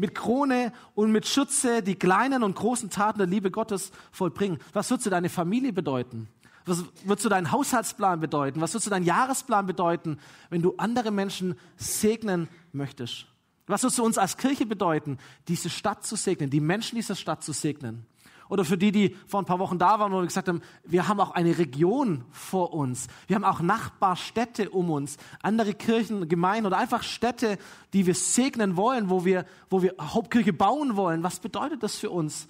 mit 0.00 0.14
Krone 0.14 0.72
und 0.94 1.12
mit 1.12 1.26
Schütze 1.26 1.82
die 1.82 1.94
kleinen 1.94 2.42
und 2.42 2.56
großen 2.56 2.88
Taten 2.88 3.18
der 3.18 3.26
Liebe 3.26 3.50
Gottes 3.50 3.92
vollbringen. 4.10 4.58
Was 4.72 4.90
wird 4.90 5.02
zu 5.02 5.10
deine 5.10 5.28
Familie 5.28 5.74
bedeuten? 5.74 6.28
Was 6.64 6.84
wird 7.04 7.20
zu 7.20 7.28
deinen 7.28 7.52
Haushaltsplan 7.52 8.18
bedeuten? 8.18 8.60
Was 8.60 8.72
wird 8.72 8.82
zu 8.82 8.90
deinem 8.90 9.04
Jahresplan 9.04 9.66
bedeuten, 9.66 10.18
wenn 10.48 10.62
du 10.62 10.74
andere 10.78 11.10
Menschen 11.10 11.54
segnen 11.76 12.48
möchtest? 12.72 13.26
Was 13.66 13.82
wird 13.82 13.92
zu 13.92 14.02
uns 14.02 14.18
als 14.18 14.36
Kirche 14.36 14.66
bedeuten, 14.66 15.18
diese 15.48 15.68
Stadt 15.68 16.04
zu 16.04 16.16
segnen, 16.16 16.50
die 16.50 16.60
Menschen 16.60 16.96
dieser 16.96 17.14
Stadt 17.14 17.44
zu 17.44 17.52
segnen? 17.52 18.06
Oder 18.50 18.64
für 18.64 18.76
die, 18.76 18.90
die 18.90 19.16
vor 19.28 19.40
ein 19.40 19.46
paar 19.46 19.60
Wochen 19.60 19.78
da 19.78 20.00
waren 20.00 20.12
und 20.12 20.26
gesagt 20.26 20.48
haben, 20.48 20.60
wir 20.84 21.06
haben 21.06 21.20
auch 21.20 21.30
eine 21.30 21.56
Region 21.56 22.24
vor 22.32 22.74
uns. 22.74 23.06
Wir 23.28 23.36
haben 23.36 23.44
auch 23.44 23.60
Nachbarstädte 23.60 24.70
um 24.70 24.90
uns, 24.90 25.18
andere 25.40 25.72
Kirchen, 25.72 26.28
Gemeinden 26.28 26.66
oder 26.66 26.76
einfach 26.76 27.04
Städte, 27.04 27.58
die 27.92 28.06
wir 28.06 28.14
segnen 28.14 28.76
wollen, 28.76 29.08
wo 29.08 29.24
wir, 29.24 29.46
wo 29.70 29.82
wir 29.82 29.94
Hauptkirche 30.00 30.52
bauen 30.52 30.96
wollen. 30.96 31.22
Was 31.22 31.38
bedeutet 31.38 31.84
das 31.84 31.96
für 31.96 32.10
uns? 32.10 32.48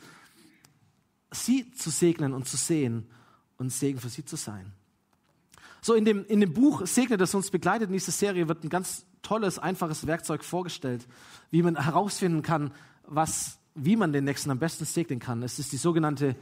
Sie 1.32 1.70
zu 1.72 1.90
segnen 1.90 2.32
und 2.32 2.48
zu 2.48 2.56
sehen 2.56 3.06
und 3.58 3.70
Segen 3.70 4.00
für 4.00 4.08
sie 4.08 4.24
zu 4.24 4.36
sein. 4.36 4.72
So, 5.82 5.92
in 5.92 6.06
dem, 6.06 6.24
in 6.26 6.40
dem 6.40 6.54
Buch 6.54 6.86
Segne, 6.86 7.18
das 7.18 7.34
uns 7.34 7.50
begleitet 7.50 7.88
in 7.88 7.92
dieser 7.92 8.12
Serie, 8.12 8.48
wird 8.48 8.64
ein 8.64 8.70
ganz 8.70 9.04
tolles, 9.20 9.58
einfaches 9.58 10.06
Werkzeug 10.06 10.44
vorgestellt, 10.44 11.06
wie 11.50 11.62
man 11.62 11.76
herausfinden 11.76 12.40
kann, 12.40 12.72
was 13.06 13.59
wie 13.84 13.96
man 13.96 14.12
den 14.12 14.24
Nächsten 14.24 14.50
am 14.50 14.58
besten 14.58 14.84
segnen 14.84 15.18
kann. 15.18 15.42
Es 15.42 15.58
ist 15.58 15.72
die 15.72 15.76
sogenannte 15.76 16.36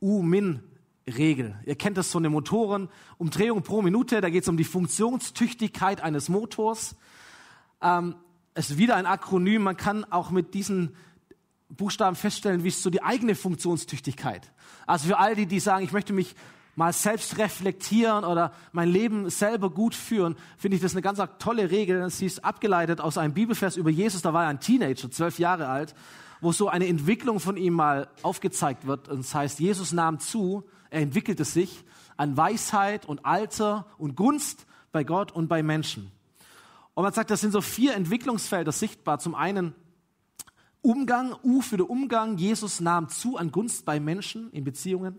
U-Min-Regel. 0.00 1.56
Ihr 1.64 1.74
kennt 1.74 1.96
das 1.96 2.10
von 2.10 2.22
den 2.22 2.32
Motoren. 2.32 2.88
Umdrehung 3.16 3.62
pro 3.62 3.82
Minute, 3.82 4.20
da 4.20 4.30
geht 4.30 4.42
es 4.42 4.48
um 4.48 4.56
die 4.56 4.64
Funktionstüchtigkeit 4.64 6.00
eines 6.00 6.28
Motors. 6.28 6.96
Ähm, 7.80 8.16
es 8.54 8.70
ist 8.70 8.78
wieder 8.78 8.96
ein 8.96 9.06
Akronym. 9.06 9.62
Man 9.62 9.76
kann 9.76 10.04
auch 10.04 10.30
mit 10.30 10.54
diesen 10.54 10.94
Buchstaben 11.68 12.16
feststellen, 12.16 12.64
wie 12.64 12.68
es 12.68 12.82
so 12.82 12.90
die 12.90 13.02
eigene 13.02 13.34
Funktionstüchtigkeit. 13.34 14.50
Also 14.86 15.08
für 15.08 15.18
all 15.18 15.34
die, 15.34 15.46
die 15.46 15.60
sagen, 15.60 15.84
ich 15.84 15.92
möchte 15.92 16.12
mich 16.12 16.34
mal 16.78 16.92
selbst 16.92 17.38
reflektieren 17.38 18.24
oder 18.24 18.52
mein 18.72 18.88
Leben 18.88 19.30
selber 19.30 19.68
gut 19.68 19.96
führen, 19.96 20.36
finde 20.56 20.76
ich 20.76 20.82
das 20.82 20.92
eine 20.92 21.02
ganz 21.02 21.20
tolle 21.40 21.70
Regel. 21.70 22.08
Sie 22.08 22.24
ist 22.24 22.44
abgeleitet 22.44 23.00
aus 23.00 23.18
einem 23.18 23.34
Bibelvers 23.34 23.76
über 23.76 23.90
Jesus. 23.90 24.22
Da 24.22 24.32
war 24.32 24.44
er 24.44 24.50
ein 24.50 24.60
Teenager, 24.60 25.10
zwölf 25.10 25.38
Jahre 25.40 25.68
alt. 25.68 25.94
Wo 26.40 26.52
so 26.52 26.68
eine 26.68 26.86
Entwicklung 26.86 27.40
von 27.40 27.56
ihm 27.56 27.74
mal 27.74 28.08
aufgezeigt 28.22 28.86
wird. 28.86 29.08
Und 29.08 29.18
das 29.18 29.34
heißt, 29.34 29.60
Jesus 29.60 29.92
nahm 29.92 30.20
zu, 30.20 30.64
er 30.90 31.00
entwickelte 31.00 31.44
sich 31.44 31.84
an 32.16 32.36
Weisheit 32.36 33.06
und 33.06 33.24
Alter 33.24 33.86
und 33.98 34.16
Gunst 34.16 34.66
bei 34.92 35.04
Gott 35.04 35.32
und 35.32 35.48
bei 35.48 35.62
Menschen. 35.62 36.10
Und 36.94 37.04
man 37.04 37.12
sagt, 37.12 37.30
das 37.30 37.40
sind 37.40 37.52
so 37.52 37.60
vier 37.60 37.94
Entwicklungsfelder 37.94 38.72
sichtbar. 38.72 39.18
Zum 39.18 39.34
einen 39.34 39.74
Umgang, 40.82 41.36
U 41.42 41.60
für 41.60 41.76
den 41.76 41.86
Umgang. 41.86 42.38
Jesus 42.38 42.80
nahm 42.80 43.08
zu 43.08 43.36
an 43.36 43.52
Gunst 43.52 43.84
bei 43.84 44.00
Menschen 44.00 44.50
in 44.52 44.64
Beziehungen. 44.64 45.18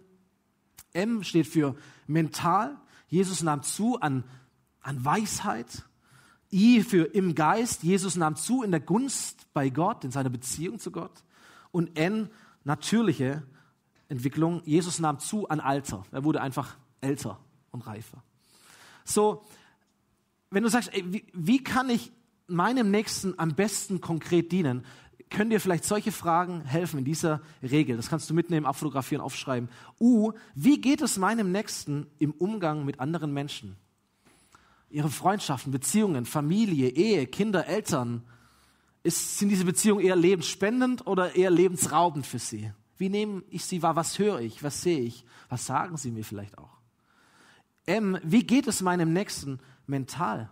M 0.93 1.23
steht 1.23 1.47
für 1.47 1.75
mental. 2.07 2.75
Jesus 3.07 3.43
nahm 3.43 3.63
zu 3.63 3.99
an, 3.99 4.23
an 4.81 5.03
Weisheit. 5.05 5.85
I 6.51 6.81
für 6.81 7.03
im 7.03 7.35
Geist. 7.35 7.83
Jesus 7.83 8.15
nahm 8.15 8.35
zu 8.35 8.63
in 8.63 8.71
der 8.71 8.79
Gunst 8.79 9.51
bei 9.53 9.69
Gott, 9.69 10.03
in 10.03 10.11
seiner 10.11 10.29
Beziehung 10.29 10.79
zu 10.79 10.91
Gott. 10.91 11.23
Und 11.71 11.97
N 11.97 12.29
natürliche 12.63 13.43
Entwicklung. 14.07 14.61
Jesus 14.65 14.99
nahm 14.99 15.19
zu 15.19 15.47
an 15.49 15.59
Alter. 15.59 16.03
Er 16.11 16.23
wurde 16.23 16.41
einfach 16.41 16.77
älter 17.01 17.39
und 17.71 17.85
reifer. 17.85 18.23
So, 19.05 19.43
wenn 20.49 20.63
du 20.63 20.69
sagst, 20.69 20.93
ey, 20.93 21.03
wie, 21.05 21.25
wie 21.33 21.63
kann 21.63 21.89
ich 21.89 22.11
meinem 22.47 22.89
Nächsten 22.91 23.37
am 23.37 23.53
besten 23.55 24.01
konkret 24.01 24.51
dienen, 24.51 24.83
können 25.29 25.51
dir 25.51 25.59
vielleicht 25.59 25.83
solche 25.83 26.11
Fragen 26.11 26.61
helfen 26.61 26.97
in 26.97 27.05
dieser 27.05 27.41
Regel. 27.61 27.97
Das 27.97 28.09
kannst 28.09 28.29
du 28.29 28.33
mitnehmen, 28.33 28.65
abfotografieren, 28.65 29.23
aufschreiben. 29.23 29.69
U, 29.99 30.31
wie 30.55 30.81
geht 30.81 31.01
es 31.01 31.17
meinem 31.17 31.51
Nächsten 31.51 32.07
im 32.17 32.31
Umgang 32.31 32.83
mit 32.83 32.99
anderen 32.99 33.31
Menschen? 33.31 33.75
Ihre 34.89 35.09
Freundschaften, 35.09 35.71
Beziehungen, 35.71 36.25
Familie, 36.25 36.89
Ehe, 36.89 37.27
Kinder, 37.27 37.67
Eltern. 37.67 38.23
Ist, 39.03 39.37
sind 39.37 39.49
diese 39.49 39.65
Beziehungen 39.65 40.03
eher 40.03 40.15
lebensspendend 40.15 41.07
oder 41.07 41.35
eher 41.35 41.51
lebensraubend 41.51 42.25
für 42.25 42.39
sie? 42.39 42.71
Wie 42.97 43.09
nehme 43.09 43.43
ich 43.49 43.63
sie 43.63 43.81
wahr? 43.81 43.95
Was 43.95 44.19
höre 44.19 44.41
ich? 44.41 44.63
Was 44.63 44.81
sehe 44.81 44.99
ich? 44.99 45.25
Was 45.47 45.65
sagen 45.65 45.97
sie 45.97 46.11
mir 46.11 46.25
vielleicht 46.25 46.57
auch? 46.57 46.77
M, 47.85 48.19
wie 48.23 48.43
geht 48.43 48.67
es 48.67 48.81
meinem 48.81 49.13
Nächsten 49.13 49.59
mental? 49.87 50.49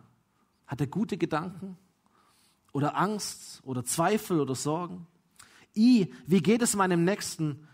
Hat 0.65 0.81
er 0.81 0.88
gute 0.88 1.17
Gedanken? 1.17 1.77
oder 2.77 2.95
Angst 2.95 3.61
oder 3.63 3.83
Zweifel 3.83 4.39
oder 4.39 4.53
Sorgen? 4.53 5.07
I, 5.75 6.13
wie 6.27 6.41
geht 6.41 6.61
es 6.61 6.75
meinem 6.75 7.03
Nächsten 7.03 7.67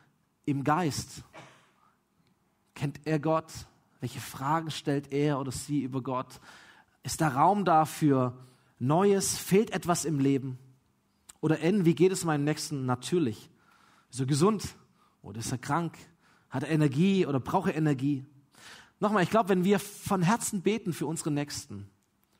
im 0.45 0.63
Geist? 0.63 1.23
Kennt 2.73 3.01
er 3.03 3.19
Gott? 3.19 3.51
Welche 4.03 4.19
Fragen 4.19 4.69
stellt 4.69 5.13
er 5.13 5.39
oder 5.39 5.53
sie 5.53 5.81
über 5.81 6.01
Gott? 6.01 6.41
Ist 7.03 7.21
da 7.21 7.29
Raum 7.29 7.63
dafür 7.63 8.37
Neues? 8.77 9.37
Fehlt 9.37 9.71
etwas 9.71 10.03
im 10.03 10.19
Leben? 10.19 10.59
Oder 11.39 11.61
N, 11.61 11.85
wie 11.85 11.95
geht 11.95 12.11
es 12.11 12.25
meinem 12.25 12.43
Nächsten 12.43 12.85
natürlich? 12.85 13.49
Ist 14.11 14.19
er 14.19 14.25
gesund 14.25 14.75
oder 15.21 15.39
ist 15.39 15.53
er 15.53 15.57
krank? 15.57 15.97
Hat 16.49 16.63
er 16.63 16.69
Energie 16.69 17.25
oder 17.25 17.39
braucht 17.39 17.69
er 17.69 17.77
Energie? 17.77 18.25
Nochmal, 18.99 19.23
ich 19.23 19.29
glaube, 19.29 19.47
wenn 19.47 19.63
wir 19.63 19.79
von 19.79 20.21
Herzen 20.21 20.61
beten 20.61 20.91
für 20.91 21.05
unsere 21.05 21.31
Nächsten, 21.31 21.89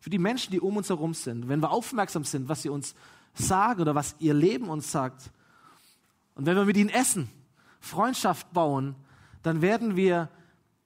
für 0.01 0.09
die 0.09 0.20
Menschen, 0.20 0.51
die 0.51 0.59
um 0.59 0.76
uns 0.76 0.89
herum 0.89 1.14
sind, 1.14 1.47
wenn 1.47 1.61
wir 1.61 1.72
aufmerksam 1.72 2.26
sind, 2.26 2.49
was 2.49 2.64
sie 2.64 2.70
uns 2.70 2.93
sagen 3.36 3.80
oder 3.80 3.95
was 3.95 4.18
ihr 4.20 4.34
Leben 4.34 4.68
uns 4.68 4.91
sagt, 4.91 5.32
und 6.36 6.45
wenn 6.45 6.57
wir 6.57 6.66
mit 6.66 6.76
ihnen 6.76 6.89
essen, 6.89 7.30
Freundschaft 7.80 8.51
bauen, 8.51 8.95
dann 9.43 9.61
werden 9.61 9.95
wir 9.95 10.28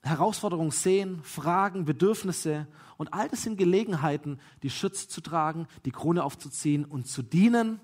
Herausforderungen 0.08 0.70
sehen, 0.70 1.22
Fragen, 1.22 1.84
Bedürfnisse 1.84 2.66
und 2.96 3.12
all 3.12 3.28
das 3.28 3.42
sind 3.42 3.56
Gelegenheiten, 3.56 4.40
die 4.62 4.70
Schutz 4.70 5.08
zu 5.08 5.20
tragen, 5.20 5.66
die 5.84 5.90
Krone 5.90 6.24
aufzuziehen 6.24 6.84
und 6.84 7.06
zu 7.06 7.22
dienen, 7.22 7.80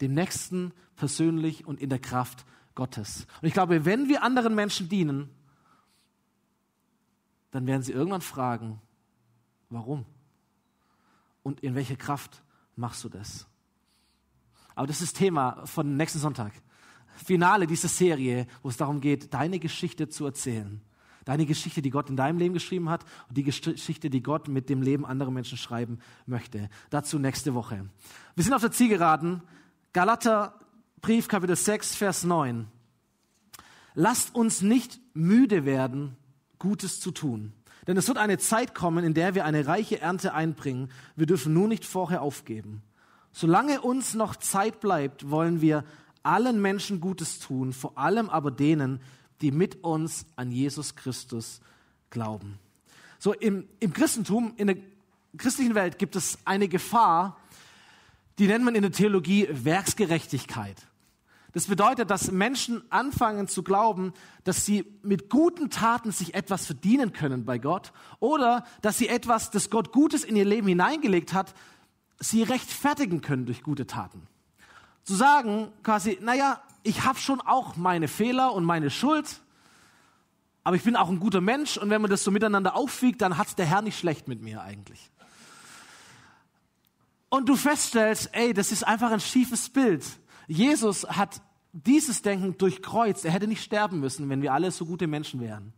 dem 0.00 0.14
Nächsten 0.14 0.72
persönlich 0.96 1.66
und 1.66 1.80
in 1.80 1.90
der 1.90 1.98
Kraft 1.98 2.44
Gottes. 2.74 3.26
Und 3.40 3.48
ich 3.48 3.54
glaube, 3.54 3.84
wenn 3.84 4.08
wir 4.08 4.22
anderen 4.22 4.54
Menschen 4.54 4.88
dienen, 4.88 5.30
dann 7.50 7.66
werden 7.66 7.82
sie 7.82 7.92
irgendwann 7.92 8.20
fragen, 8.20 8.80
warum? 9.70 10.06
und 11.44 11.60
in 11.60 11.76
welche 11.76 11.96
Kraft 11.96 12.42
machst 12.74 13.04
du 13.04 13.08
das? 13.08 13.46
Aber 14.74 14.88
das 14.88 15.00
ist 15.00 15.16
Thema 15.16 15.64
von 15.66 15.96
nächsten 15.96 16.18
Sonntag. 16.18 16.52
Finale 17.14 17.68
dieser 17.68 17.86
Serie, 17.86 18.48
wo 18.62 18.70
es 18.70 18.76
darum 18.76 19.00
geht, 19.00 19.32
deine 19.32 19.60
Geschichte 19.60 20.08
zu 20.08 20.24
erzählen. 20.24 20.80
Deine 21.24 21.46
Geschichte, 21.46 21.82
die 21.82 21.90
Gott 21.90 22.10
in 22.10 22.16
deinem 22.16 22.38
Leben 22.38 22.54
geschrieben 22.54 22.90
hat 22.90 23.04
und 23.28 23.36
die 23.36 23.44
Geschichte, 23.44 24.10
die 24.10 24.22
Gott 24.22 24.48
mit 24.48 24.68
dem 24.68 24.82
Leben 24.82 25.06
anderer 25.06 25.30
Menschen 25.30 25.58
schreiben 25.58 25.98
möchte. 26.26 26.68
Dazu 26.90 27.18
nächste 27.18 27.54
Woche. 27.54 27.88
Wir 28.34 28.44
sind 28.44 28.52
auf 28.52 28.60
der 28.60 28.72
Zielgeraden. 28.72 29.42
Galater 29.92 30.58
Brief 31.00 31.28
Kapitel 31.28 31.56
6, 31.56 31.94
Vers 31.94 32.24
9. 32.24 32.66
Lasst 33.94 34.34
uns 34.34 34.62
nicht 34.62 35.00
müde 35.14 35.64
werden, 35.64 36.16
Gutes 36.58 37.00
zu 37.00 37.10
tun. 37.10 37.52
Denn 37.86 37.96
es 37.96 38.08
wird 38.08 38.18
eine 38.18 38.38
Zeit 38.38 38.74
kommen, 38.74 39.04
in 39.04 39.14
der 39.14 39.34
wir 39.34 39.44
eine 39.44 39.66
reiche 39.66 40.00
Ernte 40.00 40.34
einbringen. 40.34 40.90
Wir 41.16 41.26
dürfen 41.26 41.52
nur 41.52 41.68
nicht 41.68 41.84
vorher 41.84 42.22
aufgeben. 42.22 42.82
Solange 43.32 43.80
uns 43.80 44.14
noch 44.14 44.36
Zeit 44.36 44.80
bleibt, 44.80 45.30
wollen 45.30 45.60
wir 45.60 45.84
allen 46.22 46.62
Menschen 46.62 47.00
Gutes 47.00 47.38
tun, 47.38 47.72
vor 47.72 47.98
allem 47.98 48.30
aber 48.30 48.50
denen, 48.50 49.00
die 49.40 49.50
mit 49.50 49.82
uns 49.84 50.26
an 50.36 50.50
Jesus 50.50 50.96
Christus 50.96 51.60
glauben. 52.10 52.58
So 53.18 53.32
im, 53.32 53.68
im 53.80 53.92
Christentum, 53.92 54.54
in 54.56 54.66
der 54.66 54.76
christlichen 55.36 55.74
Welt 55.74 55.98
gibt 55.98 56.16
es 56.16 56.38
eine 56.44 56.68
Gefahr, 56.68 57.38
die 58.38 58.46
nennt 58.46 58.64
man 58.64 58.74
in 58.74 58.82
der 58.82 58.92
Theologie 58.92 59.48
Werksgerechtigkeit. 59.50 60.76
Das 61.52 61.66
bedeutet, 61.66 62.10
dass 62.10 62.32
Menschen 62.32 62.82
anfangen 62.90 63.46
zu 63.46 63.62
glauben, 63.62 64.12
dass 64.42 64.66
sie 64.66 64.84
mit 65.02 65.30
guten 65.30 65.70
Taten 65.70 66.10
sich 66.10 66.34
etwas 66.34 66.66
verdienen 66.66 67.12
können 67.12 67.44
bei 67.44 67.58
Gott 67.58 67.92
oder 68.18 68.66
dass 68.82 68.98
sie 68.98 69.08
etwas, 69.08 69.52
das 69.52 69.70
Gott 69.70 69.92
Gutes 69.92 70.24
in 70.24 70.34
ihr 70.34 70.44
Leben 70.44 70.66
hineingelegt 70.66 71.32
hat, 71.32 71.54
sie 72.18 72.42
rechtfertigen 72.42 73.20
können 73.20 73.46
durch 73.46 73.62
gute 73.62 73.86
Taten. 73.86 74.26
Zu 75.04 75.14
sagen 75.14 75.72
quasi, 75.82 76.18
naja, 76.20 76.60
ich 76.82 77.04
habe 77.04 77.18
schon 77.18 77.40
auch 77.40 77.76
meine 77.76 78.08
Fehler 78.08 78.52
und 78.52 78.64
meine 78.64 78.90
Schuld, 78.90 79.40
aber 80.64 80.76
ich 80.76 80.82
bin 80.82 80.96
auch 80.96 81.10
ein 81.10 81.20
guter 81.20 81.42
Mensch 81.42 81.76
und 81.76 81.90
wenn 81.90 82.00
man 82.00 82.10
das 82.10 82.24
so 82.24 82.30
miteinander 82.30 82.74
aufwiegt, 82.74 83.20
dann 83.20 83.36
hat's 83.36 83.54
der 83.54 83.66
Herr 83.66 83.82
nicht 83.82 83.98
schlecht 83.98 84.28
mit 84.28 84.42
mir 84.42 84.62
eigentlich. 84.62 85.10
Und 87.28 87.48
du 87.48 87.56
feststellst, 87.56 88.30
ey, 88.32 88.54
das 88.54 88.72
ist 88.72 88.86
einfach 88.86 89.10
ein 89.10 89.20
schiefes 89.20 89.68
Bild. 89.68 90.04
Jesus 90.46 91.04
hat 91.04 91.42
dieses 91.72 92.22
Denken 92.22 92.56
durchkreuzt. 92.56 93.24
Er 93.24 93.32
hätte 93.32 93.48
nicht 93.48 93.62
sterben 93.62 94.00
müssen, 94.00 94.28
wenn 94.30 94.40
wir 94.40 94.52
alle 94.52 94.70
so 94.70 94.86
gute 94.86 95.06
Menschen 95.06 95.40
wären. 95.40 95.72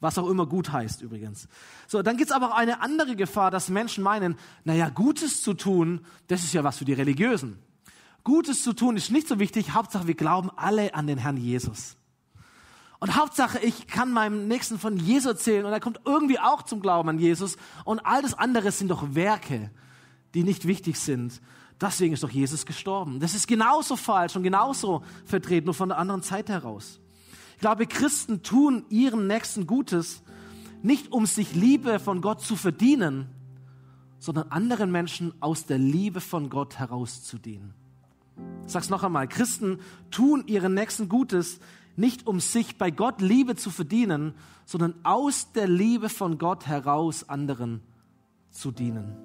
Was 0.00 0.18
auch 0.18 0.28
immer 0.28 0.46
gut 0.46 0.70
heißt 0.70 1.00
übrigens. 1.00 1.48
So, 1.86 2.02
dann 2.02 2.18
gibt's 2.18 2.32
aber 2.32 2.50
auch 2.50 2.56
eine 2.56 2.82
andere 2.82 3.16
Gefahr, 3.16 3.50
dass 3.50 3.70
Menschen 3.70 4.04
meinen, 4.04 4.36
naja, 4.64 4.90
Gutes 4.90 5.42
zu 5.42 5.54
tun, 5.54 6.04
das 6.26 6.44
ist 6.44 6.52
ja 6.52 6.62
was 6.62 6.76
für 6.76 6.84
die 6.84 6.92
Religiösen. 6.92 7.58
Gutes 8.24 8.62
zu 8.62 8.72
tun 8.72 8.96
ist 8.96 9.10
nicht 9.10 9.28
so 9.28 9.38
wichtig, 9.38 9.74
Hauptsache 9.74 10.06
wir 10.06 10.14
glauben 10.14 10.50
alle 10.56 10.94
an 10.94 11.06
den 11.06 11.18
Herrn 11.18 11.36
Jesus. 11.36 11.96
Und 12.98 13.16
Hauptsache, 13.16 13.58
ich 13.58 13.86
kann 13.86 14.12
meinem 14.12 14.48
Nächsten 14.48 14.78
von 14.78 14.96
Jesus 14.96 15.26
erzählen 15.32 15.66
und 15.66 15.72
er 15.72 15.80
kommt 15.80 16.00
irgendwie 16.06 16.38
auch 16.38 16.62
zum 16.62 16.80
Glauben 16.80 17.10
an 17.10 17.18
Jesus. 17.18 17.58
Und 17.84 18.00
all 18.06 18.22
das 18.22 18.32
andere 18.32 18.72
sind 18.72 18.88
doch 18.88 19.14
Werke, 19.14 19.70
die 20.32 20.42
nicht 20.42 20.66
wichtig 20.66 20.98
sind. 20.98 21.42
Deswegen 21.78 22.14
ist 22.14 22.22
doch 22.22 22.30
Jesus 22.30 22.64
gestorben. 22.64 23.20
Das 23.20 23.34
ist 23.34 23.46
genauso 23.46 23.96
falsch 23.96 24.36
und 24.36 24.42
genauso 24.42 25.02
vertreten, 25.26 25.66
nur 25.66 25.74
von 25.74 25.90
der 25.90 25.98
anderen 25.98 26.22
Zeit 26.22 26.48
heraus. 26.48 26.98
Ich 27.56 27.60
glaube, 27.60 27.86
Christen 27.86 28.42
tun 28.42 28.86
ihren 28.88 29.26
Nächsten 29.26 29.66
Gutes 29.66 30.22
nicht, 30.82 31.12
um 31.12 31.26
sich 31.26 31.54
Liebe 31.54 31.98
von 31.98 32.22
Gott 32.22 32.40
zu 32.40 32.56
verdienen, 32.56 33.26
sondern 34.18 34.48
anderen 34.48 34.90
Menschen 34.90 35.34
aus 35.40 35.66
der 35.66 35.78
Liebe 35.78 36.22
von 36.22 36.48
Gott 36.48 36.78
herauszudienen. 36.78 37.74
Ich 38.66 38.72
sag's 38.72 38.90
noch 38.90 39.04
einmal. 39.04 39.28
Christen 39.28 39.78
tun 40.10 40.44
ihren 40.46 40.74
Nächsten 40.74 41.08
Gutes 41.08 41.60
nicht, 41.96 42.26
um 42.26 42.40
sich 42.40 42.76
bei 42.78 42.90
Gott 42.90 43.20
Liebe 43.20 43.56
zu 43.56 43.70
verdienen, 43.70 44.34
sondern 44.64 44.94
aus 45.04 45.52
der 45.52 45.68
Liebe 45.68 46.08
von 46.08 46.38
Gott 46.38 46.66
heraus 46.66 47.28
anderen 47.28 47.82
zu 48.50 48.70
dienen. 48.70 49.16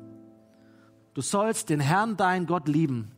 Du 1.14 1.22
sollst 1.22 1.70
den 1.70 1.80
Herrn, 1.80 2.18
dein 2.18 2.45
Gott, 2.45 2.68
lieben. 2.68 3.12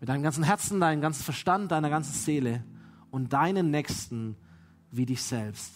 Mit 0.00 0.08
deinem 0.08 0.22
ganzen 0.22 0.44
Herzen, 0.44 0.80
deinem 0.80 1.00
ganzen 1.00 1.22
Verstand, 1.22 1.70
deiner 1.70 1.90
ganzen 1.90 2.14
Seele 2.14 2.64
und 3.10 3.32
deinen 3.32 3.70
Nächsten 3.70 4.36
wie 4.90 5.06
dich 5.06 5.22
selbst. 5.22 5.72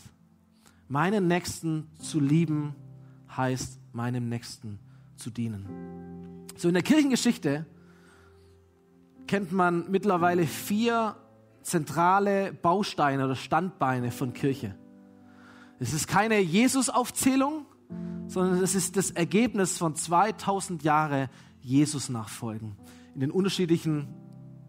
Meinen 0.88 1.28
Nächsten 1.28 1.88
zu 1.98 2.20
lieben 2.20 2.74
heißt, 3.36 3.78
meinem 3.92 4.28
Nächsten 4.28 4.78
zu 5.16 5.30
dienen. 5.30 5.66
So 6.56 6.68
in 6.68 6.74
der 6.74 6.82
Kirchengeschichte 6.82 7.66
kennt 9.26 9.52
man 9.52 9.90
mittlerweile 9.90 10.46
vier 10.46 11.16
zentrale 11.62 12.52
Bausteine 12.52 13.24
oder 13.24 13.36
Standbeine 13.36 14.10
von 14.10 14.32
Kirche. 14.32 14.74
Es 15.78 15.92
ist 15.92 16.06
keine 16.06 16.38
Jesus-Aufzählung, 16.40 17.66
sondern 18.26 18.62
es 18.62 18.74
ist 18.74 18.96
das 18.96 19.10
Ergebnis 19.10 19.78
von 19.78 19.96
2000 19.96 20.82
Jahre 20.82 21.30
Jesus 21.60 22.08
nachfolgen 22.08 22.76
in 23.14 23.20
den 23.20 23.30
unterschiedlichen 23.30 24.08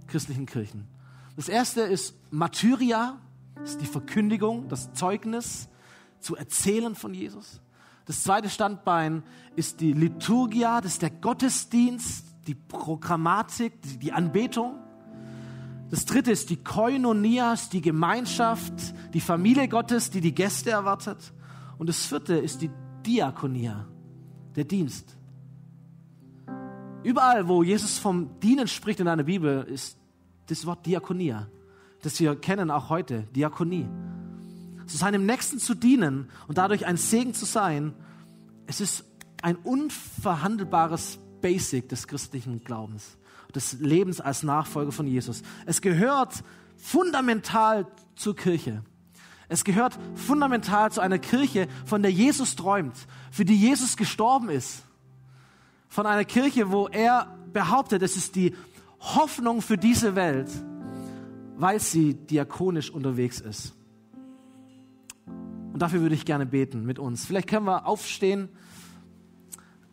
christlichen 0.08 0.46
Kirchen. 0.46 0.88
Das 1.36 1.50
erste 1.50 1.82
ist 1.82 2.16
Martyria, 2.32 3.20
das 3.56 3.72
ist 3.72 3.82
die 3.82 3.86
Verkündigung, 3.86 4.68
das 4.70 4.94
Zeugnis 4.94 5.68
zu 6.20 6.36
erzählen 6.36 6.96
von 6.96 7.14
Jesus. 7.14 7.62
Das 8.06 8.24
zweite 8.24 8.50
Standbein 8.50 9.24
ist 9.56 9.82
die 9.82 9.94
Liturgia, 9.94 10.80
das 10.80 10.94
ist 10.94 11.02
der 11.02 11.10
Gottesdienst, 11.10 12.35
die 12.48 12.56
Programmatik, 12.56 13.74
die 14.00 14.12
Anbetung. 14.12 14.76
Das 15.90 16.06
dritte 16.06 16.32
ist 16.32 16.50
die 16.50 16.58
Koinonias, 16.58 17.70
die 17.70 17.82
Gemeinschaft, 17.82 18.74
die 19.14 19.22
Familie 19.22 19.68
Gottes, 19.68 20.10
die 20.10 20.22
die 20.22 20.34
Gäste 20.34 20.72
erwartet. 20.72 21.34
Und 21.78 21.88
das 21.88 22.06
vierte 22.06 22.36
ist 22.36 22.62
die 22.62 22.72
Diakonia, 23.06 23.88
der 24.56 24.64
Dienst. 24.64 25.16
Überall, 27.04 27.48
wo 27.48 27.62
Jesus 27.62 28.00
vom 28.00 28.40
Dienen 28.40 28.68
spricht 28.68 29.00
in 29.00 29.08
einer 29.08 29.24
Bibel, 29.24 29.64
ist 29.64 29.98
das 30.48 30.66
Wort 30.66 30.86
Diakonia, 30.86 31.48
das 32.02 32.20
wir 32.20 32.36
kennen 32.36 32.72
auch 32.72 32.90
heute, 32.90 33.24
Diakonie. 33.36 33.88
Zu 34.88 34.98
seinem 34.98 35.26
Nächsten 35.26 35.60
zu 35.60 35.74
dienen 35.76 36.30
und 36.48 36.58
dadurch 36.58 36.86
ein 36.86 36.98
Segen 36.98 37.34
zu 37.34 37.46
sein, 37.46 37.94
es 38.68 38.82
ist 38.82 39.06
ein 39.42 39.56
unverhandelbares 39.56 41.20
Basic 41.46 41.88
des 41.90 42.08
christlichen 42.08 42.64
Glaubens, 42.64 43.20
des 43.54 43.74
Lebens 43.74 44.20
als 44.20 44.42
Nachfolger 44.42 44.92
von 44.92 45.06
Jesus. 45.06 45.44
Es 45.68 45.80
gehört 45.80 46.44
fundamental 46.76 47.86
zur 48.16 48.36
Kirche. 48.36 48.82
Es 49.48 49.64
gehört 49.64 49.96
fundamental 50.16 50.92
zu 50.92 51.02
einer 51.02 51.20
Kirche, 51.20 51.68
von 51.86 52.02
der 52.02 52.12
Jesus 52.12 52.56
träumt, 52.56 52.96
für 53.30 53.46
die 53.46 53.56
Jesus 53.56 53.96
gestorben 53.96 54.50
ist. 54.50 54.86
Von 55.88 56.08
einer 56.08 56.26
Kirche, 56.26 56.72
wo 56.72 56.88
er 56.88 57.38
behauptet, 57.54 58.02
es 58.02 58.18
ist 58.18 58.36
die 58.36 58.56
Hoffnung 59.00 59.62
für 59.62 59.78
diese 59.78 60.16
Welt, 60.16 60.50
weil 61.58 61.80
sie 61.80 62.16
diakonisch 62.16 62.90
unterwegs 62.90 63.40
ist. 63.40 63.76
Und 65.28 65.80
dafür 65.80 66.02
würde 66.02 66.16
ich 66.16 66.26
gerne 66.26 66.48
beten 66.48 66.88
mit 66.88 66.98
uns. 66.98 67.24
Vielleicht 67.24 67.50
können 67.50 67.68
wir 67.68 67.86
aufstehen 67.86 68.50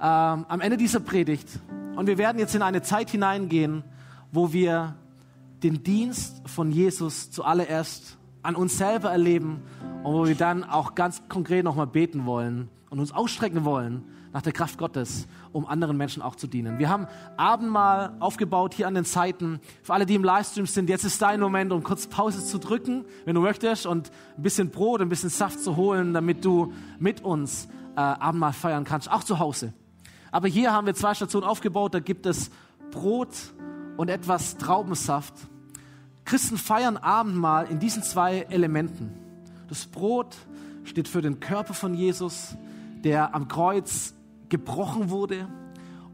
ähm, 0.03 0.46
am 0.48 0.61
Ende 0.61 0.76
dieser 0.76 1.00
Predigt 1.00 1.48
und 1.94 2.07
wir 2.07 2.18
werden 2.18 2.38
jetzt 2.38 2.55
in 2.55 2.62
eine 2.62 2.82
Zeit 2.82 3.11
hineingehen, 3.11 3.84
wo 4.32 4.53
wir 4.53 4.96
den 5.62 5.84
Dienst 5.84 6.42
von 6.48 6.72
Jesus 6.72 7.30
zuallererst 7.30 8.18
an 8.42 8.57
uns 8.57 8.76
selber 8.76 9.11
erleben 9.11 9.62
und 10.03 10.12
wo 10.12 10.26
wir 10.26 10.34
dann 10.34 10.64
auch 10.64 10.96
ganz 10.96 11.22
konkret 11.28 11.64
nochmal 11.64 11.86
beten 11.86 12.26
wollen 12.26 12.68
und 12.90 12.98
uns 12.98 13.12
ausstrecken 13.12 13.64
wollen 13.64 14.05
nach 14.32 14.42
der 14.42 14.53
Kraft 14.53 14.78
Gottes, 14.78 15.28
um 15.53 15.66
anderen 15.66 15.96
Menschen 15.96 16.22
auch 16.22 16.34
zu 16.34 16.46
dienen. 16.46 16.78
Wir 16.78 16.88
haben 16.88 17.07
Abendmahl 17.36 18.16
aufgebaut 18.18 18.74
hier 18.74 18.88
an 18.88 18.94
den 18.94 19.05
Seiten. 19.05 19.61
Für 19.82 19.92
alle, 19.92 20.07
die 20.07 20.14
im 20.14 20.24
Livestream 20.24 20.66
sind, 20.66 20.88
jetzt 20.88 21.05
ist 21.05 21.20
dein 21.22 21.38
Moment, 21.38 21.70
um 21.70 21.82
kurz 21.84 22.07
Pause 22.07 22.44
zu 22.44 22.59
drücken, 22.59 23.05
wenn 23.26 23.34
du 23.34 23.42
möchtest, 23.42 23.86
und 23.86 24.11
ein 24.36 24.42
bisschen 24.42 24.70
Brot, 24.70 25.00
ein 25.03 25.11
bisschen 25.11 25.30
Saft 25.30 25.61
zu 25.61 25.76
holen, 25.76 26.14
damit 26.14 26.44
du 26.44 26.72
mit 26.98 27.22
uns 27.22 27.68
äh, 27.94 28.00
Abendmahl 28.00 28.55
feiern 28.55 28.84
kannst, 28.84 29.11
auch 29.11 29.22
zu 29.22 29.38
Hause. 29.38 29.74
Aber 30.33 30.49
hier 30.49 30.72
haben 30.72 30.87
wir 30.87 30.95
zwei 30.95 31.14
Stationen 31.14 31.47
aufgebaut, 31.47 31.95
da 31.95 32.01
gibt 32.01 32.26
es 32.26 32.51
Brot 32.91 33.28
und 33.97 34.09
etwas 34.09 34.57
Traubensaft. 34.57 35.35
Christen 36.24 36.57
feiern 36.57 36.97
Abendmahl 36.97 37.66
in 37.66 37.78
diesen 37.78 38.03
zwei 38.03 38.41
Elementen. 38.49 39.12
Das 39.68 39.87
Brot 39.87 40.35
steht 40.85 41.07
für 41.07 41.22
den 41.22 41.39
Körper 41.39 41.74
von 41.74 41.95
Jesus, 41.95 42.57
der 43.05 43.35
am 43.35 43.47
Kreuz 43.49 44.14
gebrochen 44.49 45.11
wurde. 45.11 45.49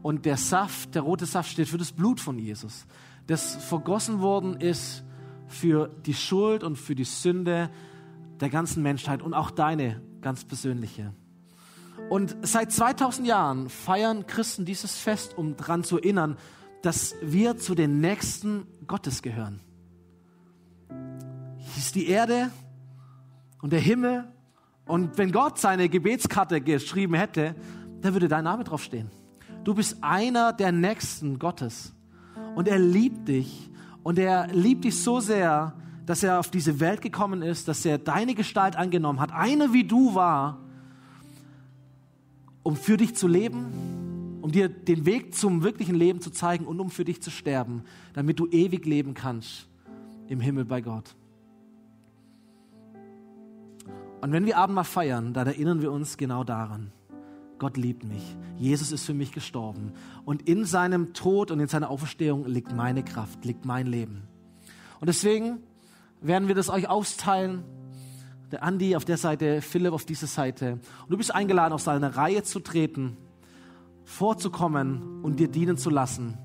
Und 0.01 0.25
der 0.25 0.37
Saft, 0.37 0.95
der 0.95 1.01
rote 1.01 1.25
Saft 1.25 1.51
steht 1.51 1.67
für 1.67 1.77
das 1.77 1.91
Blut 1.91 2.19
von 2.19 2.39
Jesus, 2.39 2.85
das 3.27 3.55
vergossen 3.55 4.21
worden 4.21 4.59
ist 4.59 5.03
für 5.47 5.89
die 6.05 6.13
Schuld 6.13 6.63
und 6.63 6.77
für 6.77 6.95
die 6.95 7.03
Sünde 7.03 7.69
der 8.39 8.49
ganzen 8.49 8.81
Menschheit 8.81 9.21
und 9.21 9.33
auch 9.33 9.51
deine 9.51 10.01
ganz 10.21 10.45
persönliche. 10.45 11.13
Und 12.09 12.37
seit 12.41 12.71
2000 12.71 13.27
Jahren 13.27 13.69
feiern 13.69 14.25
Christen 14.25 14.65
dieses 14.65 14.97
Fest, 14.97 15.37
um 15.37 15.57
daran 15.57 15.83
zu 15.83 15.97
erinnern, 15.97 16.37
dass 16.81 17.15
wir 17.21 17.57
zu 17.57 17.75
den 17.75 17.99
Nächsten 17.99 18.65
Gottes 18.87 19.21
gehören. 19.21 19.59
Hier 21.57 21.77
ist 21.77 21.95
die 21.95 22.07
Erde 22.07 22.51
und 23.61 23.73
der 23.73 23.79
Himmel. 23.79 24.25
Und 24.85 25.17
wenn 25.17 25.31
Gott 25.31 25.59
seine 25.59 25.89
Gebetskarte 25.89 26.61
geschrieben 26.61 27.13
hätte, 27.13 27.55
da 28.01 28.13
würde 28.13 28.27
dein 28.27 28.43
Name 28.43 28.63
draufstehen. 28.63 29.11
Du 29.63 29.73
bist 29.73 29.97
einer 30.01 30.53
der 30.53 30.71
Nächsten 30.71 31.37
Gottes. 31.37 31.93
Und 32.55 32.67
er 32.67 32.79
liebt 32.79 33.27
dich. 33.27 33.69
Und 34.03 34.17
er 34.17 34.47
liebt 34.47 34.85
dich 34.85 35.03
so 35.03 35.19
sehr, 35.19 35.75
dass 36.05 36.23
er 36.23 36.39
auf 36.39 36.49
diese 36.49 36.79
Welt 36.79 37.01
gekommen 37.01 37.43
ist, 37.43 37.67
dass 37.67 37.85
er 37.85 37.99
deine 37.99 38.33
Gestalt 38.33 38.75
angenommen 38.75 39.19
hat, 39.19 39.31
einer 39.31 39.73
wie 39.73 39.83
du 39.83 40.15
war, 40.15 40.57
um 42.63 42.75
für 42.75 42.97
dich 42.97 43.15
zu 43.15 43.27
leben, 43.27 44.39
um 44.41 44.51
dir 44.51 44.69
den 44.69 45.05
Weg 45.05 45.35
zum 45.35 45.63
wirklichen 45.63 45.95
Leben 45.95 46.21
zu 46.21 46.31
zeigen 46.31 46.65
und 46.65 46.79
um 46.79 46.89
für 46.89 47.05
dich 47.05 47.21
zu 47.21 47.29
sterben, 47.29 47.83
damit 48.13 48.39
du 48.39 48.47
ewig 48.47 48.85
leben 48.85 49.13
kannst 49.13 49.67
im 50.27 50.39
Himmel 50.39 50.65
bei 50.65 50.81
Gott. 50.81 51.15
Und 54.21 54.31
wenn 54.31 54.45
wir 54.45 54.57
Abendmahl 54.57 54.83
feiern, 54.83 55.33
dann 55.33 55.47
erinnern 55.47 55.81
wir 55.81 55.91
uns 55.91 56.17
genau 56.17 56.43
daran. 56.43 56.91
Gott 57.57 57.77
liebt 57.77 58.03
mich. 58.03 58.23
Jesus 58.57 58.91
ist 58.91 59.05
für 59.05 59.13
mich 59.13 59.31
gestorben. 59.31 59.91
Und 60.25 60.47
in 60.47 60.65
seinem 60.65 61.13
Tod 61.13 61.51
und 61.51 61.59
in 61.59 61.67
seiner 61.67 61.89
Auferstehung 61.89 62.45
liegt 62.45 62.73
meine 62.73 63.03
Kraft, 63.03 63.45
liegt 63.45 63.65
mein 63.65 63.87
Leben. 63.87 64.23
Und 64.99 65.07
deswegen 65.07 65.59
werden 66.21 66.47
wir 66.47 66.55
das 66.55 66.69
euch 66.69 66.89
austeilen. 66.89 67.63
Der 68.51 68.63
Andi 68.63 68.95
auf 68.95 69.05
der 69.05 69.17
Seite, 69.17 69.61
Philipp 69.61 69.93
auf 69.93 70.05
dieser 70.05 70.27
Seite. 70.27 70.73
Und 71.03 71.09
du 71.09 71.17
bist 71.17 71.33
eingeladen, 71.33 71.73
auf 71.73 71.81
seine 71.81 72.15
Reihe 72.15 72.43
zu 72.43 72.59
treten, 72.59 73.17
vorzukommen 74.03 75.21
und 75.23 75.39
dir 75.39 75.47
dienen 75.47 75.77
zu 75.77 75.89
lassen 75.89 76.37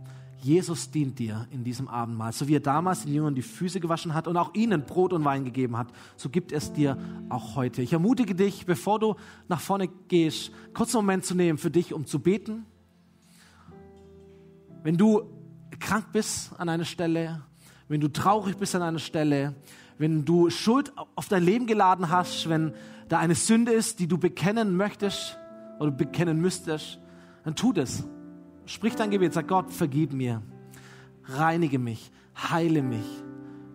Jesus 0.44 0.90
dient 0.90 1.18
dir 1.18 1.48
in 1.50 1.64
diesem 1.64 1.88
Abendmahl. 1.88 2.30
So 2.34 2.46
wie 2.46 2.57
er 2.57 2.61
damals 2.61 3.05
den 3.05 3.14
Jüngern 3.14 3.34
die 3.34 3.40
Füße 3.40 3.80
gewaschen 3.80 4.12
hat 4.12 4.28
und 4.28 4.36
auch 4.36 4.52
ihnen 4.52 4.84
Brot 4.84 5.14
und 5.14 5.24
Wein 5.24 5.46
gegeben 5.46 5.78
hat, 5.78 5.88
so 6.16 6.28
gibt 6.28 6.52
es 6.52 6.70
dir 6.70 6.98
auch 7.30 7.57
heute. 7.57 7.80
Ich 7.80 7.94
ermutige 7.94 8.34
dich, 8.34 8.66
bevor 8.66 8.98
du 8.98 9.14
nach 9.48 9.61
vorne 9.61 9.88
gehst, 10.09 10.52
einen 10.74 10.88
Moment 10.92 11.24
zu 11.24 11.34
nehmen 11.34 11.57
für 11.57 11.70
dich, 11.70 11.94
um 11.94 12.05
zu 12.05 12.18
beten. 12.18 12.66
Wenn 14.82 14.98
du 14.98 15.22
krank 15.80 16.12
bist 16.12 16.52
an 16.59 16.68
einer 16.68 16.84
Stelle, 16.84 17.40
wenn 17.88 18.02
du 18.02 18.09
traurig 18.09 18.59
bist 18.59 18.74
an 18.74 18.82
einer 18.82 18.98
Stelle, 18.98 19.55
wenn 19.99 20.24
du 20.24 20.51
Schuld 20.51 20.92
auf 21.14 21.28
dein 21.28 21.42
Leben 21.42 21.66
geladen 21.66 22.11
hast, 22.11 22.49
wenn 22.49 22.72
da 23.09 23.18
eine 23.18 23.34
Sünde 23.34 23.72
ist, 23.72 24.01
die 24.01 24.07
du 24.07 24.18
bekennen 24.18 24.76
möchtest 24.76 25.38
oder 25.78 25.90
bekennen 25.90 26.40
müsstest, 26.40 26.99
dann 27.45 27.55
tu 27.55 27.72
das. 27.72 28.05
Sprich 28.66 28.97
dein 28.97 29.11
Gebet, 29.11 29.34
sag 29.34 29.49
Gott, 29.49 29.70
vergib 29.70 30.12
mir, 30.12 30.42
reinige 31.24 31.78
mich, 31.78 32.11
heile 32.36 32.82
mich, 32.82 33.07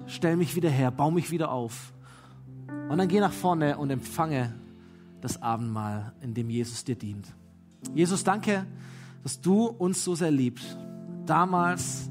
stell 0.08 0.36
mich 0.36 0.56
wieder 0.56 0.70
her, 0.70 0.92
baue 0.92 1.14
mich 1.14 1.32
wieder 1.32 1.52
auf. 1.52 1.94
Und 2.90 2.98
dann 2.98 3.08
geh 3.08 3.20
nach 3.20 3.32
vorne 3.32 3.78
und 3.78 3.92
empfange 3.92 4.54
das 5.22 5.42
Abendmahl, 5.42 6.14
in 6.22 6.34
dem 6.34 6.50
Jesus 6.50 6.84
dir 6.84 6.96
dient. 6.96 7.28
Jesus, 7.94 8.24
danke, 8.24 8.66
dass 9.24 9.40
du 9.42 9.66
uns 9.66 10.04
so 10.04 10.16
sehr 10.16 10.32
liebst, 10.32 10.78
damals 11.26 12.10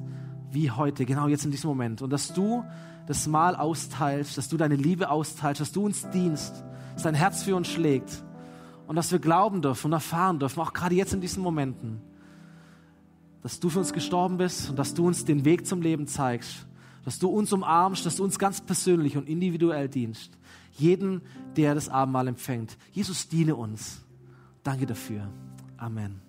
wie 0.50 0.70
heute, 0.70 1.04
genau 1.04 1.28
jetzt 1.28 1.44
in 1.44 1.50
diesem 1.50 1.68
Moment. 1.68 2.00
Und 2.02 2.10
dass 2.10 2.32
du 2.32 2.64
das 3.08 3.26
Mahl 3.26 3.56
austeilst, 3.56 4.36
dass 4.36 4.48
du 4.48 4.58
deine 4.58 4.76
Liebe 4.76 5.08
austeilst, 5.08 5.62
dass 5.62 5.72
du 5.72 5.86
uns 5.86 6.08
dienst, 6.10 6.62
dass 6.92 7.04
dein 7.04 7.14
Herz 7.14 7.42
für 7.42 7.56
uns 7.56 7.66
schlägt 7.66 8.22
und 8.86 8.96
dass 8.96 9.10
wir 9.10 9.18
glauben 9.18 9.62
dürfen 9.62 9.86
und 9.86 9.92
erfahren 9.94 10.38
dürfen, 10.38 10.60
auch 10.60 10.74
gerade 10.74 10.94
jetzt 10.94 11.14
in 11.14 11.22
diesen 11.22 11.42
Momenten, 11.42 12.02
dass 13.42 13.60
du 13.60 13.70
für 13.70 13.78
uns 13.78 13.94
gestorben 13.94 14.36
bist 14.36 14.68
und 14.68 14.78
dass 14.78 14.92
du 14.92 15.06
uns 15.06 15.24
den 15.24 15.46
Weg 15.46 15.66
zum 15.66 15.80
Leben 15.80 16.06
zeigst, 16.06 16.66
dass 17.06 17.18
du 17.18 17.30
uns 17.30 17.50
umarmst, 17.50 18.04
dass 18.04 18.16
du 18.16 18.24
uns 18.24 18.38
ganz 18.38 18.60
persönlich 18.60 19.16
und 19.16 19.26
individuell 19.26 19.88
dienst. 19.88 20.36
Jeden, 20.72 21.22
der 21.56 21.74
das 21.74 21.88
Abendmahl 21.88 22.28
empfängt. 22.28 22.76
Jesus, 22.92 23.26
diene 23.26 23.56
uns. 23.56 24.02
Danke 24.62 24.84
dafür. 24.84 25.30
Amen. 25.78 26.14